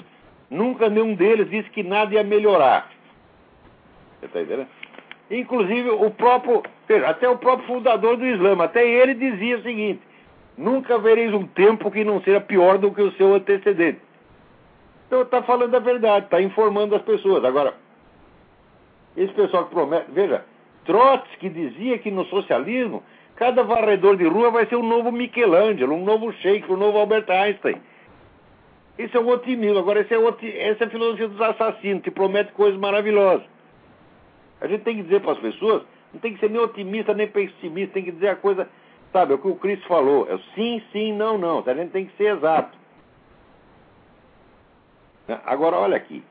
nunca 0.51 0.89
nenhum 0.89 1.15
deles 1.15 1.51
disse 1.51 1.69
que 1.69 1.83
nada 1.83 2.15
ia 2.15 2.25
melhorar. 2.25 2.91
Você 4.19 4.27
está 4.27 4.41
entendendo? 4.41 4.69
Inclusive, 5.31 5.91
o 5.91 6.11
próprio, 6.11 6.63
até 7.07 7.29
o 7.29 7.37
próprio 7.37 7.67
fundador 7.67 8.17
do 8.17 8.27
Islã, 8.27 8.57
até 8.65 8.89
ele 8.89 9.15
dizia 9.15 9.59
o 9.59 9.63
seguinte: 9.63 10.01
nunca 10.57 10.99
vereis 10.99 11.33
um 11.35 11.47
tempo 11.47 11.91
que 11.91 12.05
não 12.05 12.23
seja 12.23 12.41
pior 12.41 12.79
do 12.79 12.91
que 12.91 13.03
o 13.03 13.13
seu 13.13 13.35
antecedente. 13.35 14.01
Então 15.07 15.23
está 15.23 15.43
falando 15.43 15.75
a 15.75 15.79
verdade, 15.79 16.25
está 16.25 16.41
informando 16.41 16.97
as 16.97 17.03
pessoas. 17.03 17.45
Agora, 17.45 17.75
esse 19.15 19.33
pessoal 19.35 19.67
que 19.67 19.75
promete, 19.75 20.11
veja, 20.11 20.45
Trotsky 20.85 21.49
dizia 21.49 21.99
que 21.99 22.11
no 22.11 22.25
socialismo 22.27 23.03
cada 23.37 23.62
varredor 23.62 24.16
de 24.16 24.27
rua 24.27 24.51
vai 24.51 24.66
ser 24.66 24.77
um 24.77 24.87
novo 24.87 25.11
Michelangelo, 25.11 25.94
um 25.94 26.05
novo 26.05 26.33
Sheik, 26.35 26.70
um 26.70 26.77
novo 26.77 26.99
Albert 26.99 27.29
Einstein. 27.29 27.81
Isso 28.99 29.16
é 29.16 29.20
um 29.20 29.29
otimismo. 29.29 29.79
Agora, 29.79 30.01
esse 30.01 30.14
é 30.14 30.68
essa 30.70 30.85
é 30.85 30.87
a 30.87 30.90
filosofia 30.90 31.29
dos 31.29 31.40
assassinos, 31.40 32.03
que 32.03 32.11
promete 32.11 32.53
coisas 32.53 32.79
maravilosas. 32.79 33.47
A 34.61 34.68
gente 34.68 34.83
tem 34.83 34.97
que 34.97 35.03
dizer 35.03 35.20
para 35.20 35.33
as 35.33 35.38
pessoas, 35.38 35.83
não 36.12 36.20
tem 36.20 36.33
que 36.33 36.40
ser 36.40 36.49
nem 36.49 36.61
otimista 36.61 37.12
nem 37.12 37.27
pessimista, 37.27 37.94
tem 37.94 38.05
que 38.05 38.12
dizer 38.12 38.29
a 38.29 38.37
coisa, 38.37 38.68
sabe, 39.12 39.33
é 39.33 39.35
o 39.35 39.38
que 39.38 39.49
o 39.49 39.57
Cristo 39.57 39.87
falou, 39.88 40.29
é 40.31 40.35
o 40.35 40.38
sim, 40.55 40.81
sim, 40.92 41.12
não, 41.12 41.37
não. 41.37 41.62
A 41.66 41.75
gente 41.75 41.90
tem 41.90 42.07
que 42.07 42.16
ser 42.16 42.37
exato. 42.37 42.79
Né? 45.27 45.40
Agora, 45.44 45.77
olha 45.77 45.97
aqui. 45.97 46.23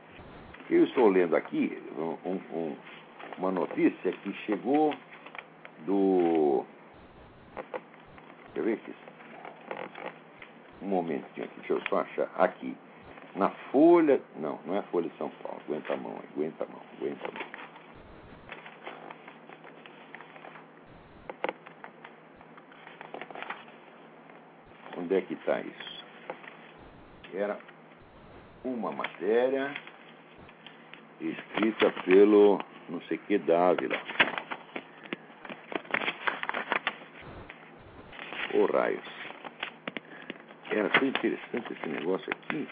Eu 0.70 0.86
estou 0.86 1.10
lendo 1.10 1.36
aqui 1.36 1.78
um, 1.98 2.30
um, 2.32 2.76
uma 3.38 3.52
notícia 3.52 4.12
que 4.12 4.34
chegou 4.46 4.94
do. 5.86 6.66
Quer 8.54 8.64
ver 8.64 8.74
aqui? 8.74 8.94
Um 10.82 10.88
momentinho 10.88 11.46
aqui, 11.46 11.56
deixa 11.58 11.74
eu 11.74 11.82
só 11.90 12.00
achar. 12.00 12.30
Aqui. 12.38 12.76
Na 13.36 13.50
Folha. 13.72 14.22
Não, 14.36 14.60
não 14.66 14.76
é 14.76 14.80
a 14.80 14.84
Folha 14.84 15.10
de 15.10 15.18
São 15.18 15.30
Paulo. 15.42 15.60
Aguenta 15.66 15.94
a 15.94 15.98
mão, 15.98 16.20
aguenta 16.34 16.64
a 16.64 16.68
mão, 16.68 16.82
aguenta 16.98 17.28
a 17.28 17.32
mão. 17.32 17.54
Onde 24.98 25.16
é 25.16 25.22
que 25.22 25.34
está 25.34 25.60
isso? 25.60 26.06
Era 27.34 27.58
uma 28.64 28.92
matéria 28.92 29.74
escrita 31.20 31.92
pelo 32.06 32.60
não 32.94 33.02
sei 33.02 33.18
que 33.18 33.40
Dávila. 33.40 34.00
Ô 38.54 38.60
oh, 38.60 38.66
raios. 38.68 39.04
Era 40.70 40.90
tão 40.90 41.08
interessante 41.08 41.74
esse 41.74 41.90
negócio 41.90 42.32
aqui. 42.32 42.68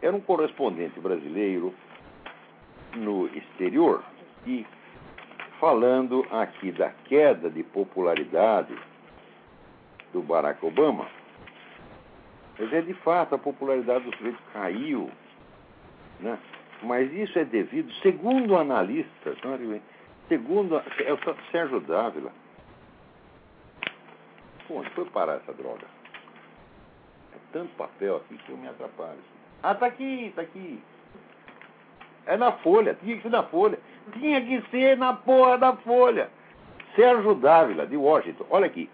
Era 0.00 0.16
um 0.16 0.20
correspondente 0.20 0.98
brasileiro 0.98 1.74
no 2.94 3.26
exterior 3.36 4.02
e 4.46 4.66
falando 5.60 6.26
aqui 6.30 6.72
da 6.72 6.88
queda 7.04 7.50
de 7.50 7.62
popularidade 7.62 8.74
do 10.14 10.22
Barack 10.22 10.64
Obama. 10.64 11.19
Mas 12.60 12.70
é 12.74 12.82
de 12.82 12.92
fato, 12.92 13.34
a 13.34 13.38
popularidade 13.38 14.04
do 14.04 14.14
sujeito 14.18 14.38
caiu. 14.52 15.10
Né? 16.20 16.38
Mas 16.82 17.10
isso 17.10 17.38
é 17.38 17.44
devido, 17.44 17.90
segundo 18.02 18.54
analistas, 18.54 19.38
segundo 20.28 20.76
é 20.76 21.12
o 21.12 21.50
Sérgio 21.50 21.80
Dávila. 21.80 22.30
Onde 24.68 24.90
foi 24.90 25.06
parar 25.06 25.36
essa 25.36 25.54
droga? 25.54 25.86
É 27.34 27.38
tanto 27.50 27.74
papel 27.76 28.16
aqui 28.16 28.36
que 28.36 28.52
eu 28.52 28.58
me 28.58 28.68
atrapalho. 28.68 29.18
Ah, 29.62 29.74
tá 29.74 29.86
aqui, 29.86 30.30
tá 30.36 30.42
aqui. 30.42 30.82
É 32.26 32.36
na 32.36 32.52
Folha, 32.52 32.94
tinha 33.02 33.16
que 33.16 33.22
ser 33.22 33.30
na 33.30 33.42
Folha. 33.42 33.78
Tinha 34.12 34.40
que 34.42 34.70
ser 34.70 34.98
na 34.98 35.14
porra 35.14 35.56
da 35.56 35.74
Folha. 35.76 36.28
Sérgio 36.94 37.34
Dávila, 37.36 37.86
de 37.86 37.96
Washington. 37.96 38.44
Olha 38.50 38.66
aqui. 38.66 38.88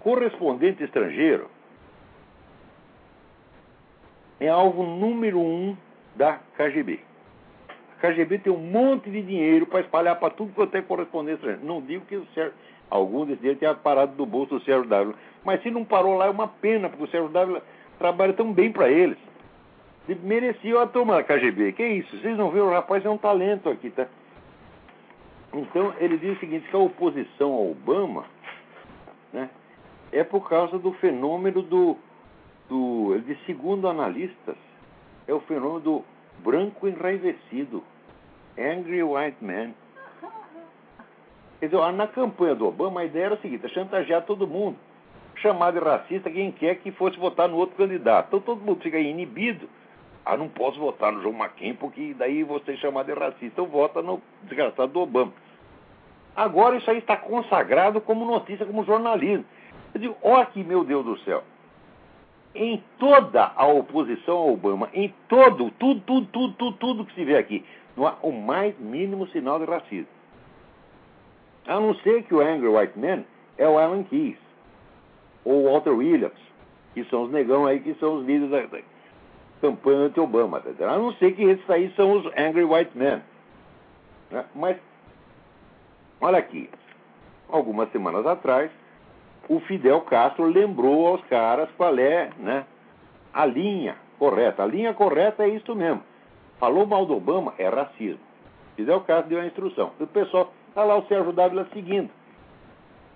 Correspondente 0.00 0.82
estrangeiro 0.82 1.50
é 4.46 4.48
alvo 4.48 4.82
número 4.82 5.40
um 5.40 5.76
da 6.16 6.38
KGB. 6.56 7.00
A 7.96 8.00
KGB 8.00 8.38
tem 8.38 8.52
um 8.52 8.58
monte 8.58 9.10
de 9.10 9.22
dinheiro 9.22 9.66
para 9.66 9.80
espalhar 9.80 10.18
para 10.18 10.30
tudo 10.30 10.52
quanto 10.54 10.74
é 10.74 10.80
estrangeiro. 10.80 11.60
Não 11.62 11.80
digo 11.80 12.04
que 12.06 12.16
o 12.16 12.26
Sérgio, 12.34 12.52
algum 12.90 13.24
desses 13.24 13.40
dinheiro 13.40 13.58
tenha 13.58 13.74
parado 13.74 14.14
do 14.16 14.26
bolso 14.26 14.58
do 14.58 14.64
Sérgio 14.64 14.88
Dávila. 14.88 15.14
Mas 15.44 15.62
se 15.62 15.70
não 15.70 15.84
parou 15.84 16.16
lá 16.16 16.26
é 16.26 16.30
uma 16.30 16.48
pena, 16.48 16.88
porque 16.88 17.04
o 17.04 17.08
Sérgio 17.08 17.28
Dávila 17.28 17.62
trabalha 17.98 18.32
tão 18.32 18.52
bem 18.52 18.72
para 18.72 18.90
eles 18.90 19.18
merecia 20.22 20.82
a 20.82 20.86
turma 20.86 21.14
da 21.14 21.22
KGB. 21.22 21.72
Que 21.72 21.86
isso? 21.86 22.18
Vocês 22.18 22.36
não 22.36 22.50
viram? 22.50 22.68
O 22.68 22.72
rapaz 22.72 23.04
é 23.04 23.10
um 23.10 23.18
talento 23.18 23.68
aqui, 23.68 23.90
tá? 23.90 24.06
Então, 25.52 25.94
ele 25.98 26.16
diz 26.16 26.36
o 26.36 26.40
seguinte, 26.40 26.68
que 26.68 26.74
a 26.74 26.78
oposição 26.78 27.52
ao 27.52 27.70
Obama 27.70 28.24
né, 29.32 29.50
é 30.10 30.24
por 30.24 30.48
causa 30.48 30.78
do 30.78 30.92
fenômeno 30.94 31.62
do, 31.62 31.96
do... 32.68 33.20
Segundo 33.46 33.88
analistas, 33.88 34.56
é 35.26 35.32
o 35.32 35.40
fenômeno 35.40 35.80
do 35.80 36.04
branco 36.42 36.88
enraivecido. 36.88 37.82
Angry 38.58 39.02
white 39.02 39.42
man. 39.42 39.72
Quer 41.58 41.68
dizer, 41.68 41.92
na 41.92 42.06
campanha 42.08 42.54
do 42.54 42.66
Obama, 42.66 43.00
a 43.00 43.04
ideia 43.04 43.26
era 43.26 43.34
a 43.36 43.38
seguinte: 43.38 43.64
é 43.64 43.68
chantagear 43.68 44.22
todo 44.22 44.46
mundo. 44.46 44.76
Chamar 45.36 45.72
de 45.72 45.78
racista 45.78 46.30
quem 46.30 46.50
quer 46.52 46.76
que 46.76 46.90
fosse 46.90 47.16
votar 47.16 47.48
no 47.48 47.56
outro 47.56 47.76
candidato. 47.76 48.26
Então 48.28 48.40
todo 48.40 48.60
mundo 48.60 48.82
fica 48.82 48.98
inibido. 48.98 49.68
Ah, 50.24 50.36
não 50.36 50.48
posso 50.48 50.78
votar 50.78 51.12
no 51.12 51.22
João 51.22 51.34
McCain 51.34 51.74
porque 51.74 52.14
daí 52.14 52.44
você 52.44 52.76
chamar 52.76 53.04
de 53.04 53.12
racista. 53.12 53.46
Então 53.46 53.66
vota 53.66 54.02
no 54.02 54.20
desgraçado 54.42 54.92
do 54.92 55.00
Obama. 55.00 55.32
Agora 56.34 56.76
isso 56.76 56.90
aí 56.90 56.98
está 56.98 57.16
consagrado 57.16 58.00
como 58.00 58.24
notícia, 58.24 58.66
como 58.66 58.84
jornalismo. 58.84 59.44
Eu 59.94 60.00
digo, 60.00 60.16
olha 60.22 60.42
aqui, 60.42 60.64
meu 60.64 60.84
Deus 60.84 61.04
do 61.04 61.18
céu. 61.20 61.42
Em 62.54 62.82
toda 62.98 63.52
a 63.56 63.66
oposição 63.66 64.36
ao 64.36 64.52
Obama, 64.52 64.90
em 64.92 65.12
todo, 65.28 65.70
tudo, 65.78 66.00
tudo, 66.00 66.26
tudo, 66.26 66.54
tudo, 66.54 66.76
tudo 66.76 67.04
que 67.06 67.14
se 67.14 67.24
vê 67.24 67.36
aqui, 67.36 67.64
não 67.96 68.06
há 68.06 68.16
o 68.22 68.30
mais 68.30 68.78
mínimo 68.78 69.26
sinal 69.28 69.58
de 69.58 69.64
racismo. 69.64 70.08
A 71.66 71.80
não 71.80 71.94
ser 71.96 72.24
que 72.24 72.34
o 72.34 72.40
Angry 72.40 72.68
White 72.68 72.98
Man 72.98 73.24
é 73.56 73.68
o 73.68 73.78
Alan 73.78 74.02
Keyes, 74.04 74.38
ou 75.44 75.62
o 75.62 75.72
Walter 75.72 75.90
Williams, 75.90 76.38
que 76.94 77.04
são 77.04 77.24
os 77.24 77.30
negão 77.30 77.66
aí, 77.66 77.80
que 77.80 77.94
são 77.94 78.16
os 78.16 78.26
líderes 78.26 78.50
da, 78.50 78.78
da 78.78 78.82
campanha 79.60 80.00
anti-Obama. 80.00 80.60
Tá 80.60 80.90
a 80.90 80.98
não 80.98 81.12
ser 81.14 81.32
que 81.32 81.42
esses 81.42 81.70
aí 81.70 81.92
são 81.94 82.12
os 82.12 82.26
Angry 82.36 82.64
White 82.64 82.96
Men. 82.96 83.22
Né? 84.30 84.44
Mas, 84.54 84.76
olha 86.20 86.38
aqui, 86.38 86.68
algumas 87.48 87.90
semanas 87.92 88.26
atrás, 88.26 88.70
o 89.48 89.60
Fidel 89.60 90.00
Castro 90.02 90.44
lembrou 90.44 91.06
aos 91.08 91.24
caras 91.24 91.68
qual 91.76 91.98
é 91.98 92.30
né, 92.38 92.64
a 93.32 93.44
linha 93.44 93.96
correta. 94.18 94.62
A 94.62 94.66
linha 94.66 94.94
correta 94.94 95.44
é 95.44 95.48
isso 95.48 95.74
mesmo. 95.74 96.02
Falou 96.58 96.86
mal 96.86 97.04
do 97.04 97.16
Obama, 97.16 97.54
é 97.58 97.68
racismo. 97.68 98.20
Fidel 98.76 99.00
Castro 99.00 99.30
deu 99.30 99.40
a 99.40 99.46
instrução. 99.46 99.92
O 99.98 100.06
pessoal, 100.06 100.52
está 100.68 100.84
lá 100.84 100.96
o 100.96 101.06
Sérgio 101.06 101.32
Dávila 101.32 101.66
seguindo. 101.72 102.10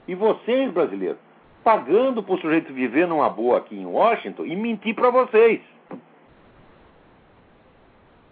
E 0.08 0.14
vocês, 0.14 0.70
brasileiros, 0.72 1.18
pagando 1.64 2.22
para 2.22 2.34
o 2.34 2.38
sujeito 2.38 2.72
viver 2.72 3.08
numa 3.08 3.28
boa 3.28 3.58
aqui 3.58 3.76
em 3.76 3.86
Washington 3.86 4.44
e 4.44 4.54
mentir 4.54 4.94
para 4.94 5.10
vocês. 5.10 5.60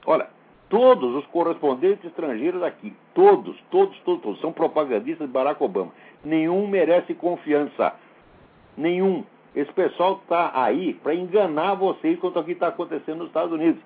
Olha, 0.07 0.29
todos 0.69 1.15
os 1.17 1.27
correspondentes 1.27 2.05
estrangeiros 2.05 2.63
aqui, 2.63 2.95
todos, 3.15 3.57
todos, 3.71 3.99
todos, 4.01 4.23
todos, 4.23 4.41
são 4.41 4.53
propagandistas 4.53 5.27
de 5.27 5.33
Barack 5.33 5.63
Obama. 5.63 5.93
Nenhum 6.25 6.67
merece 6.67 7.15
confiança. 7.15 7.95
Nenhum. 8.77 9.25
Esse 9.55 9.73
pessoal 9.73 10.21
está 10.23 10.51
aí 10.55 10.95
para 10.95 11.15
enganar 11.15 11.75
vocês 11.75 12.19
quanto 12.19 12.39
ao 12.39 12.45
que 12.45 12.53
está 12.53 12.69
acontecendo 12.69 13.19
nos 13.19 13.29
Estados 13.29 13.53
Unidos. 13.53 13.81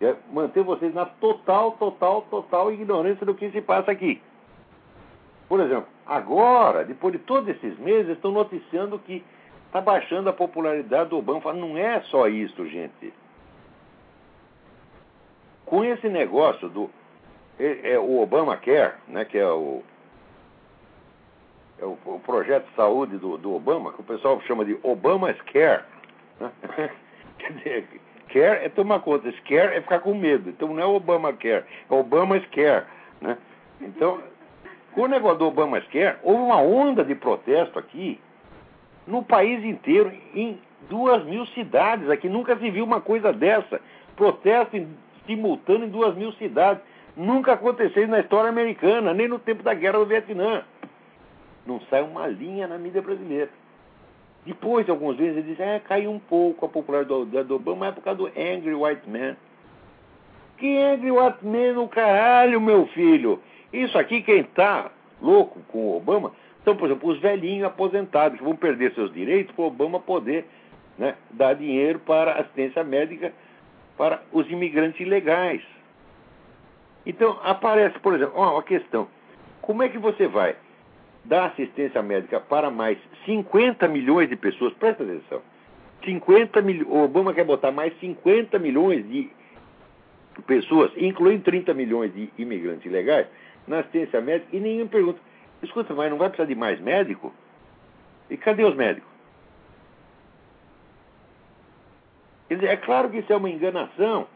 É 0.00 0.14
manter 0.32 0.62
vocês 0.62 0.92
na 0.94 1.06
total, 1.06 1.72
total, 1.72 2.22
total 2.22 2.72
ignorância 2.72 3.24
do 3.24 3.34
que 3.34 3.50
se 3.50 3.60
passa 3.60 3.90
aqui. 3.90 4.20
Por 5.48 5.60
exemplo, 5.60 5.88
agora, 6.06 6.84
depois 6.84 7.12
de 7.12 7.18
todos 7.18 7.48
esses 7.48 7.78
meses, 7.78 8.12
estão 8.12 8.30
noticiando 8.32 8.98
que 8.98 9.22
está 9.66 9.80
baixando 9.80 10.28
a 10.28 10.32
popularidade 10.32 11.10
do 11.10 11.18
Obama. 11.18 11.52
Não 11.52 11.76
é 11.76 12.00
só 12.02 12.28
isso, 12.28 12.66
gente. 12.66 13.12
Com 15.64 15.84
esse 15.84 16.08
negócio 16.08 16.68
do 16.68 16.90
é, 17.60 17.98
o 17.98 18.20
Obamacare, 18.20 18.94
né, 19.06 19.24
que 19.24 19.38
é 19.38 19.46
o, 19.46 19.82
é 21.78 21.84
o, 21.84 21.98
o, 22.04 22.20
projeto 22.20 22.68
de 22.68 22.74
saúde 22.74 23.16
do, 23.18 23.36
do, 23.36 23.54
Obama, 23.54 23.92
que 23.92 24.00
o 24.00 24.04
pessoal 24.04 24.40
chama 24.42 24.64
de 24.64 24.78
Obama's 24.82 25.40
Care. 25.52 25.84
Né? 26.40 26.50
Quer 27.38 27.52
dizer, 27.52 27.88
care 28.28 28.64
é 28.64 28.68
tomar 28.68 29.00
conta, 29.00 29.30
scare 29.32 29.76
é 29.76 29.80
ficar 29.80 30.00
com 30.00 30.14
medo. 30.14 30.50
Então 30.50 30.68
não 30.68 30.82
é 30.82 30.86
Obamacare, 30.86 31.64
é 31.90 31.94
Obama's 31.94 32.44
Care. 32.46 32.84
Né? 33.20 33.36
Então, 33.80 34.20
com 34.92 35.02
o 35.02 35.08
negócio 35.08 35.38
do 35.38 35.46
Obama's 35.46 35.86
Care, 35.88 36.18
houve 36.22 36.42
uma 36.42 36.60
onda 36.60 37.04
de 37.04 37.14
protesto 37.14 37.78
aqui 37.78 38.20
no 39.06 39.22
país 39.22 39.64
inteiro, 39.64 40.12
em 40.34 40.58
duas 40.88 41.24
mil 41.24 41.46
cidades. 41.46 42.08
Aqui 42.10 42.28
nunca 42.28 42.56
se 42.56 42.70
viu 42.70 42.84
uma 42.84 43.00
coisa 43.00 43.32
dessa. 43.32 43.80
Protesto 44.16 44.76
em, 44.76 44.88
simultâneo 45.26 45.86
em 45.86 45.90
duas 45.90 46.14
mil 46.14 46.32
cidades. 46.32 46.82
Nunca 47.20 47.52
aconteceu 47.52 48.08
na 48.08 48.20
história 48.20 48.48
americana, 48.48 49.12
nem 49.12 49.28
no 49.28 49.38
tempo 49.38 49.62
da 49.62 49.74
guerra 49.74 49.98
do 49.98 50.06
Vietnã. 50.06 50.62
Não 51.66 51.78
sai 51.90 52.00
uma 52.00 52.26
linha 52.26 52.66
na 52.66 52.78
mídia 52.78 53.02
brasileira. 53.02 53.50
Depois, 54.46 54.88
alguns 54.88 55.18
vezes, 55.18 55.36
ele 55.36 55.50
diz, 55.50 55.60
é, 55.60 55.78
caiu 55.80 56.10
um 56.10 56.18
pouco 56.18 56.64
a 56.64 56.68
popularidade 56.70 57.44
do 57.44 57.56
Obama, 57.56 57.76
mas 57.80 57.88
é 57.90 57.92
por 57.92 58.02
causa 58.02 58.18
do 58.20 58.26
Angry 58.28 58.74
White 58.74 59.06
Man. 59.06 59.36
Que 60.56 60.78
Angry 60.78 61.10
White 61.10 61.44
Man, 61.44 61.82
o 61.82 61.88
caralho, 61.88 62.58
meu 62.58 62.86
filho? 62.86 63.38
Isso 63.70 63.98
aqui, 63.98 64.22
quem 64.22 64.42
tá 64.42 64.90
louco 65.20 65.60
com 65.68 65.78
o 65.78 65.96
Obama, 65.98 66.32
então, 66.62 66.74
por 66.74 66.86
exemplo, 66.86 67.10
os 67.10 67.20
velhinhos 67.20 67.66
aposentados 67.66 68.38
que 68.38 68.44
vão 68.44 68.56
perder 68.56 68.94
seus 68.94 69.12
direitos 69.12 69.54
para 69.54 69.64
o 69.64 69.68
Obama 69.68 70.00
poder 70.00 70.46
né, 70.96 71.14
dar 71.30 71.52
dinheiro 71.52 71.98
para 71.98 72.40
assistência 72.40 72.82
médica 72.82 73.30
para 73.98 74.22
os 74.32 74.50
imigrantes 74.50 74.98
ilegais. 75.00 75.62
Então, 77.04 77.38
aparece, 77.42 77.98
por 77.98 78.14
exemplo, 78.14 78.40
uma 78.40 78.62
questão. 78.62 79.08
Como 79.62 79.82
é 79.82 79.88
que 79.88 79.98
você 79.98 80.26
vai 80.26 80.56
dar 81.24 81.46
assistência 81.46 82.02
médica 82.02 82.40
para 82.40 82.70
mais 82.70 82.98
50 83.24 83.88
milhões 83.88 84.28
de 84.28 84.36
pessoas? 84.36 84.72
Presta 84.74 85.02
atenção. 85.02 85.42
50 86.04 86.62
mil... 86.62 86.88
O 86.88 87.04
Obama 87.04 87.34
quer 87.34 87.44
botar 87.44 87.70
mais 87.70 87.98
50 88.00 88.58
milhões 88.58 89.06
de 89.08 89.30
pessoas, 90.46 90.90
incluindo 90.96 91.44
30 91.44 91.74
milhões 91.74 92.14
de 92.14 92.30
imigrantes 92.38 92.86
ilegais, 92.86 93.26
na 93.66 93.80
assistência 93.80 94.20
médica, 94.20 94.56
e 94.56 94.60
ninguém 94.60 94.86
pergunta 94.86 95.20
Escuta, 95.62 95.94
mas 95.94 96.10
não 96.10 96.16
vai 96.16 96.28
precisar 96.28 96.48
de 96.48 96.54
mais 96.54 96.80
médico? 96.80 97.32
E 98.28 98.36
cadê 98.36 98.64
os 98.64 98.74
médicos? 98.74 99.08
Quer 102.48 102.54
dizer, 102.54 102.68
é 102.68 102.76
claro 102.76 103.10
que 103.10 103.18
isso 103.18 103.32
é 103.32 103.36
uma 103.36 103.50
enganação. 103.50 104.26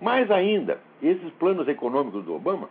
Mais 0.00 0.30
ainda, 0.30 0.80
esses 1.02 1.30
planos 1.34 1.68
econômicos 1.68 2.24
do 2.24 2.34
Obama, 2.34 2.68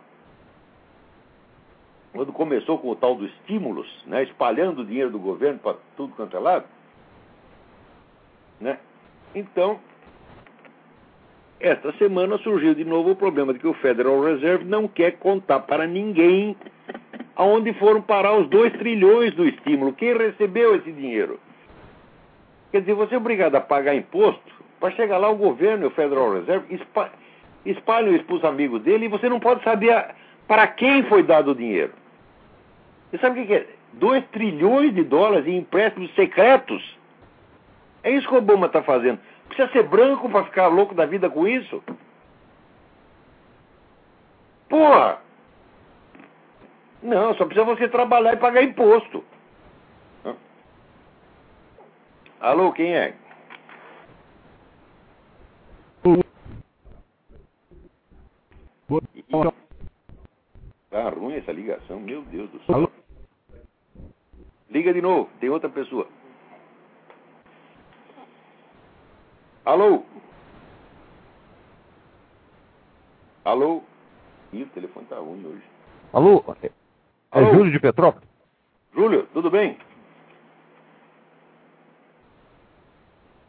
quando 2.12 2.32
começou 2.32 2.78
com 2.78 2.90
o 2.90 2.96
tal 2.96 3.14
do 3.14 3.24
estímulos, 3.24 3.86
né, 4.06 4.24
espalhando 4.24 4.82
o 4.82 4.84
dinheiro 4.84 5.10
do 5.10 5.18
governo 5.18 5.60
para 5.60 5.76
tudo 5.96 6.14
quanto 6.16 6.36
é 6.36 6.40
lado, 6.40 6.64
né, 8.60 8.78
então, 9.32 9.78
esta 11.60 11.92
semana 11.92 12.36
surgiu 12.38 12.74
de 12.74 12.84
novo 12.84 13.10
o 13.10 13.16
problema 13.16 13.52
de 13.52 13.60
que 13.60 13.66
o 13.66 13.74
Federal 13.74 14.20
Reserve 14.20 14.64
não 14.64 14.88
quer 14.88 15.12
contar 15.18 15.60
para 15.60 15.86
ninguém 15.86 16.56
aonde 17.36 17.72
foram 17.74 18.02
parar 18.02 18.36
os 18.36 18.48
2 18.48 18.72
trilhões 18.74 19.32
do 19.34 19.46
estímulo. 19.46 19.92
Quem 19.92 20.16
recebeu 20.16 20.74
esse 20.74 20.90
dinheiro? 20.90 21.38
Quer 22.72 22.80
dizer, 22.80 22.94
você 22.94 23.14
é 23.14 23.18
obrigado 23.18 23.54
a 23.54 23.60
pagar 23.60 23.94
imposto 23.94 24.52
para 24.80 24.90
chegar 24.92 25.18
lá 25.18 25.28
o 25.28 25.36
governo 25.36 25.84
e 25.84 25.86
o 25.86 25.90
Federal 25.90 26.32
Reserve 26.32 26.74
espalham 27.64 28.14
isso 28.14 28.24
para 28.24 28.36
os 28.36 28.44
amigos 28.44 28.82
dele 28.82 29.06
e 29.06 29.08
você 29.08 29.28
não 29.28 29.40
pode 29.40 29.62
saber 29.62 30.14
para 30.46 30.66
quem 30.66 31.04
foi 31.04 31.22
dado 31.22 31.52
o 31.52 31.54
dinheiro. 31.54 31.92
Você 33.10 33.18
sabe 33.18 33.40
o 33.40 33.46
que 33.46 33.54
é? 33.54 33.66
2 33.94 34.24
trilhões 34.28 34.94
de 34.94 35.02
dólares 35.02 35.46
em 35.46 35.58
empréstimos 35.58 36.14
secretos. 36.14 36.98
É 38.02 38.10
isso 38.10 38.28
que 38.28 38.34
o 38.34 38.38
Obama 38.38 38.66
está 38.66 38.82
fazendo. 38.82 39.18
Precisa 39.48 39.70
ser 39.72 39.82
branco 39.82 40.28
para 40.28 40.44
ficar 40.44 40.68
louco 40.68 40.94
da 40.94 41.06
vida 41.06 41.28
com 41.28 41.46
isso? 41.46 41.82
Porra! 44.68 45.18
Não, 47.02 47.34
só 47.34 47.44
precisa 47.44 47.64
você 47.64 47.88
trabalhar 47.88 48.34
e 48.34 48.36
pagar 48.36 48.62
imposto. 48.62 49.24
Alô, 52.40 52.72
quem 52.72 52.94
é? 52.94 53.14
Tá 60.90 61.08
ruim 61.08 61.36
essa 61.36 61.52
ligação, 61.52 62.00
meu 62.00 62.22
Deus 62.22 62.50
do 62.50 62.58
céu. 62.64 62.74
Alô? 62.74 62.90
Liga 64.68 64.92
de 64.92 65.00
novo, 65.00 65.30
tem 65.38 65.48
outra 65.48 65.68
pessoa. 65.68 66.08
Alô? 69.64 70.02
Alô? 73.44 73.82
Ih, 74.52 74.64
o 74.64 74.68
telefone 74.70 75.06
tá 75.06 75.16
ruim 75.16 75.46
hoje. 75.46 75.62
Alô? 76.12 76.44
É 76.62 76.70
Alô? 77.30 77.54
Júlio 77.54 77.72
de 77.72 77.78
Petrópolis? 77.78 78.28
Júlio, 78.92 79.28
tudo 79.32 79.48
bem? 79.48 79.78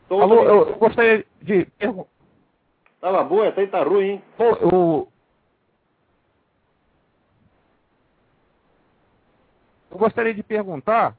Tô 0.08 0.22
Alô, 0.22 0.44
eu, 0.44 0.70
eu 0.70 0.76
gostaria 0.76 1.26
de 1.42 1.66
Tava 3.00 3.24
boa, 3.24 3.48
essa 3.48 3.62
aí 3.62 3.68
tá 3.68 3.82
ruim, 3.82 4.10
hein? 4.12 4.24
eu... 4.38 5.11
eu 9.92 9.98
gostaria 9.98 10.34
de 10.34 10.42
perguntar. 10.42 11.16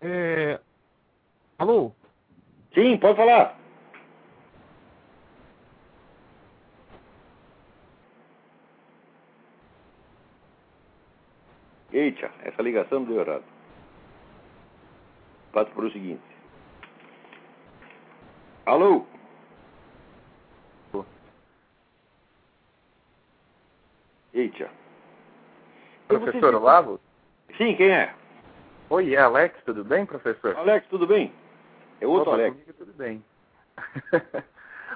É... 0.00 0.60
Alô? 1.58 1.92
Sim, 2.72 2.96
pode 2.98 3.16
falar. 3.16 3.58
Eita, 11.92 12.30
essa 12.42 12.62
ligação 12.62 13.04
deu 13.04 13.20
errado. 13.20 13.44
Passo 15.52 15.70
para 15.70 15.84
o 15.86 15.92
seguinte. 15.92 16.22
Alô? 18.66 19.06
Eita. 24.32 24.68
Professor 26.08 26.54
Olavo? 26.56 27.00
Sim, 27.56 27.76
quem 27.76 27.88
é? 27.88 28.12
Oi, 28.90 29.14
é 29.14 29.20
Alex, 29.20 29.56
tudo 29.64 29.84
bem, 29.84 30.04
professor? 30.04 30.56
Alex, 30.56 30.86
tudo 30.88 31.06
bem? 31.06 31.32
É 32.00 32.06
outro 32.06 32.32
Opa, 32.32 32.40
Alex. 32.40 32.50
Comigo, 32.50 32.72
tudo 32.76 32.92
bem. 32.94 33.24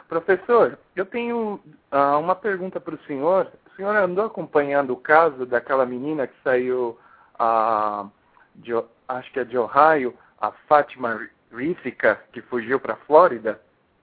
professor, 0.08 0.76
eu 0.96 1.06
tenho 1.06 1.60
uh, 1.92 2.18
uma 2.18 2.34
pergunta 2.34 2.80
para 2.80 2.96
o 2.96 3.02
senhor. 3.04 3.52
O 3.66 3.76
senhor 3.76 3.94
andou 3.94 4.24
acompanhando 4.24 4.92
o 4.92 4.96
caso 4.96 5.46
daquela 5.46 5.86
menina 5.86 6.26
que 6.26 6.34
saiu, 6.42 6.98
uh, 7.38 8.10
de, 8.56 8.72
acho 9.06 9.32
que 9.32 9.38
é 9.38 9.44
de 9.44 9.56
Ohio, 9.56 10.12
a 10.40 10.50
Fátima 10.68 11.28
Rífica, 11.52 12.20
que 12.32 12.42
fugiu 12.42 12.80
para 12.80 12.94
a 12.94 12.98
Flórida? 13.06 13.60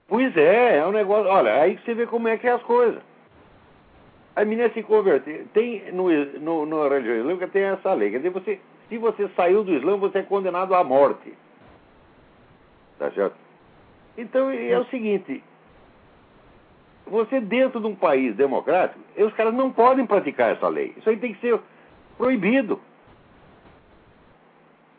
Pois 0.08 0.34
é, 0.34 0.78
é 0.78 0.86
um 0.86 0.92
negócio. 0.92 1.30
Olha, 1.30 1.60
aí 1.60 1.78
você 1.78 1.92
vê 1.94 2.06
como 2.06 2.26
é 2.28 2.38
que 2.38 2.46
é 2.46 2.52
as 2.52 2.62
coisas. 2.62 3.02
A 4.36 4.44
menina 4.44 4.68
se 4.70 4.82
converter. 4.82 5.46
Tem 5.54 5.90
no, 5.92 6.10
no, 6.38 6.66
no 6.66 6.88
religião 6.88 7.16
islâmica 7.16 7.48
tem 7.48 7.62
essa 7.62 7.94
lei. 7.94 8.10
Quer 8.10 8.18
dizer, 8.18 8.30
você, 8.30 8.60
se 8.88 8.98
você 8.98 9.28
saiu 9.34 9.64
do 9.64 9.72
Islã, 9.72 9.96
você 9.96 10.18
é 10.18 10.22
condenado 10.22 10.74
à 10.74 10.84
morte. 10.84 11.32
Tá 12.98 13.10
certo? 13.10 13.34
Então 14.16 14.50
é 14.50 14.78
o 14.78 14.84
seguinte. 14.86 15.42
Você 17.06 17.40
dentro 17.40 17.80
de 17.80 17.86
um 17.86 17.94
país 17.94 18.36
democrático, 18.36 19.00
os 19.16 19.32
caras 19.34 19.54
não 19.54 19.72
podem 19.72 20.04
praticar 20.04 20.52
essa 20.52 20.68
lei. 20.68 20.92
Isso 20.96 21.08
aí 21.08 21.16
tem 21.16 21.32
que 21.32 21.40
ser 21.40 21.58
proibido. 22.18 22.78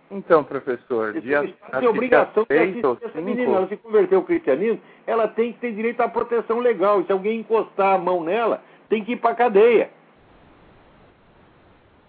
Então, 0.10 0.42
professor, 0.44 1.20
dia, 1.20 1.54
tem 1.80 1.88
obrigação 1.88 2.46
de 2.50 2.58
assistir 2.58 3.06
essa 3.06 3.22
menina. 3.22 3.58
Ela 3.58 3.68
se 3.68 3.76
converteu 3.76 4.20
ao 4.20 4.24
cristianismo, 4.24 4.80
ela 5.06 5.28
tem 5.28 5.52
que 5.52 5.60
ter 5.60 5.74
direito 5.74 6.00
à 6.00 6.08
proteção 6.08 6.60
legal. 6.60 7.02
E 7.02 7.06
se 7.06 7.12
alguém 7.12 7.42
encostar 7.42 7.96
a 7.96 7.98
mão 7.98 8.24
nela, 8.24 8.64
tem 8.90 9.04
que 9.04 9.14
ir 9.14 9.18
para 9.18 9.36
cadeia. 9.36 9.90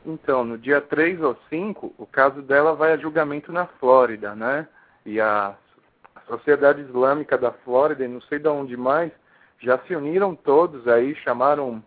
Então, 0.04 0.44
no 0.44 0.56
dia 0.56 0.80
3 0.80 1.20
ou 1.20 1.36
5, 1.50 1.94
o 1.98 2.06
caso 2.06 2.40
dela 2.40 2.74
vai 2.74 2.92
a 2.92 2.96
julgamento 2.96 3.52
na 3.52 3.66
Flórida, 3.66 4.34
né? 4.34 4.66
E 5.04 5.20
a 5.20 5.54
Sociedade 6.26 6.80
Islâmica 6.82 7.36
da 7.36 7.50
Flórida, 7.50 8.04
e 8.04 8.08
não 8.08 8.20
sei 8.22 8.38
de 8.38 8.48
onde 8.48 8.76
mais, 8.76 9.12
já 9.60 9.78
se 9.80 9.94
uniram 9.94 10.34
todos 10.34 10.86
aí, 10.88 11.14
chamaram 11.16 11.82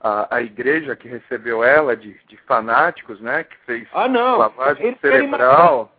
a, 0.00 0.36
a 0.36 0.42
igreja 0.42 0.94
que 0.94 1.08
recebeu 1.08 1.64
ela 1.64 1.96
de, 1.96 2.14
de 2.28 2.36
fanáticos, 2.46 3.20
né? 3.20 3.44
Que 3.44 3.56
fez 3.64 3.88
ah, 3.94 4.06
não. 4.06 4.36
lavagem 4.36 4.88
Eles 4.88 5.00
cerebral. 5.00 5.90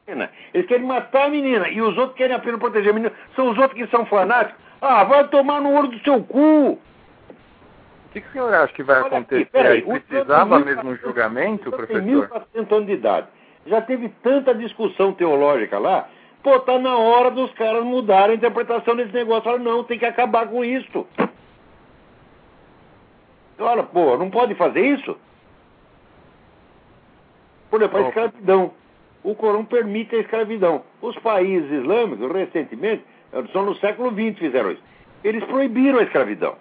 Eles 0.53 0.67
querem 0.67 0.85
matar 0.85 1.25
a 1.25 1.29
menina 1.29 1.67
e 1.67 1.81
os 1.81 1.97
outros 1.97 2.15
querem 2.15 2.35
apenas 2.35 2.59
proteger 2.59 2.91
a 2.91 2.93
menina. 2.93 3.13
São 3.35 3.49
os 3.49 3.57
outros 3.57 3.73
que 3.73 3.87
são 3.87 4.05
fanáticos. 4.05 4.63
Ah, 4.79 5.03
vai 5.03 5.27
tomar 5.29 5.59
no 5.59 5.73
olho 5.73 5.87
do 5.87 5.99
seu 6.01 6.23
cu! 6.23 6.79
Que, 8.15 8.21
que 8.21 8.27
o 8.29 8.31
senhor 8.31 8.53
acha 8.53 8.73
que 8.73 8.83
vai 8.83 8.97
Olha 8.97 9.07
acontecer? 9.07 9.41
Aqui, 9.41 9.51
peraí, 9.51 9.81
Precisava 9.81 10.59
mesmo 10.59 10.89
um 10.89 10.95
julgamento, 10.95 11.69
professor? 11.69 12.01
Tem 12.01 12.63
1.400 12.63 12.71
anos 12.71 12.85
de 12.87 12.93
idade. 12.93 13.27
Já 13.65 13.81
teve 13.81 14.09
tanta 14.23 14.53
discussão 14.53 15.13
teológica 15.13 15.77
lá. 15.77 16.07
Pô, 16.41 16.59
tá 16.59 16.77
na 16.77 16.95
hora 16.95 17.31
dos 17.31 17.51
caras 17.53 17.83
mudarem 17.83 18.33
a 18.33 18.37
interpretação 18.37 18.95
desse 18.95 19.11
negócio. 19.11 19.43
Falaram, 19.43 19.63
não, 19.63 19.83
tem 19.83 19.97
que 19.97 20.05
acabar 20.05 20.47
com 20.47 20.63
isso. 20.63 21.05
Olha, 23.57 23.83
pô, 23.83 24.17
não 24.17 24.29
pode 24.29 24.53
fazer 24.55 24.81
isso? 24.81 25.17
Por 27.69 27.81
exemplo, 27.81 27.97
a 27.97 28.07
escravidão. 28.09 28.73
O 29.23 29.33
Corão 29.33 29.65
permite 29.65 30.15
a 30.15 30.19
escravidão. 30.19 30.83
Os 31.01 31.17
países 31.17 31.71
islâmicos, 31.71 32.31
recentemente, 32.31 33.03
só 33.51 33.63
no 33.63 33.75
século 33.77 34.11
XX 34.11 34.37
fizeram 34.37 34.71
isso. 34.71 34.83
Eles 35.23 35.43
proibiram 35.45 35.97
a 35.97 36.03
escravidão. 36.03 36.55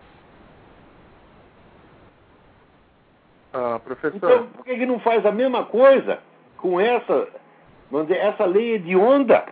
Ah, 3.54 3.78
professor. 3.78 4.16
Então, 4.16 4.46
por 4.48 4.64
que, 4.64 4.76
que 4.76 4.84
não 4.84 4.98
faz 4.98 5.24
a 5.24 5.30
mesma 5.30 5.64
coisa 5.64 6.18
com 6.56 6.80
essa, 6.80 7.28
vamos 7.88 8.08
dizer, 8.08 8.18
essa 8.18 8.44
lei 8.44 8.74
hedionda 8.74 9.44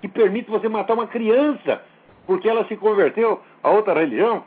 que 0.00 0.08
permite 0.08 0.50
você 0.50 0.68
matar 0.68 0.94
uma 0.94 1.06
criança 1.06 1.80
porque 2.26 2.48
ela 2.48 2.66
se 2.66 2.76
converteu 2.76 3.40
a 3.62 3.70
outra 3.70 3.94
religião? 3.94 4.42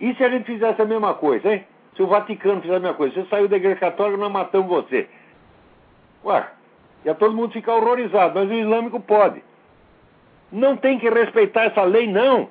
E 0.00 0.14
se 0.14 0.24
a 0.24 0.30
gente 0.30 0.46
fizesse 0.46 0.80
a 0.80 0.86
mesma 0.86 1.12
coisa, 1.14 1.52
hein? 1.52 1.66
Se 1.94 2.02
o 2.02 2.06
Vaticano 2.06 2.62
fizesse 2.62 2.78
a 2.78 2.80
mesma 2.80 2.96
coisa, 2.96 3.14
você 3.14 3.28
saiu 3.28 3.46
da 3.46 3.56
igreja 3.56 3.78
católica 3.78 4.16
nós 4.16 4.32
matamos 4.32 4.68
você. 4.68 5.06
Ué, 6.24 6.48
ia 7.04 7.14
todo 7.14 7.34
mundo 7.34 7.52
ficar 7.52 7.74
horrorizado, 7.74 8.36
mas 8.36 8.48
o 8.48 8.54
islâmico 8.54 9.00
pode. 9.00 9.42
Não 10.50 10.78
tem 10.78 10.98
que 10.98 11.10
respeitar 11.10 11.64
essa 11.64 11.82
lei, 11.82 12.06
não. 12.06 12.48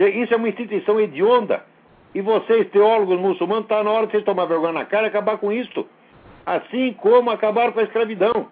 Isso 0.00 0.34
é 0.34 0.36
uma 0.36 0.48
instituição 0.48 0.98
hedionda. 0.98 1.64
E 2.14 2.20
vocês, 2.20 2.70
teólogos 2.70 3.18
muçulmanos, 3.18 3.64
está 3.64 3.82
na 3.82 3.90
hora 3.90 4.06
de 4.06 4.12
vocês 4.12 4.24
tomar 4.24 4.44
vergonha 4.44 4.72
na 4.72 4.84
cara 4.84 5.06
e 5.06 5.08
acabar 5.08 5.38
com 5.38 5.50
isto. 5.50 5.86
Assim 6.44 6.92
como 6.94 7.30
acabar 7.30 7.72
com 7.72 7.80
a 7.80 7.84
escravidão. 7.84 8.48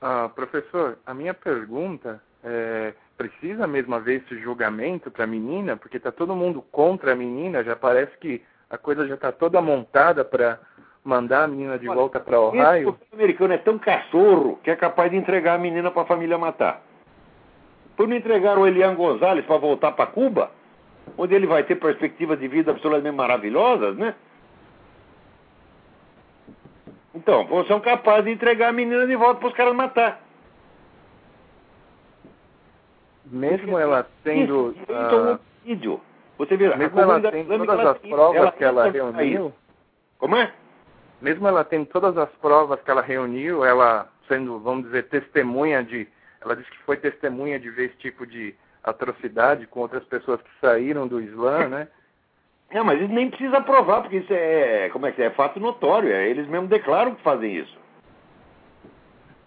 Ah, 0.00 0.30
professor, 0.34 0.98
a 1.04 1.12
minha 1.12 1.34
pergunta 1.34 2.22
é: 2.42 2.94
precisa 3.16 3.66
mesmo 3.66 3.94
haver 3.94 4.22
esse 4.22 4.40
julgamento 4.40 5.10
para 5.10 5.24
a 5.24 5.26
menina? 5.26 5.76
Porque 5.76 5.96
está 5.96 6.12
todo 6.12 6.36
mundo 6.36 6.62
contra 6.70 7.12
a 7.12 7.16
menina, 7.16 7.64
já 7.64 7.74
parece 7.74 8.16
que 8.18 8.42
a 8.70 8.78
coisa 8.78 9.06
já 9.06 9.14
está 9.14 9.32
toda 9.32 9.60
montada 9.60 10.24
para 10.24 10.58
mandar 11.04 11.44
a 11.44 11.48
menina 11.48 11.78
de 11.78 11.88
Olha, 11.88 11.98
volta 11.98 12.20
para 12.20 12.40
Ohio. 12.40 12.98
O 13.10 13.14
americano 13.14 13.54
é 13.54 13.58
tão 13.58 13.78
cachorro 13.78 14.58
que 14.62 14.70
é 14.70 14.76
capaz 14.76 15.10
de 15.10 15.16
entregar 15.16 15.54
a 15.54 15.58
menina 15.58 15.90
para 15.90 16.02
a 16.02 16.06
família 16.06 16.36
matar. 16.36 16.82
Por 17.96 18.08
não 18.08 18.16
entregar 18.16 18.58
o 18.58 18.66
Elian 18.66 18.94
Gonzalez 18.94 19.46
para 19.46 19.56
voltar 19.56 19.92
para 19.92 20.06
Cuba, 20.06 20.50
onde 21.16 21.34
ele 21.34 21.46
vai 21.46 21.64
ter 21.64 21.76
perspectivas 21.76 22.38
de 22.38 22.48
vida 22.48 22.70
absolutamente 22.70 23.14
maravilhosas, 23.14 23.96
né? 23.96 24.14
Então, 27.14 27.46
vocês 27.46 27.68
são 27.68 27.80
capazes 27.80 28.26
de 28.26 28.32
entregar 28.32 28.68
a 28.68 28.72
menina 28.72 29.06
de 29.06 29.16
volta 29.16 29.40
para 29.40 29.48
os 29.48 29.54
caras 29.54 29.74
matar. 29.74 30.20
Mesmo 33.24 33.78
ela 33.78 34.06
tendo. 34.22 34.72
Isso, 34.72 34.82
isso 34.82 34.92
é 34.92 35.14
um 35.14 35.30
homicídio. 35.30 36.00
Você 36.38 36.56
vê, 36.56 36.76
mesmo 36.76 37.00
ela 37.00 37.20
tendo 37.20 37.66
todas 37.66 37.86
as 37.86 37.98
provas 37.98 38.36
ela 38.36 38.52
que 38.52 38.64
ela 38.64 38.90
reuniu. 38.90 39.52
Como 40.18 40.36
é? 40.36 40.52
Mesmo 41.20 41.48
ela 41.48 41.64
tendo 41.64 41.86
todas 41.86 42.16
as 42.18 42.28
provas 42.36 42.80
que 42.82 42.90
ela 42.90 43.00
reuniu, 43.00 43.64
ela 43.64 44.08
sendo, 44.28 44.60
vamos 44.60 44.84
dizer, 44.84 45.08
testemunha 45.08 45.82
de. 45.82 46.06
Ela 46.40 46.54
disse 46.54 46.70
que 46.70 46.78
foi 46.84 46.98
testemunha 46.98 47.58
de 47.58 47.70
ver 47.70 47.86
esse 47.86 47.96
tipo 47.96 48.26
de 48.26 48.54
atrocidade 48.86 49.66
com 49.66 49.80
outras 49.80 50.04
pessoas 50.04 50.40
que 50.40 50.50
saíram 50.60 51.08
do 51.08 51.20
Islã, 51.20 51.68
né? 51.68 51.88
É, 52.68 52.82
mas 52.82 52.98
eles 52.98 53.10
nem 53.10 53.30
precisa 53.30 53.60
provar, 53.60 54.00
porque 54.00 54.16
isso 54.16 54.32
é, 54.32 54.88
como 54.88 55.06
é 55.06 55.12
que 55.12 55.22
é, 55.22 55.26
é 55.26 55.30
fato 55.30 55.60
notório, 55.60 56.12
é, 56.12 56.28
eles 56.28 56.48
mesmos 56.48 56.68
declaram 56.68 57.14
que 57.14 57.22
fazem 57.22 57.58
isso. 57.58 57.78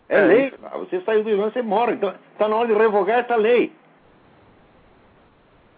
É, 0.07 0.19
é 0.19 0.21
lei, 0.21 0.47
isso. 0.47 0.57
você 0.79 1.01
saiu 1.01 1.21
do 1.25 1.29
Islã, 1.29 1.51
você 1.51 1.61
mora, 1.61 1.91
então 1.91 2.15
está 2.31 2.47
na 2.47 2.55
hora 2.55 2.69
de 2.69 2.73
revogar 2.73 3.19
essa 3.19 3.35
lei. 3.35 3.73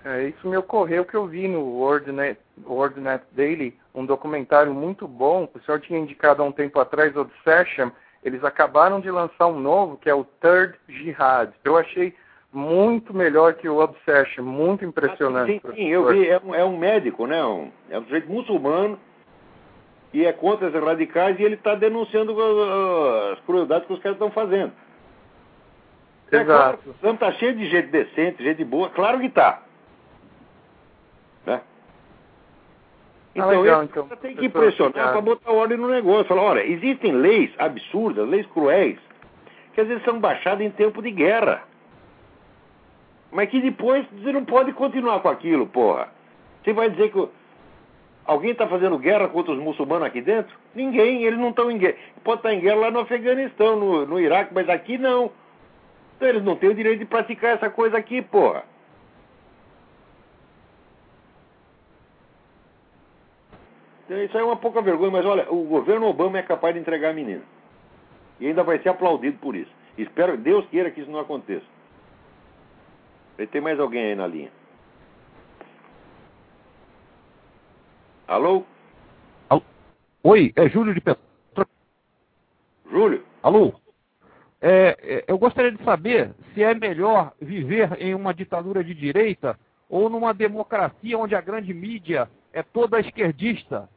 É, 0.06 0.26
isso 0.26 0.48
me 0.48 0.56
ocorreu 0.56 1.04
que 1.04 1.16
eu 1.16 1.26
vi 1.26 1.48
no 1.48 1.62
WordNet, 1.62 2.40
WordNet 2.64 3.24
Daily, 3.32 3.76
um 3.94 4.06
documentário 4.06 4.72
muito 4.72 5.08
bom, 5.08 5.50
o 5.52 5.60
senhor 5.62 5.82
tinha 5.82 5.98
indicado 5.98 6.44
há 6.44 6.46
um 6.46 6.52
tempo 6.52 6.80
atrás, 6.80 7.18
Obsession, 7.18 7.90
eles 8.24 8.44
acabaram 8.44 9.00
de 9.00 9.10
lançar 9.10 9.48
um 9.48 9.60
novo, 9.60 9.98
que 9.98 10.10
é 10.10 10.14
o 10.14 10.24
Third 10.24 10.78
Jihad. 10.88 11.52
Eu 11.64 11.76
achei 11.76 12.16
muito 12.54 13.14
melhor 13.14 13.54
que 13.54 13.70
o 13.70 13.78
Obsession, 13.80 14.44
muito 14.44 14.84
impressionante. 14.84 15.62
Ah, 15.64 15.70
sim, 15.70 15.76
sim, 15.76 15.88
eu 15.88 16.08
vi, 16.08 16.28
é 16.28 16.40
um, 16.44 16.56
é 16.56 16.66
um 16.66 16.78
médico, 16.78 17.26
né? 17.26 17.44
Um, 17.44 17.72
é 17.90 17.98
um 17.98 18.04
sujeito 18.04 18.30
muçulmano 18.30 19.00
e 20.14 20.26
é 20.26 20.34
contra 20.34 20.68
esses 20.68 20.84
radicais 20.84 21.40
e 21.40 21.44
ele 21.44 21.56
está 21.56 21.76
denunciando 21.76 22.36
as 23.32 23.40
crueldades 23.42 23.88
que 23.88 23.94
os 23.94 24.00
caras 24.00 24.16
estão 24.16 24.32
fazendo. 24.32 24.74
Exato. 26.32 26.42
É 26.42 26.46
claro, 26.46 27.14
está 27.14 27.32
cheio 27.34 27.56
de 27.56 27.70
gente 27.70 27.88
decente, 27.88 28.44
gente 28.44 28.64
boa, 28.64 28.90
claro 28.90 29.20
que 29.20 29.28
está. 29.28 29.62
Né? 31.46 31.58
Tá 31.58 31.64
então, 33.36 33.50
ah, 33.50 33.60
legal, 33.62 33.84
então 33.84 34.08
tem 34.22 34.36
que 34.36 34.50
pressionar 34.50 35.12
para 35.12 35.22
botar 35.22 35.52
ordem 35.52 35.78
no 35.78 35.88
negócio. 35.88 36.26
Falar, 36.26 36.42
olha, 36.42 36.66
existem 36.66 37.14
leis 37.14 37.52
absurdas, 37.58 38.28
leis 38.28 38.46
cruéis, 38.48 39.00
que 39.74 39.80
às 39.80 39.88
vezes 39.88 40.04
são 40.04 40.20
baixadas 40.20 40.66
em 40.66 40.70
tempo 40.72 41.02
de 41.02 41.12
guerra. 41.12 41.64
Mas 43.32 43.50
que 43.50 43.62
depois 43.62 44.06
você 44.12 44.32
não 44.32 44.44
pode 44.44 44.74
continuar 44.74 45.22
com 45.22 45.30
aquilo, 45.30 45.66
porra. 45.66 46.10
Você 46.64 46.74
vai 46.74 46.90
dizer 46.90 47.12
que 47.12 47.30
alguém 48.26 48.52
está 48.52 48.68
fazendo 48.68 48.98
guerra 48.98 49.28
contra 49.30 49.54
os 49.54 49.60
muçulmanos 49.60 50.08
aqui 50.08 50.22
dentro? 50.22 50.56
Ninguém, 50.76 51.24
eles 51.24 51.40
não 51.40 51.50
estão 51.50 51.72
em 51.72 51.78
guerra. 51.78 51.96
Pode 52.24 52.40
estar 52.40 52.54
em 52.54 52.60
guerra 52.60 52.82
lá 52.82 52.92
no 52.92 53.00
Afeganistão, 53.00 53.78
no, 53.78 54.06
no 54.06 54.20
Iraque, 54.20 54.54
mas 54.54 54.68
aqui 54.70 54.98
não. 54.98 55.32
Então 56.18 56.28
eles 56.28 56.44
não 56.44 56.56
têm 56.56 56.70
o 56.70 56.76
direito 56.76 57.00
de 57.00 57.06
praticar 57.06 57.56
essa 57.56 57.70
coisa 57.70 57.98
aqui, 57.98 58.22
porra. 58.22 58.64
Então, 64.06 64.22
isso 64.22 64.38
aí 64.38 64.44
é 64.44 64.46
uma 64.46 64.58
pouca 64.58 64.82
vergonha, 64.82 65.10
mas 65.10 65.26
olha, 65.26 65.50
o 65.50 65.64
governo 65.64 66.06
Obama 66.06 66.38
é 66.38 66.42
capaz 66.42 66.74
de 66.74 66.82
entregar 66.82 67.12
a 67.12 67.14
menina. 67.14 67.44
E 68.42 68.48
ainda 68.48 68.62
vai 68.62 68.78
ser 68.80 68.90
aplaudido 68.90 69.38
por 69.38 69.56
isso. 69.56 69.72
Espero, 69.98 70.36
Deus 70.36 70.66
queira 70.68 70.92
que 70.92 71.00
isso 71.00 71.10
não 71.10 71.22
aconteça. 71.22 71.66
Tem 73.48 73.62
mais 73.62 73.80
alguém 73.80 74.08
aí 74.08 74.16
na 74.16 74.28
linha? 74.28 74.52
Alô? 78.28 78.64
Oi, 80.24 80.54
é 80.56 80.70
Júlio 80.70 80.94
de 80.94 81.02
Petro. 81.02 81.24
Júlio? 82.90 83.24
Alô? 83.42 83.74
É, 84.62 84.96
é, 85.02 85.24
eu 85.28 85.38
gostaria 85.40 85.72
de 85.72 85.84
saber 85.84 86.32
se 86.54 86.62
é 86.62 86.76
melhor 86.76 87.34
viver 87.42 88.00
em 88.00 88.14
uma 88.14 88.32
ditadura 88.32 88.84
de 88.84 88.94
direita 88.94 89.58
ou 89.90 90.10
numa 90.10 90.32
democracia 90.32 91.18
onde 91.18 91.34
a 91.36 91.42
grande 91.42 91.74
mídia 91.74 92.30
é 92.54 92.62
toda 92.62 93.00
esquerdista. 93.00 93.90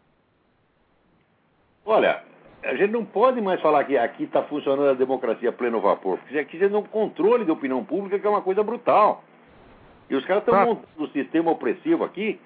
Olha, 1.84 2.22
a 2.62 2.74
gente 2.74 2.92
não 2.92 3.04
pode 3.04 3.42
mais 3.42 3.60
falar 3.60 3.84
que 3.84 3.98
aqui 3.98 4.24
está 4.24 4.42
funcionando 4.44 4.88
a 4.88 4.94
democracia 4.94 5.50
a 5.50 5.52
pleno 5.52 5.82
vapor, 5.82 6.16
porque 6.18 6.38
aqui 6.38 6.58
você 6.58 6.70
tem 6.70 6.78
um 6.78 6.82
controle 6.82 7.44
da 7.44 7.52
opinião 7.52 7.84
pública 7.84 8.18
que 8.18 8.26
é 8.26 8.30
uma 8.30 8.40
coisa 8.40 8.62
brutal. 8.62 9.22
E 10.08 10.14
os 10.14 10.24
caras 10.24 10.42
estão 10.42 10.54
tá. 10.54 10.66
montando 10.66 10.86
um 10.98 11.08
sistema 11.08 11.50
opressivo 11.50 12.04
aqui 12.04 12.40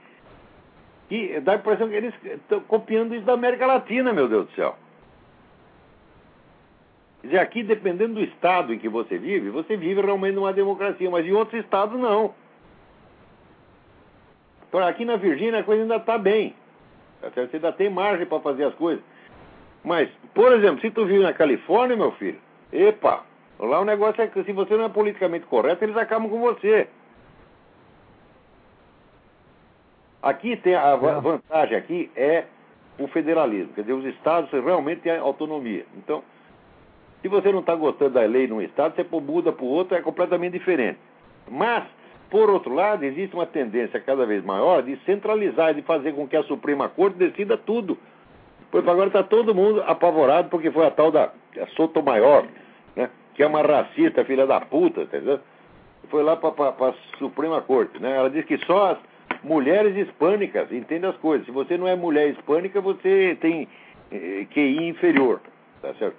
que 1.09 1.41
dá 1.41 1.53
a 1.53 1.57
impressão 1.57 1.89
que 1.89 1.95
eles 1.95 2.15
estão 2.23 2.61
copiando 2.61 3.15
isso 3.15 3.25
da 3.25 3.33
América 3.33 3.67
Latina, 3.67 4.13
meu 4.13 4.29
Deus 4.29 4.47
do 4.47 4.53
céu. 4.55 4.77
Quer 7.21 7.27
dizer, 7.29 7.39
aqui, 7.41 7.63
dependendo 7.63 8.15
do 8.15 8.23
estado 8.23 8.73
em 8.73 8.79
que 8.79 8.89
você 8.89 9.19
vive, 9.19 9.51
você 9.51 9.77
vive 9.77 10.01
realmente 10.01 10.35
numa 10.35 10.53
democracia, 10.53 11.11
mas 11.11 11.27
em 11.27 11.33
outros 11.33 11.61
estados 11.63 11.99
não. 11.99 12.35
Então, 14.69 14.87
aqui 14.87 15.05
na 15.05 15.17
Virgínia 15.17 15.61
a 15.61 15.65
coisa 15.65 15.83
ainda 15.83 15.97
está 15.97 16.19
bem. 16.19 16.55
Tá 17.21 17.31
você 17.31 17.57
ainda 17.57 17.73
tem 17.73 17.91
margem 17.91 18.27
para 18.27 18.41
fazer 18.41 18.65
as 18.65 18.75
coisas. 18.75 19.03
Mas, 19.83 20.11
por 20.35 20.53
exemplo, 20.53 20.81
se 20.81 20.91
tu 20.91 21.07
vive 21.07 21.23
na 21.23 21.33
Califórnia, 21.33 21.97
meu 21.97 22.13
filho, 22.13 22.39
epa, 22.71 23.25
lá 23.59 23.81
o 23.81 23.85
negócio 23.85 24.21
é 24.21 24.27
que 24.27 24.45
se 24.45 24.53
você 24.53 24.77
não 24.77 24.85
é 24.85 24.89
politicamente 24.89 25.47
correto, 25.47 25.83
eles 25.83 25.97
acabam 25.97 26.29
com 26.29 26.39
você. 26.39 26.87
Aqui 30.29 30.57
tem 30.57 30.75
a 30.75 30.95
vantagem 30.95 31.75
aqui 31.75 32.11
é 32.15 32.45
o 32.99 33.07
federalismo, 33.09 33.73
quer 33.73 33.81
dizer, 33.81 33.95
os 33.95 34.05
estados 34.05 34.51
realmente 34.51 35.01
têm 35.01 35.17
autonomia. 35.17 35.87
Então, 35.97 36.23
se 37.23 37.29
você 37.29 37.51
não 37.51 37.61
está 37.61 37.75
gostando 37.75 38.11
da 38.11 38.21
lei 38.21 38.47
num 38.47 38.61
estado, 38.61 38.95
você 38.95 39.07
muda 39.21 39.53
para 39.53 39.65
o 39.65 39.69
outro, 39.69 39.97
é 39.97 40.03
completamente 40.03 40.53
diferente. 40.53 40.99
Mas, 41.49 41.85
por 42.29 42.51
outro 42.51 42.75
lado, 42.75 43.05
existe 43.05 43.35
uma 43.35 43.47
tendência 43.47 43.99
cada 44.01 44.27
vez 44.27 44.45
maior 44.45 44.83
de 44.83 44.97
centralizar, 45.07 45.73
de 45.73 45.81
fazer 45.81 46.13
com 46.13 46.29
que 46.29 46.37
a 46.37 46.43
Suprema 46.43 46.91
Corte 46.91 47.17
decida 47.17 47.57
tudo. 47.57 47.97
Porque 48.71 48.91
agora 48.91 49.07
está 49.07 49.23
todo 49.23 49.55
mundo 49.55 49.83
apavorado 49.87 50.51
porque 50.51 50.71
foi 50.71 50.87
a 50.87 50.91
tal 50.91 51.11
da 51.11 51.31
Sotomayor, 51.75 52.45
né, 52.95 53.09
que 53.35 53.43
é 53.43 53.47
uma 53.47 53.63
racista, 53.63 54.27
filha 54.27 54.47
da 54.47 54.61
puta, 54.61 55.03
entendeu? 55.03 55.41
Foi 56.11 56.23
lá 56.23 56.37
para 56.37 56.89
a 56.91 56.95
Suprema 57.19 57.63
Corte. 57.63 57.99
Né? 57.99 58.15
Ela 58.15 58.29
diz 58.29 58.45
que 58.45 58.59
só 58.67 58.93
as 58.93 59.08
mulheres 59.43 59.97
hispânicas 59.97 60.71
entendem 60.73 61.09
as 61.09 61.17
coisas. 61.17 61.47
Se 61.47 61.53
você 61.53 61.77
não 61.77 61.89
é 61.89 61.95
mulher 61.95 62.29
hispânica, 62.29 62.81
você 62.81 63.37
tem 63.41 63.69
eh, 64.11 64.47
QI 64.51 64.89
inferior. 64.89 65.41
Tá 65.81 65.95
certo? 65.95 66.17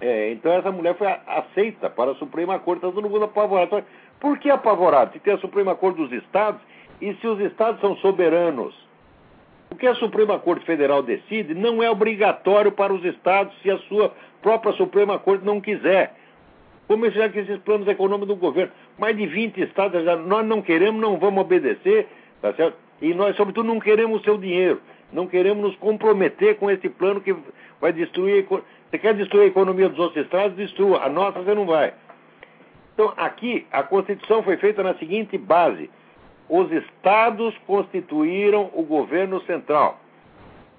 É, 0.00 0.30
então 0.30 0.52
essa 0.52 0.70
mulher 0.70 0.94
foi 0.96 1.06
aceita 1.26 1.88
para 1.88 2.12
a 2.12 2.14
Suprema 2.16 2.58
Corte, 2.58 2.84
está 2.84 2.94
todo 2.94 3.08
mundo 3.08 3.24
apavorado. 3.24 3.82
Por 4.20 4.38
que 4.38 4.50
apavorado? 4.50 5.12
Se 5.12 5.20
tem 5.20 5.34
a 5.34 5.38
Suprema 5.38 5.74
Corte 5.74 5.96
dos 5.96 6.12
Estados 6.12 6.60
e 7.00 7.14
se 7.14 7.26
os 7.26 7.40
Estados 7.40 7.80
são 7.80 7.96
soberanos. 7.96 8.74
O 9.70 9.74
que 9.74 9.86
a 9.86 9.94
Suprema 9.94 10.38
Corte 10.38 10.64
Federal 10.64 11.02
decide 11.02 11.54
não 11.54 11.82
é 11.82 11.90
obrigatório 11.90 12.70
para 12.72 12.92
os 12.92 13.04
Estados 13.04 13.54
se 13.62 13.70
a 13.70 13.78
sua 13.88 14.12
própria 14.42 14.72
Suprema 14.74 15.18
Corte 15.18 15.44
não 15.44 15.60
quiser. 15.60 16.14
Já 17.14 17.28
que 17.28 17.40
esses 17.40 17.58
planos 17.58 17.88
econômicos 17.88 18.28
do 18.28 18.36
governo, 18.36 18.72
mais 18.98 19.16
de 19.16 19.26
20 19.26 19.60
estados 19.60 20.04
já, 20.04 20.16
nós 20.16 20.46
não 20.46 20.62
queremos, 20.62 21.00
não 21.00 21.18
vamos 21.18 21.40
obedecer, 21.40 22.06
tá 22.40 22.52
certo? 22.54 22.76
E 23.02 23.12
nós, 23.12 23.36
sobretudo, 23.36 23.66
não 23.66 23.80
queremos 23.80 24.20
o 24.20 24.24
seu 24.24 24.38
dinheiro. 24.38 24.80
Não 25.12 25.26
queremos 25.26 25.62
nos 25.62 25.76
comprometer 25.76 26.56
com 26.56 26.70
esse 26.70 26.88
plano 26.88 27.20
que 27.20 27.34
vai 27.80 27.92
destruir. 27.92 28.46
Você 28.48 28.98
quer 28.98 29.14
destruir 29.14 29.44
a 29.44 29.46
economia 29.46 29.88
dos 29.88 29.98
outros 29.98 30.24
estados? 30.24 30.56
Destrua. 30.56 31.02
A 31.02 31.08
nossa 31.08 31.40
você 31.40 31.54
não 31.54 31.66
vai. 31.66 31.92
Então, 32.94 33.12
aqui, 33.16 33.66
a 33.70 33.82
Constituição 33.82 34.42
foi 34.42 34.56
feita 34.56 34.82
na 34.82 34.94
seguinte 34.94 35.36
base: 35.36 35.90
os 36.48 36.70
estados 36.72 37.54
constituíram 37.66 38.70
o 38.72 38.82
governo 38.82 39.40
central. 39.42 40.00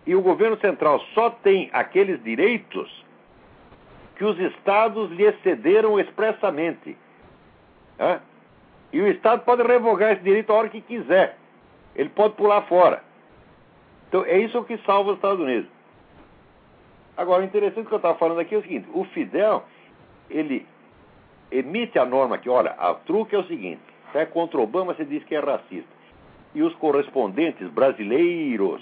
E 0.06 0.16
o 0.16 0.22
governo 0.22 0.58
central 0.60 1.00
só 1.14 1.30
tem 1.30 1.70
aqueles 1.74 2.24
direitos 2.24 3.06
que 4.18 4.26
os 4.26 4.38
estados 4.40 5.12
lhe 5.12 5.24
excederam 5.24 6.00
expressamente. 6.00 6.98
Né? 8.00 8.20
E 8.92 9.00
o 9.00 9.08
estado 9.08 9.44
pode 9.44 9.62
revogar 9.64 10.14
esse 10.14 10.24
direito 10.24 10.52
a 10.52 10.56
hora 10.56 10.70
que 10.70 10.82
quiser. 10.82 11.38
Ele 11.96 12.10
pode 12.10 12.34
pular 12.34 12.64
fora. 12.64 13.04
Então, 14.08 14.26
é 14.26 14.40
isso 14.40 14.64
que 14.64 14.78
salva 14.80 15.12
os 15.12 15.18
Estados 15.18 15.40
Unidos. 15.40 15.70
Agora, 17.16 17.42
o 17.42 17.46
interessante 17.46 17.88
que 17.88 17.94
eu 17.94 17.98
estava 17.98 18.18
falando 18.18 18.40
aqui 18.40 18.56
é 18.56 18.58
o 18.58 18.62
seguinte: 18.62 18.88
o 18.94 19.04
Fidel, 19.06 19.64
ele 20.30 20.66
emite 21.52 22.00
a 22.00 22.06
norma 22.06 22.38
que, 22.38 22.50
olha, 22.50 22.72
a 22.72 22.94
truque 22.94 23.36
é 23.36 23.40
o 23.40 23.48
seguinte: 23.48 23.82
se 24.12 24.18
é 24.18 24.26
contra 24.26 24.60
Obama, 24.60 24.94
você 24.94 25.06
diz 25.06 25.24
que 25.26 25.36
é 25.36 25.40
racista. 25.40 25.98
E 26.56 26.64
os 26.64 26.74
correspondentes 26.76 27.70
brasileiros 27.70 28.82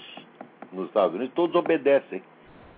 nos 0.72 0.86
Estados 0.86 1.14
Unidos, 1.14 1.34
todos 1.34 1.56
obedecem. 1.56 2.22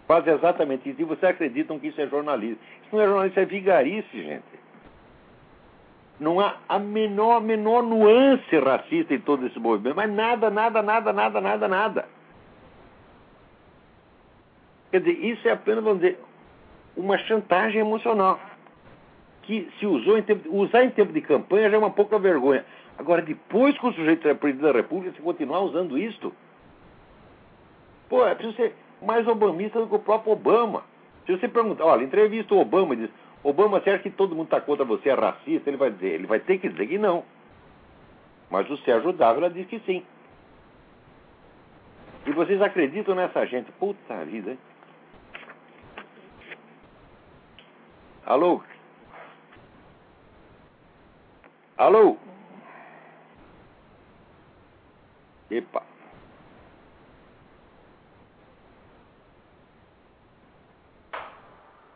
Fazem 0.08 0.32
exatamente 0.32 0.88
isso. 0.88 1.02
E 1.02 1.04
vocês 1.04 1.30
acreditam 1.30 1.78
que 1.78 1.88
isso 1.88 2.00
é 2.00 2.06
jornalismo. 2.06 2.58
Isso 2.82 2.96
não 2.96 3.02
é 3.02 3.04
jornalismo, 3.04 3.30
isso 3.30 3.40
é 3.40 3.44
vigarice, 3.44 4.22
gente. 4.22 4.58
Não 6.18 6.40
há 6.40 6.56
a 6.66 6.78
menor, 6.78 7.42
menor 7.42 7.82
nuance 7.82 8.58
racista 8.58 9.14
em 9.14 9.20
todo 9.20 9.46
esse 9.46 9.58
movimento. 9.60 9.96
Mas 9.96 10.10
nada, 10.10 10.48
nada, 10.48 10.82
nada, 10.82 11.12
nada, 11.12 11.40
nada, 11.42 11.68
nada. 11.68 12.08
Quer 14.90 15.00
dizer, 15.00 15.24
isso 15.26 15.46
é 15.46 15.52
apenas, 15.52 15.84
vamos 15.84 16.00
dizer, 16.00 16.18
uma 16.96 17.18
chantagem 17.18 17.82
emocional. 17.82 18.40
Que 19.42 19.70
se 19.78 19.86
usou 19.86 20.16
em 20.16 20.22
tempo, 20.22 20.48
usar 20.56 20.84
em 20.84 20.90
tempo 20.90 21.12
de 21.12 21.20
campanha 21.20 21.68
já 21.68 21.76
é 21.76 21.78
uma 21.78 21.90
pouca 21.90 22.18
vergonha. 22.18 22.64
Agora, 22.96 23.20
depois 23.20 23.76
que 23.78 23.86
o 23.86 23.92
sujeito 23.92 24.26
é 24.26 24.32
presidente 24.32 24.72
da 24.72 24.72
República, 24.72 25.14
se 25.14 25.22
continuar 25.22 25.60
usando 25.60 25.98
isto, 25.98 26.34
pô, 28.08 28.26
é 28.26 28.34
preciso 28.34 28.56
ser 28.56 28.74
mais 29.00 29.26
obamista 29.26 29.80
do 29.80 29.86
que 29.86 29.94
o 29.94 29.98
próprio 29.98 30.32
Obama. 30.32 30.82
Se 31.26 31.36
você 31.36 31.48
perguntar, 31.48 31.84
olha, 31.84 32.04
entrevista 32.04 32.54
o 32.54 32.60
Obama 32.60 32.94
e 32.94 32.98
diz, 32.98 33.10
Obama, 33.42 33.80
você 33.80 33.90
acha 33.90 34.02
que 34.02 34.10
todo 34.10 34.34
mundo 34.34 34.46
está 34.46 34.60
contra 34.60 34.84
você, 34.84 35.10
é 35.10 35.14
racista? 35.14 35.70
Ele 35.70 35.76
vai 35.76 35.90
dizer, 35.90 36.08
ele 36.08 36.26
vai 36.26 36.40
ter 36.40 36.58
que 36.58 36.68
dizer 36.68 36.86
que 36.86 36.98
não. 36.98 37.24
Mas 38.50 38.68
o 38.70 38.76
Sérgio 38.78 39.12
Dávila 39.12 39.50
diz 39.50 39.66
que 39.66 39.78
sim. 39.80 40.04
E 42.26 42.32
vocês 42.32 42.60
acreditam 42.60 43.14
nessa 43.14 43.46
gente? 43.46 43.70
Puta 43.72 44.24
vida, 44.24 44.50
hein? 44.50 44.58
Alô? 48.26 48.62
Alô? 51.76 52.16
Epa. 55.50 55.82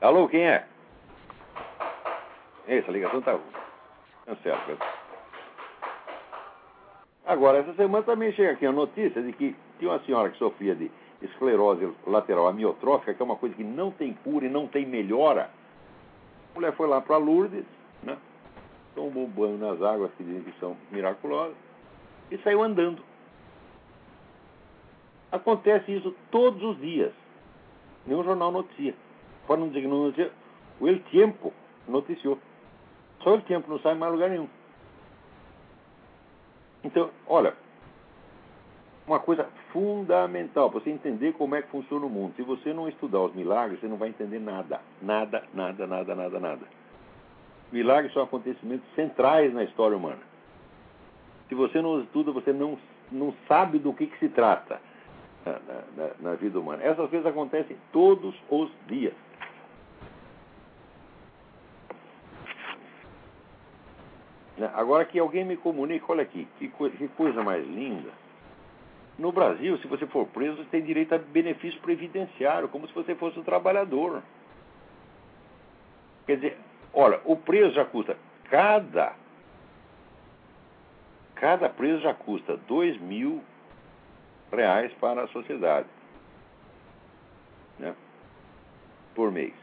Alô, 0.03 0.28
quem 0.28 0.42
é? 0.42 0.66
Essa 2.68 2.90
ligação 2.90 3.22
tá 3.22 3.38
cancela. 4.26 4.78
Agora, 7.24 7.59
essa 7.59 7.72
semana 7.74 8.05
também 8.05 8.32
chega 8.32 8.53
aqui 8.53 8.66
a 8.66 8.72
notícia 8.72 9.22
de 9.22 9.32
que 9.32 9.57
tinha 9.78 9.90
uma 9.90 10.00
senhora 10.00 10.28
que 10.28 10.36
sofria 10.36 10.74
de 10.74 10.90
esclerose 11.22 11.90
lateral 12.07 12.48
amiotrófica, 12.48 13.14
que 13.14 13.22
é 13.22 13.24
uma 13.24 13.36
coisa 13.36 13.55
que 13.55 13.64
não 13.64 13.90
tem 13.90 14.12
cura 14.12 14.44
e 14.44 14.50
não 14.50 14.66
tem 14.66 14.84
melhora 14.84 15.48
a 16.53 16.55
mulher 16.55 16.72
foi 16.74 16.86
lá 16.86 17.00
para 17.00 17.16
Lourdes, 17.16 17.64
né? 18.03 18.18
tomou 18.94 19.26
banho 19.26 19.57
nas 19.57 19.80
águas 19.80 20.12
que 20.18 20.22
dizem 20.22 20.42
que 20.42 20.61
são 20.61 20.76
miraculosas 20.90 21.57
e 22.30 22.36
saiu 22.38 22.62
andando. 22.62 23.03
Acontece 25.30 25.96
isso 25.96 26.14
todos 26.30 26.62
os 26.62 26.78
dias. 26.78 27.11
Nenhum 28.07 28.22
jornal 28.22 28.53
noticia. 28.53 28.94
Para 29.47 29.57
não 29.57 29.68
dizer 29.68 29.82
que 29.82 29.88
não 29.88 30.05
noticia, 30.05 30.30
o 30.80 30.88
El 30.88 31.01
Tiempo 31.05 31.53
noticiou. 31.88 32.38
Só 33.22 33.30
o 33.30 33.34
El 33.34 33.43
Tiempo 33.43 33.70
não 33.70 33.78
sai 33.80 33.95
em 33.95 33.99
mais 33.99 34.12
lugar 34.12 34.30
nenhum. 34.30 34.49
Então, 36.84 37.11
olha, 37.26 37.55
uma 39.07 39.20
coisa 39.20 39.49
fundamental 39.72 40.70
para 40.70 40.80
você 40.80 40.90
entender 40.90 41.32
como 41.34 41.55
é 41.55 41.62
que 41.62 41.68
funciona 41.68 42.07
o 42.07 42.11
mundo. 42.11 42.34
Se 42.36 42.43
você 42.43 42.72
não 42.72 42.88
estudar 42.88 43.20
os 43.20 43.34
milagres, 43.34 43.80
você 43.80 43.86
não 43.86 43.97
vai 43.97 44.09
entender 44.09 44.40
nada. 44.40 44.80
Nada, 45.01 45.45
nada, 45.55 45.86
nada, 45.86 46.14
nada, 46.14 46.40
nada. 46.40 46.66
Milagres 47.70 48.12
são 48.12 48.22
acontecimentos 48.22 48.86
centrais 48.95 49.53
na 49.55 49.64
história 49.64 49.97
humana. 49.97 50.20
Se 51.49 51.55
você 51.55 51.80
não 51.80 52.01
estuda, 52.01 52.32
você 52.32 52.53
não, 52.53 52.78
não 53.11 53.34
sabe 53.47 53.78
do 53.78 53.93
que, 53.93 54.07
que 54.07 54.18
se 54.18 54.28
trata. 54.28 54.80
na, 55.45 55.61
na, 55.97 56.11
na 56.20 56.34
vida 56.34 56.59
humana. 56.59 56.82
Essas 56.82 57.09
coisas 57.11 57.26
acontecem 57.26 57.76
todos 57.93 58.34
os 58.49 58.70
dias. 58.86 59.14
Né? 64.51 64.51
Agora 64.74 65.04
que 65.04 65.18
alguém 65.18 65.44
me 65.44 65.56
comunique, 65.56 66.04
olha 66.08 66.22
aqui, 66.22 66.46
que, 66.58 66.68
que 66.68 67.08
coisa 67.08 67.42
mais 67.42 67.66
linda. 67.66 68.10
No 69.18 69.32
Brasil, 69.32 69.76
se 69.78 69.86
você 69.86 70.06
for 70.06 70.26
preso, 70.26 70.56
você 70.56 70.68
tem 70.70 70.82
direito 70.82 71.14
a 71.14 71.18
benefício 71.18 71.80
previdenciário, 71.80 72.68
como 72.68 72.86
se 72.86 72.94
você 72.94 73.14
fosse 73.14 73.38
um 73.38 73.42
trabalhador. 73.42 74.22
Quer 76.26 76.36
dizer, 76.36 76.58
olha, 76.92 77.20
o 77.24 77.36
preso 77.36 77.74
já 77.74 77.84
custa, 77.84 78.16
cada, 78.44 79.14
cada 81.34 81.68
preso 81.68 82.00
já 82.00 82.14
custa 82.14 82.56
2 82.56 83.00
mil 83.00 83.42
reais 84.52 84.92
para 84.94 85.24
a 85.24 85.28
sociedade. 85.28 85.88
Né? 87.78 87.94
Por 89.14 89.30
mês. 89.30 89.54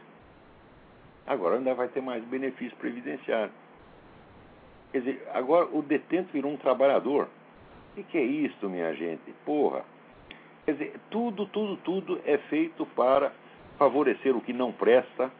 Agora 1.26 1.56
ainda 1.56 1.74
vai 1.74 1.88
ter 1.88 2.00
mais 2.00 2.24
benefício 2.24 2.76
previdenciário. 2.76 3.52
Quer 4.92 4.98
dizer, 4.98 5.28
agora 5.32 5.68
o 5.72 5.82
detento 5.82 6.32
virou 6.32 6.52
um 6.52 6.56
trabalhador. 6.56 7.28
O 7.96 8.02
que, 8.02 8.18
é 8.18 8.22
isso, 8.22 8.68
minha 8.68 8.92
gente? 8.94 9.32
Porra. 9.44 9.84
Quer 10.64 10.72
dizer, 10.72 10.94
tudo, 11.10 11.46
tudo, 11.46 11.76
tudo 11.78 12.20
é 12.24 12.38
feito 12.38 12.84
para 12.86 13.32
favorecer 13.78 14.36
o 14.36 14.40
que 14.40 14.52
não 14.52 14.72
presta. 14.72 15.30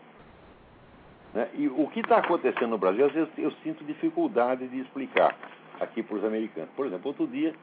Né? 1.34 1.48
E 1.54 1.68
o 1.68 1.88
que 1.88 2.00
está 2.00 2.18
acontecendo 2.18 2.68
no 2.68 2.78
Brasil, 2.78 3.06
às 3.06 3.12
vezes 3.12 3.30
eu 3.38 3.50
sinto 3.62 3.84
dificuldade 3.84 4.66
de 4.68 4.80
explicar 4.80 5.36
aqui 5.80 6.02
para 6.02 6.16
os 6.16 6.24
americanos. 6.24 6.70
Por 6.76 6.86
exemplo, 6.86 7.08
outro 7.08 7.26
dia, 7.26 7.54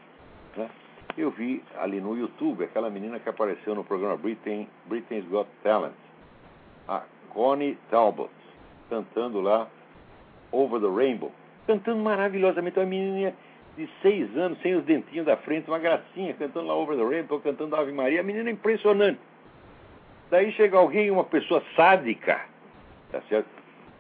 né, 0.55 0.69
eu 1.17 1.31
vi 1.31 1.63
ali 1.77 2.01
no 2.01 2.17
YouTube 2.17 2.63
aquela 2.63 2.89
menina 2.89 3.19
que 3.19 3.29
apareceu 3.29 3.75
no 3.75 3.83
programa 3.83 4.17
Britain, 4.17 4.67
Britain's 4.85 5.25
Got 5.25 5.47
Talent, 5.63 5.93
a 6.88 7.03
Connie 7.29 7.77
Talbot, 7.89 8.31
cantando 8.89 9.41
lá 9.41 9.67
Over 10.51 10.79
the 10.79 10.88
Rainbow 10.88 11.31
cantando 11.68 12.01
maravilhosamente. 12.01 12.80
Uma 12.80 12.86
menininha 12.86 13.36
de 13.78 13.88
seis 14.01 14.36
anos, 14.36 14.59
sem 14.61 14.76
os 14.76 14.84
dentinhos 14.86 15.26
da 15.26 15.38
frente, 15.38 15.68
uma 15.68 15.78
gracinha, 15.78 16.34
cantando 16.34 16.65
lá 16.65 16.76
Over 16.76 16.97
the 16.97 17.03
Rainbow, 17.03 17.39
cantando 17.39 17.76
Ave 17.76 17.91
Maria. 17.91 18.22
A 18.22 18.24
menina 18.24 18.49
é 18.49 18.53
impressionante. 18.53 19.20
Daí 20.32 20.51
chega 20.53 20.78
alguém, 20.78 21.11
uma 21.11 21.24
pessoa 21.24 21.63
sádica, 21.76 22.41
tá 23.11 23.22
certo? 23.30 23.47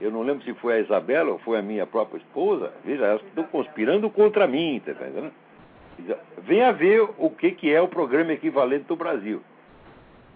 Eu 0.01 0.11
não 0.11 0.21
lembro 0.21 0.43
se 0.43 0.53
foi 0.55 0.73
a 0.75 0.79
Isabela 0.79 1.31
ou 1.31 1.39
foi 1.39 1.57
a 1.57 1.61
minha 1.61 1.85
própria 1.85 2.17
esposa. 2.17 2.71
Veja, 2.83 3.05
elas 3.05 3.21
estão 3.23 3.43
conspirando 3.45 4.09
contra 4.09 4.47
mim, 4.47 4.81
tá 4.83 4.91
entendendo? 4.91 5.31
Venha 6.39 6.71
ver 6.71 7.01
o 7.17 7.29
que, 7.29 7.51
que 7.51 7.73
é 7.73 7.81
o 7.81 7.87
programa 7.87 8.33
equivalente 8.33 8.85
do 8.85 8.95
Brasil. 8.95 9.41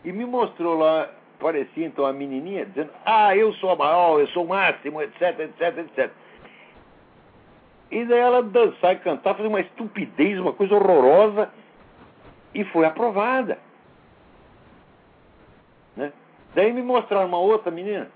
E 0.03 0.11
me 0.11 0.25
mostrou 0.25 0.77
lá, 0.77 1.09
parecia 1.39 1.85
então 1.85 2.05
a 2.05 2.13
menininha 2.13 2.65
dizendo: 2.65 2.89
Ah, 3.05 3.35
eu 3.37 3.53
sou 3.53 3.69
a 3.69 3.75
maior, 3.75 4.19
eu 4.19 4.27
sou 4.29 4.45
o 4.45 4.47
máximo, 4.47 5.01
etc, 5.01 5.39
etc, 5.39 5.77
etc. 5.77 6.11
E 7.91 8.05
daí 8.05 8.19
ela 8.19 8.41
dançar 8.41 8.93
e 8.93 8.99
cantar, 8.99 9.35
fazer 9.35 9.49
uma 9.49 9.59
estupidez, 9.59 10.39
uma 10.39 10.53
coisa 10.53 10.73
horrorosa, 10.73 11.49
e 12.55 12.63
foi 12.63 12.85
aprovada. 12.85 13.59
Né? 15.95 16.13
Daí 16.55 16.71
me 16.71 16.81
mostraram 16.81 17.27
uma 17.27 17.39
outra 17.39 17.69
menina, 17.69 18.09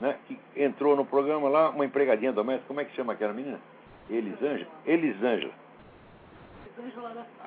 né, 0.00 0.16
que 0.28 0.38
entrou 0.54 0.94
no 0.94 1.06
programa 1.06 1.48
lá, 1.48 1.70
uma 1.70 1.86
empregadinha 1.86 2.32
doméstica, 2.32 2.68
como 2.68 2.80
é 2.80 2.84
que 2.84 2.94
chama 2.94 3.14
aquela 3.14 3.32
menina? 3.32 3.58
Elisângela? 4.10 4.70
Elisângela. 4.84 5.52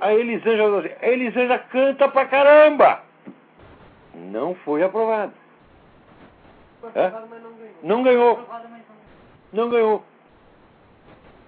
A 0.02 0.14
Elisângela, 0.14 0.84
a 1.02 1.08
Elisângela 1.08 1.60
canta 1.60 2.08
pra 2.08 2.26
caramba! 2.26 3.04
Não 4.16 4.56
foi 4.56 4.84
aprovada. 4.84 5.34
É? 6.96 7.12
Não 7.82 8.04
ganhou. 8.04 8.46
Não 9.52 9.70
ganhou. 9.70 10.04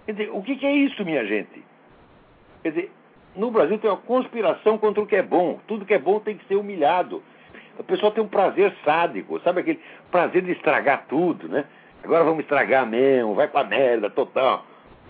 Quer 0.05 0.11
dizer, 0.13 0.29
o 0.31 0.41
que, 0.41 0.55
que 0.55 0.65
é 0.65 0.71
isso, 0.71 1.03
minha 1.03 1.25
gente? 1.25 1.63
Quer 2.61 2.69
dizer, 2.69 2.91
no 3.35 3.51
Brasil 3.51 3.77
tem 3.77 3.89
uma 3.89 3.97
conspiração 3.97 4.77
contra 4.77 5.01
o 5.01 5.07
que 5.07 5.15
é 5.15 5.21
bom. 5.21 5.59
Tudo 5.67 5.85
que 5.85 5.93
é 5.93 5.99
bom 5.99 6.19
tem 6.19 6.37
que 6.37 6.45
ser 6.47 6.55
humilhado. 6.55 7.21
O 7.77 7.83
pessoal 7.83 8.11
tem 8.11 8.23
um 8.23 8.27
prazer 8.27 8.73
sádico, 8.85 9.39
sabe 9.41 9.61
aquele 9.61 9.79
prazer 10.09 10.41
de 10.41 10.51
estragar 10.51 11.05
tudo, 11.09 11.49
né? 11.49 11.65
Agora 12.03 12.23
vamos 12.23 12.41
estragar 12.41 12.85
mesmo, 12.85 13.33
vai 13.33 13.47
pra 13.47 13.63
merda 13.63 14.09
total. 14.09 14.65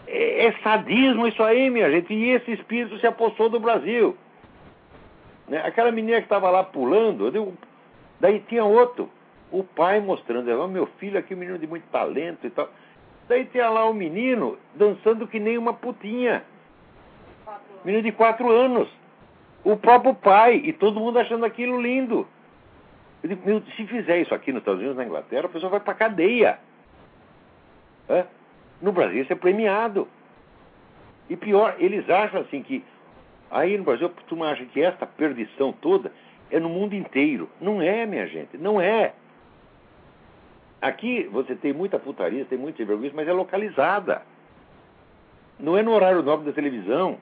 É, 0.08 0.48
é 0.48 0.52
sadismo 0.64 1.28
isso 1.28 1.44
aí, 1.44 1.70
minha 1.70 1.92
gente. 1.92 2.14
E 2.14 2.30
esse 2.30 2.52
espírito 2.54 2.98
se 3.00 3.06
apossou 3.06 3.50
do 3.50 3.60
Brasil. 3.60 4.18
Né? 5.48 5.62
Aquela 5.64 5.92
menina 5.92 6.18
que 6.18 6.26
estava 6.26 6.50
lá 6.50 6.64
pulando, 6.64 7.32
digo, 7.32 7.54
daí 8.20 8.40
tinha 8.48 8.64
outro. 8.64 9.10
O 9.52 9.64
pai 9.64 10.00
mostrando, 10.00 10.68
meu 10.68 10.88
filho 10.98 11.20
aqui, 11.20 11.36
um 11.36 11.38
menino 11.38 11.60
de 11.60 11.68
muito 11.68 11.86
talento 11.92 12.48
e 12.48 12.50
tal. 12.50 12.70
Daí 13.28 13.46
tinha 13.46 13.70
lá 13.70 13.90
um 13.90 13.94
menino 13.94 14.58
dançando 14.76 15.28
que 15.28 15.40
nem 15.40 15.58
uma 15.58 15.74
putinha. 15.74 16.44
Menino 17.84 18.04
de 18.04 18.12
quatro 18.12 18.50
anos. 18.52 18.88
O 19.64 19.76
próprio 19.76 20.14
pai. 20.14 20.62
E 20.64 20.74
todo 20.74 21.00
mundo 21.00 21.20
achando 21.20 21.46
aquilo 21.46 21.82
lindo. 21.82 22.28
Eu 23.24 23.30
digo, 23.30 23.42
meu, 23.46 23.62
se 23.76 23.88
fizer 23.88 24.20
isso 24.20 24.36
aqui 24.36 24.52
nos 24.52 24.62
Estados 24.62 24.80
Unidos, 24.80 24.98
na 24.98 25.06
Inglaterra, 25.06 25.46
a 25.46 25.50
pessoa 25.50 25.72
vai 25.72 25.80
pra 25.80 25.96
cadeia. 25.96 26.60
É? 28.08 28.26
No 28.82 28.92
Brasil 28.92 29.24
isso 29.24 29.34
é 29.34 29.36
premiado. 29.36 30.08
E 31.30 31.36
pior, 31.36 31.76
eles 31.80 32.08
acham 32.10 32.42
assim 32.42 32.62
que. 32.62 32.84
Aí 33.50 33.78
no 33.78 33.84
Brasil, 33.84 34.12
tu 34.28 34.44
acha 34.44 34.66
que 34.66 34.82
esta 34.82 35.06
perdição 35.06 35.72
toda 35.72 36.12
é 36.52 36.60
no 36.60 36.70
mundo 36.70 36.94
inteiro. 36.94 37.50
Não 37.60 37.82
é, 37.82 38.06
minha 38.06 38.28
gente, 38.28 38.58
não 38.58 38.80
é. 38.80 39.14
Aqui 40.82 41.24
você 41.32 41.56
tem 41.56 41.74
muita 41.74 41.98
putaria, 41.98 42.46
tem 42.46 42.58
muita 42.58 42.84
vergonha, 42.84 43.12
mas 43.14 43.28
é 43.28 43.34
localizada. 43.34 44.22
Não 45.60 45.78
é 45.78 45.82
no 45.82 45.92
horário 45.92 46.22
nobre 46.22 46.46
da 46.46 46.52
televisão. 46.52 47.18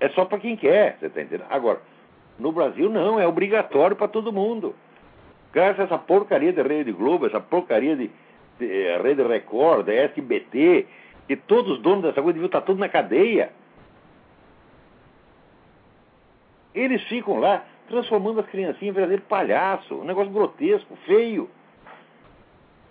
É 0.00 0.08
só 0.10 0.24
para 0.24 0.38
quem 0.38 0.56
quer, 0.56 0.96
você 0.98 1.06
está 1.06 1.20
entendendo? 1.20 1.46
Agora, 1.50 1.80
no 2.38 2.52
Brasil 2.52 2.88
não, 2.88 3.18
é 3.18 3.26
obrigatório 3.26 3.96
para 3.96 4.08
todo 4.08 4.32
mundo. 4.32 4.74
Graças 5.52 5.80
a 5.80 5.84
essa 5.84 5.98
porcaria 5.98 6.52
de 6.52 6.62
Rede 6.62 6.92
Globo, 6.92 7.26
essa 7.26 7.40
porcaria 7.40 7.96
de, 7.96 8.10
de, 8.58 8.72
eh, 8.72 9.00
Rede 9.02 9.22
Record, 9.22 9.86
da 9.86 9.92
SBT, 9.92 10.86
que 11.26 11.36
todos 11.36 11.72
os 11.72 11.82
donos 11.82 12.02
dessa 12.02 12.22
coisa 12.22 12.34
deviam 12.34 12.46
estar 12.46 12.60
todos 12.60 12.78
na 12.78 12.88
cadeia. 12.88 13.50
Eles 16.74 17.02
ficam 17.04 17.40
lá 17.40 17.64
transformando 17.88 18.40
as 18.40 18.46
criancinhas 18.46 18.82
em 18.82 18.92
verdadeiro 18.92 19.22
palhaço, 19.22 19.96
um 19.96 20.04
negócio 20.04 20.30
grotesco, 20.30 20.96
feio. 21.06 21.50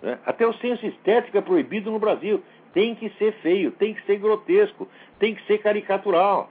Né? 0.02 0.18
Até 0.24 0.46
o 0.46 0.54
senso 0.54 0.86
estético 0.86 1.38
é 1.38 1.40
proibido 1.40 1.90
no 1.90 1.98
Brasil. 1.98 2.42
Tem 2.72 2.94
que 2.94 3.10
ser 3.10 3.32
feio, 3.40 3.72
tem 3.72 3.94
que 3.94 4.04
ser 4.04 4.18
grotesco, 4.18 4.88
tem 5.18 5.34
que 5.34 5.44
ser 5.46 5.58
caricatural. 5.58 6.50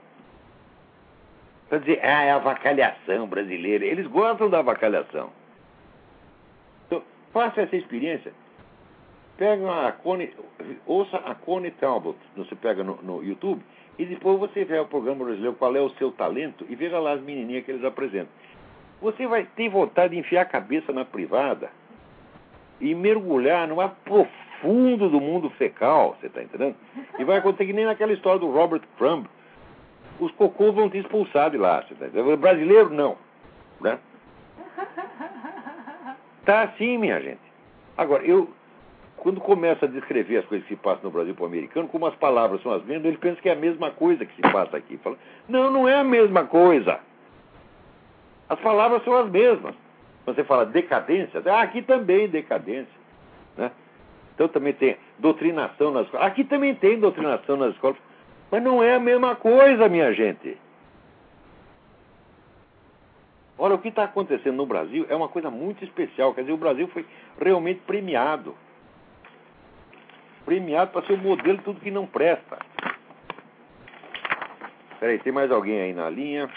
Para 1.68 1.78
dizer, 1.78 2.00
ah, 2.02 2.24
é 2.24 2.30
a 2.30 2.36
avacalhação 2.36 3.26
brasileira. 3.26 3.84
Eles 3.84 4.06
gostam 4.06 4.48
da 4.48 4.58
avacalhação. 4.58 5.30
Então, 6.86 7.02
faça 7.32 7.62
essa 7.62 7.76
experiência. 7.76 8.32
Pega 9.36 9.86
a 9.86 9.92
Cone, 9.92 10.34
ouça 10.84 11.16
a 11.18 11.34
Cone 11.34 11.70
Talbot, 11.70 12.18
você 12.36 12.56
pega 12.56 12.82
no, 12.82 13.00
no 13.02 13.22
YouTube, 13.22 13.62
e 13.96 14.04
depois 14.04 14.38
você 14.38 14.64
vê 14.64 14.78
o 14.80 14.86
programa 14.86 15.24
brasileiro, 15.24 15.54
qual 15.54 15.76
é 15.76 15.80
o 15.80 15.90
seu 15.90 16.10
talento, 16.10 16.66
e 16.68 16.74
veja 16.74 16.98
lá 16.98 17.12
as 17.12 17.20
menininhas 17.20 17.64
que 17.64 17.70
eles 17.70 17.84
apresentam. 17.84 18.32
Você 19.00 19.28
vai 19.28 19.44
ter 19.44 19.68
vontade 19.68 20.14
de 20.14 20.20
enfiar 20.20 20.42
a 20.42 20.44
cabeça 20.44 20.92
na 20.92 21.04
privada 21.04 21.70
e 22.80 22.94
mergulhar 22.94 23.66
no 23.66 23.76
mar 23.76 23.96
profundo 24.04 25.08
do 25.08 25.20
mundo 25.20 25.50
fecal, 25.50 26.16
você 26.18 26.26
está 26.26 26.42
entendendo? 26.42 26.76
E 27.18 27.24
vai 27.24 27.38
acontecer 27.38 27.66
que 27.66 27.72
nem 27.72 27.84
naquela 27.84 28.12
história 28.12 28.38
do 28.38 28.50
Robert 28.50 28.82
Crumb. 28.96 29.26
Os 30.20 30.32
cocôs 30.32 30.74
vão 30.74 30.90
te 30.90 30.98
expulsar 30.98 31.50
de 31.50 31.56
lá, 31.56 31.82
você 31.82 31.94
tá 31.94 32.06
entendendo? 32.06 32.36
Brasileiro, 32.36 32.90
não. 32.90 33.16
Né? 33.80 33.98
Tá 36.44 36.62
assim, 36.62 36.98
minha 36.98 37.20
gente. 37.20 37.40
Agora, 37.96 38.24
eu, 38.24 38.48
quando 39.18 39.40
começo 39.40 39.84
a 39.84 39.88
descrever 39.88 40.38
as 40.38 40.46
coisas 40.46 40.66
que 40.66 40.74
se 40.74 40.80
passam 40.80 41.04
no 41.04 41.10
Brasil 41.10 41.34
para 41.34 41.44
o 41.44 41.46
americano, 41.46 41.88
como 41.88 42.06
as 42.06 42.14
palavras 42.14 42.62
são 42.62 42.72
as 42.72 42.82
mesmas, 42.84 43.04
ele 43.04 43.18
pensa 43.18 43.40
que 43.40 43.48
é 43.48 43.52
a 43.52 43.56
mesma 43.56 43.90
coisa 43.90 44.24
que 44.24 44.34
se 44.34 44.42
passa 44.42 44.76
aqui. 44.76 44.96
Fala, 44.98 45.18
não, 45.48 45.70
não 45.70 45.88
é 45.88 45.96
a 45.96 46.04
mesma 46.04 46.44
coisa. 46.44 47.00
As 48.48 48.58
palavras 48.60 49.04
são 49.04 49.14
as 49.14 49.30
mesmas. 49.30 49.74
Você 50.28 50.44
fala 50.44 50.66
decadência, 50.66 51.42
ah, 51.46 51.62
aqui 51.62 51.80
também 51.80 52.28
decadência. 52.28 52.92
Né? 53.56 53.70
Então 54.34 54.46
também 54.46 54.74
tem 54.74 54.96
doutrinação 55.18 55.90
nas 55.90 56.04
escolas. 56.04 56.26
Aqui 56.26 56.44
também 56.44 56.74
tem 56.74 57.00
doutrinação 57.00 57.56
nas 57.56 57.74
escolas. 57.74 57.96
Mas 58.50 58.62
não 58.62 58.82
é 58.82 58.94
a 58.94 59.00
mesma 59.00 59.34
coisa, 59.36 59.88
minha 59.88 60.12
gente. 60.12 60.56
Olha, 63.58 63.74
o 63.74 63.78
que 63.78 63.88
está 63.88 64.04
acontecendo 64.04 64.56
no 64.56 64.66
Brasil 64.66 65.06
é 65.08 65.16
uma 65.16 65.28
coisa 65.28 65.50
muito 65.50 65.82
especial. 65.82 66.34
Quer 66.34 66.42
dizer, 66.42 66.52
o 66.52 66.58
Brasil 66.58 66.86
foi 66.88 67.06
realmente 67.40 67.80
premiado. 67.86 68.54
Premiado 70.44 70.92
para 70.92 71.06
ser 71.06 71.14
o 71.14 71.18
modelo 71.18 71.56
de 71.56 71.64
tudo 71.64 71.80
que 71.80 71.90
não 71.90 72.06
presta. 72.06 72.58
Peraí, 75.00 75.18
tem 75.20 75.32
mais 75.32 75.50
alguém 75.50 75.80
aí 75.80 75.94
na 75.94 76.10
linha? 76.10 76.50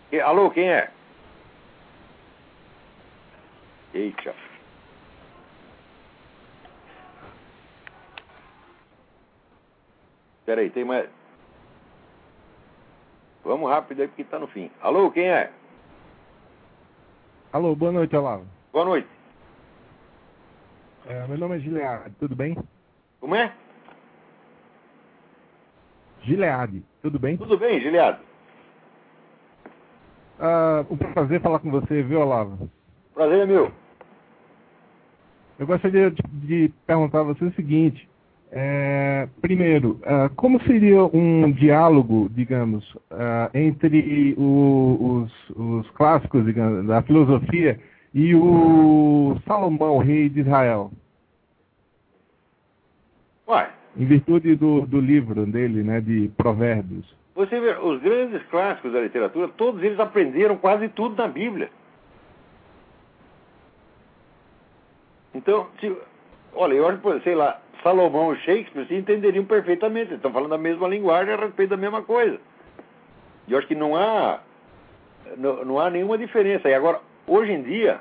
alô, 0.19 0.51
quem 0.51 0.69
é? 0.69 0.91
Eita. 3.93 4.33
Peraí, 10.45 10.69
tem 10.69 10.83
mais. 10.83 11.09
Vamos 13.43 13.69
rápido 13.69 14.01
aí 14.01 14.07
porque 14.07 14.23
tá 14.23 14.37
no 14.37 14.47
fim. 14.47 14.69
Alô, 14.81 15.11
quem 15.11 15.27
é? 15.29 15.51
Alô, 17.53 17.75
boa 17.75 17.91
noite, 17.91 18.15
Olavo. 18.15 18.45
Boa 18.71 18.85
noite. 18.85 19.09
É, 21.07 21.27
meu 21.27 21.37
nome 21.37 21.57
é 21.57 21.59
Gilead, 21.59 22.11
tudo 22.19 22.35
bem? 22.35 22.55
Como 23.19 23.35
é? 23.35 23.53
Gilead, 26.21 26.83
tudo 27.01 27.19
bem? 27.19 27.37
Tudo 27.37 27.57
bem, 27.57 27.79
Gilead. 27.81 28.19
Ah, 30.43 30.83
um 30.89 30.97
prazer 30.97 31.39
falar 31.39 31.59
com 31.59 31.69
você, 31.69 32.01
viu, 32.01 32.19
Olavo? 32.19 32.67
Prazer 33.13 33.41
é 33.41 33.45
meu. 33.45 33.71
Eu 35.59 35.67
gostaria 35.67 36.09
de, 36.09 36.23
de 36.33 36.73
perguntar 36.87 37.19
a 37.19 37.25
você 37.25 37.45
o 37.45 37.53
seguinte. 37.53 38.09
É, 38.51 39.29
primeiro, 39.39 39.99
ah, 40.03 40.31
como 40.35 40.59
seria 40.63 41.05
um 41.05 41.51
diálogo, 41.51 42.27
digamos, 42.31 42.97
ah, 43.11 43.51
entre 43.53 44.33
o, 44.35 45.23
os, 45.23 45.49
os 45.55 45.89
clássicos 45.91 46.43
digamos, 46.43 46.87
da 46.87 47.03
filosofia 47.03 47.79
e 48.11 48.33
o 48.33 49.37
Salomão, 49.45 49.99
rei 49.99 50.27
de 50.27 50.39
Israel? 50.39 50.91
Uai, 53.47 53.69
Em 53.95 54.05
virtude 54.05 54.55
do, 54.55 54.87
do 54.87 54.99
livro 54.99 55.45
dele, 55.45 55.83
né, 55.83 56.01
de 56.01 56.31
Provérbios. 56.35 57.20
Você 57.45 57.59
vê, 57.59 57.77
os 57.79 58.01
grandes 58.01 58.41
clássicos 58.47 58.93
da 58.93 59.01
literatura, 59.01 59.49
todos 59.49 59.81
eles 59.83 59.99
aprenderam 59.99 60.57
quase 60.57 60.89
tudo 60.89 61.15
na 61.15 61.27
Bíblia. 61.27 61.69
Então, 65.33 65.67
se, 65.79 65.95
olha, 66.53 66.73
eu 66.73 66.87
acho 66.87 66.99
que, 66.99 67.19
sei 67.21 67.35
lá, 67.35 67.59
Salomão 67.83 68.33
e 68.33 68.37
Shakespeare 68.37 68.85
se 68.87 68.95
entenderiam 68.95 69.45
perfeitamente. 69.45 70.09
Eles 70.09 70.17
estão 70.17 70.31
falando 70.31 70.53
a 70.53 70.57
mesma 70.57 70.87
linguagem 70.87 71.33
a 71.33 71.37
respeito 71.37 71.71
da 71.71 71.77
mesma 71.77 72.01
coisa. 72.03 72.39
E 73.47 73.53
eu 73.53 73.57
acho 73.57 73.67
que 73.67 73.75
não 73.75 73.95
há, 73.95 74.39
não, 75.37 75.65
não 75.65 75.79
há 75.79 75.89
nenhuma 75.89 76.17
diferença. 76.17 76.69
E 76.69 76.73
agora, 76.73 76.99
hoje 77.25 77.51
em 77.51 77.63
dia, 77.63 77.99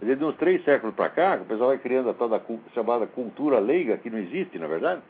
de 0.00 0.24
uns 0.24 0.36
três 0.36 0.62
séculos 0.64 0.94
para 0.94 1.08
cá, 1.08 1.38
o 1.40 1.44
pessoal 1.46 1.70
vai 1.70 1.78
criando 1.78 2.10
a 2.10 2.14
tal 2.14 2.28
da 2.28 2.40
chamada 2.74 3.06
cultura 3.06 3.58
leiga, 3.58 3.96
que 3.96 4.10
não 4.10 4.18
existe, 4.18 4.58
na 4.58 4.66
verdade. 4.66 5.02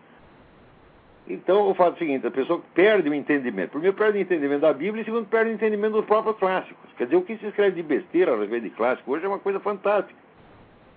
Então, 1.29 1.69
eu 1.69 1.75
falo 1.75 1.95
o 1.95 1.99
seguinte, 1.99 2.27
a 2.27 2.31
pessoa 2.31 2.63
perde 2.75 3.09
o 3.09 3.15
entendimento. 3.15 3.71
Primeiro, 3.73 3.95
perde 3.97 4.19
o 4.19 4.21
entendimento 4.23 4.61
da 4.63 4.73
Bíblia 4.73 5.03
e, 5.03 5.05
segundo, 5.05 5.27
perde 5.29 5.51
o 5.51 5.55
entendimento 5.55 5.93
dos 5.93 6.07
próprios 6.07 6.37
clássicos. 6.39 6.91
Quer 6.97 7.05
dizer, 7.05 7.17
o 7.17 7.23
que 7.23 7.37
se 7.37 7.47
escreve 7.47 7.77
de 7.77 7.83
besteira 7.83 8.33
a 8.35 8.39
respeito 8.39 8.65
de 8.65 8.71
clássico 8.71 9.13
hoje 9.13 9.25
é 9.27 9.29
uma 9.29 9.39
coisa 9.39 9.61
fantástica. 9.61 10.19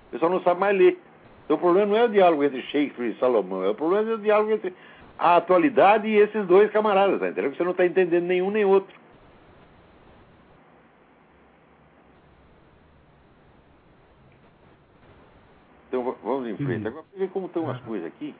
O 0.08 0.12
pessoal 0.12 0.32
não 0.32 0.42
sabe 0.42 0.60
mais 0.62 0.78
ler. 0.78 0.98
Então, 1.44 1.58
o 1.58 1.60
problema 1.60 1.88
não 1.88 1.98
é 1.98 2.06
o 2.06 2.10
diálogo 2.10 2.44
entre 2.46 2.62
Shakespeare 2.62 3.12
e 3.12 3.20
Salomão, 3.20 3.64
é 3.66 3.70
o 3.70 3.76
problema 3.76 4.10
é 4.10 4.14
o 4.14 4.18
diálogo 4.18 4.52
entre 4.52 4.74
a 5.20 5.36
atualidade 5.36 6.08
e 6.08 6.16
esses 6.16 6.48
dois 6.48 6.72
camaradas, 6.72 7.20
tá 7.20 7.28
entendendo? 7.28 7.56
Você 7.58 7.64
não 7.64 7.72
está 7.72 7.86
entendendo 7.86 8.24
nenhum 8.26 8.50
nem 8.50 8.64
outro. 8.64 8.96
Então 15.88 16.04
va- 16.04 16.16
vamos 16.24 16.48
em 16.48 16.56
frente. 16.56 16.88
Agora 16.88 17.06
ver 17.16 17.30
como 17.30 17.48
estão 17.48 17.70
as 17.70 17.80
coisas 17.82 18.08
aqui. 18.08 18.34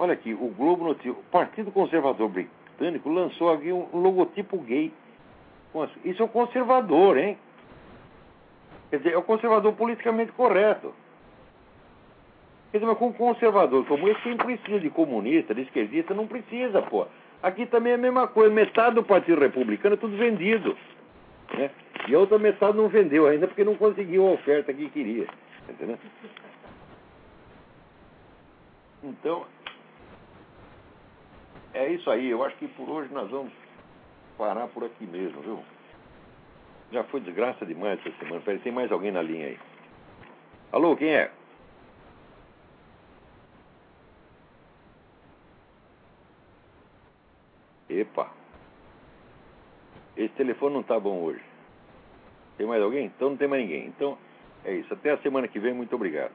Olha 0.00 0.14
aqui, 0.14 0.32
o 0.32 0.48
Globo 0.56 0.84
Notícias, 0.84 1.14
o 1.14 1.22
Partido 1.30 1.70
Conservador 1.70 2.26
Britânico 2.30 3.10
lançou 3.10 3.52
aqui 3.52 3.70
um 3.70 3.86
logotipo 3.92 4.56
gay. 4.56 4.90
Isso 6.02 6.22
é 6.22 6.24
o 6.24 6.28
conservador, 6.28 7.18
hein? 7.18 7.36
Quer 8.88 8.96
dizer, 8.96 9.12
é 9.12 9.18
o 9.18 9.22
conservador 9.22 9.74
politicamente 9.74 10.32
correto. 10.32 10.94
Quer 12.72 12.78
dizer, 12.78 12.86
mas 12.86 12.96
com 12.96 13.08
um 13.08 13.12
conservador 13.12 13.84
como 13.84 14.08
esse, 14.08 14.22
quem 14.22 14.38
precisa 14.38 14.80
de 14.80 14.88
comunista, 14.88 15.54
de 15.54 15.60
esquerdista, 15.60 16.14
não 16.14 16.26
precisa, 16.26 16.80
pô. 16.80 17.06
Aqui 17.42 17.66
também 17.66 17.92
é 17.92 17.96
a 17.96 17.98
mesma 17.98 18.26
coisa. 18.26 18.54
Metade 18.54 18.94
do 18.94 19.04
Partido 19.04 19.38
Republicano 19.38 19.96
é 19.96 19.98
tudo 19.98 20.16
vendido. 20.16 20.78
Né? 21.52 21.70
E 22.08 22.14
a 22.14 22.18
outra 22.18 22.38
metade 22.38 22.74
não 22.74 22.88
vendeu 22.88 23.26
ainda 23.26 23.46
porque 23.46 23.64
não 23.64 23.76
conseguiu 23.76 24.26
a 24.26 24.30
oferta 24.32 24.72
que 24.72 24.88
queria. 24.88 25.26
Entendeu? 25.68 25.98
Então, 29.04 29.44
é 31.74 31.88
isso 31.88 32.10
aí. 32.10 32.28
Eu 32.28 32.44
acho 32.44 32.56
que 32.56 32.68
por 32.68 32.88
hoje 32.88 33.12
nós 33.12 33.30
vamos 33.30 33.52
parar 34.36 34.68
por 34.68 34.84
aqui 34.84 35.06
mesmo, 35.06 35.40
viu? 35.40 35.64
Já 36.92 37.04
foi 37.04 37.20
desgraça 37.20 37.64
demais 37.64 37.98
essa 38.04 38.16
semana. 38.18 38.40
Peraí, 38.40 38.60
tem 38.60 38.72
mais 38.72 38.90
alguém 38.90 39.12
na 39.12 39.22
linha 39.22 39.46
aí. 39.46 39.58
Alô, 40.72 40.96
quem 40.96 41.14
é? 41.14 41.30
Epa. 47.88 48.30
Esse 50.16 50.34
telefone 50.34 50.74
não 50.74 50.82
tá 50.82 50.98
bom 50.98 51.22
hoje. 51.22 51.42
Tem 52.56 52.66
mais 52.66 52.82
alguém? 52.82 53.06
Então 53.06 53.30
não 53.30 53.36
tem 53.36 53.48
mais 53.48 53.62
ninguém. 53.62 53.86
Então, 53.86 54.18
é 54.64 54.74
isso. 54.74 54.92
Até 54.92 55.10
a 55.10 55.18
semana 55.18 55.48
que 55.48 55.58
vem. 55.58 55.72
Muito 55.72 55.94
obrigado. 55.94 56.32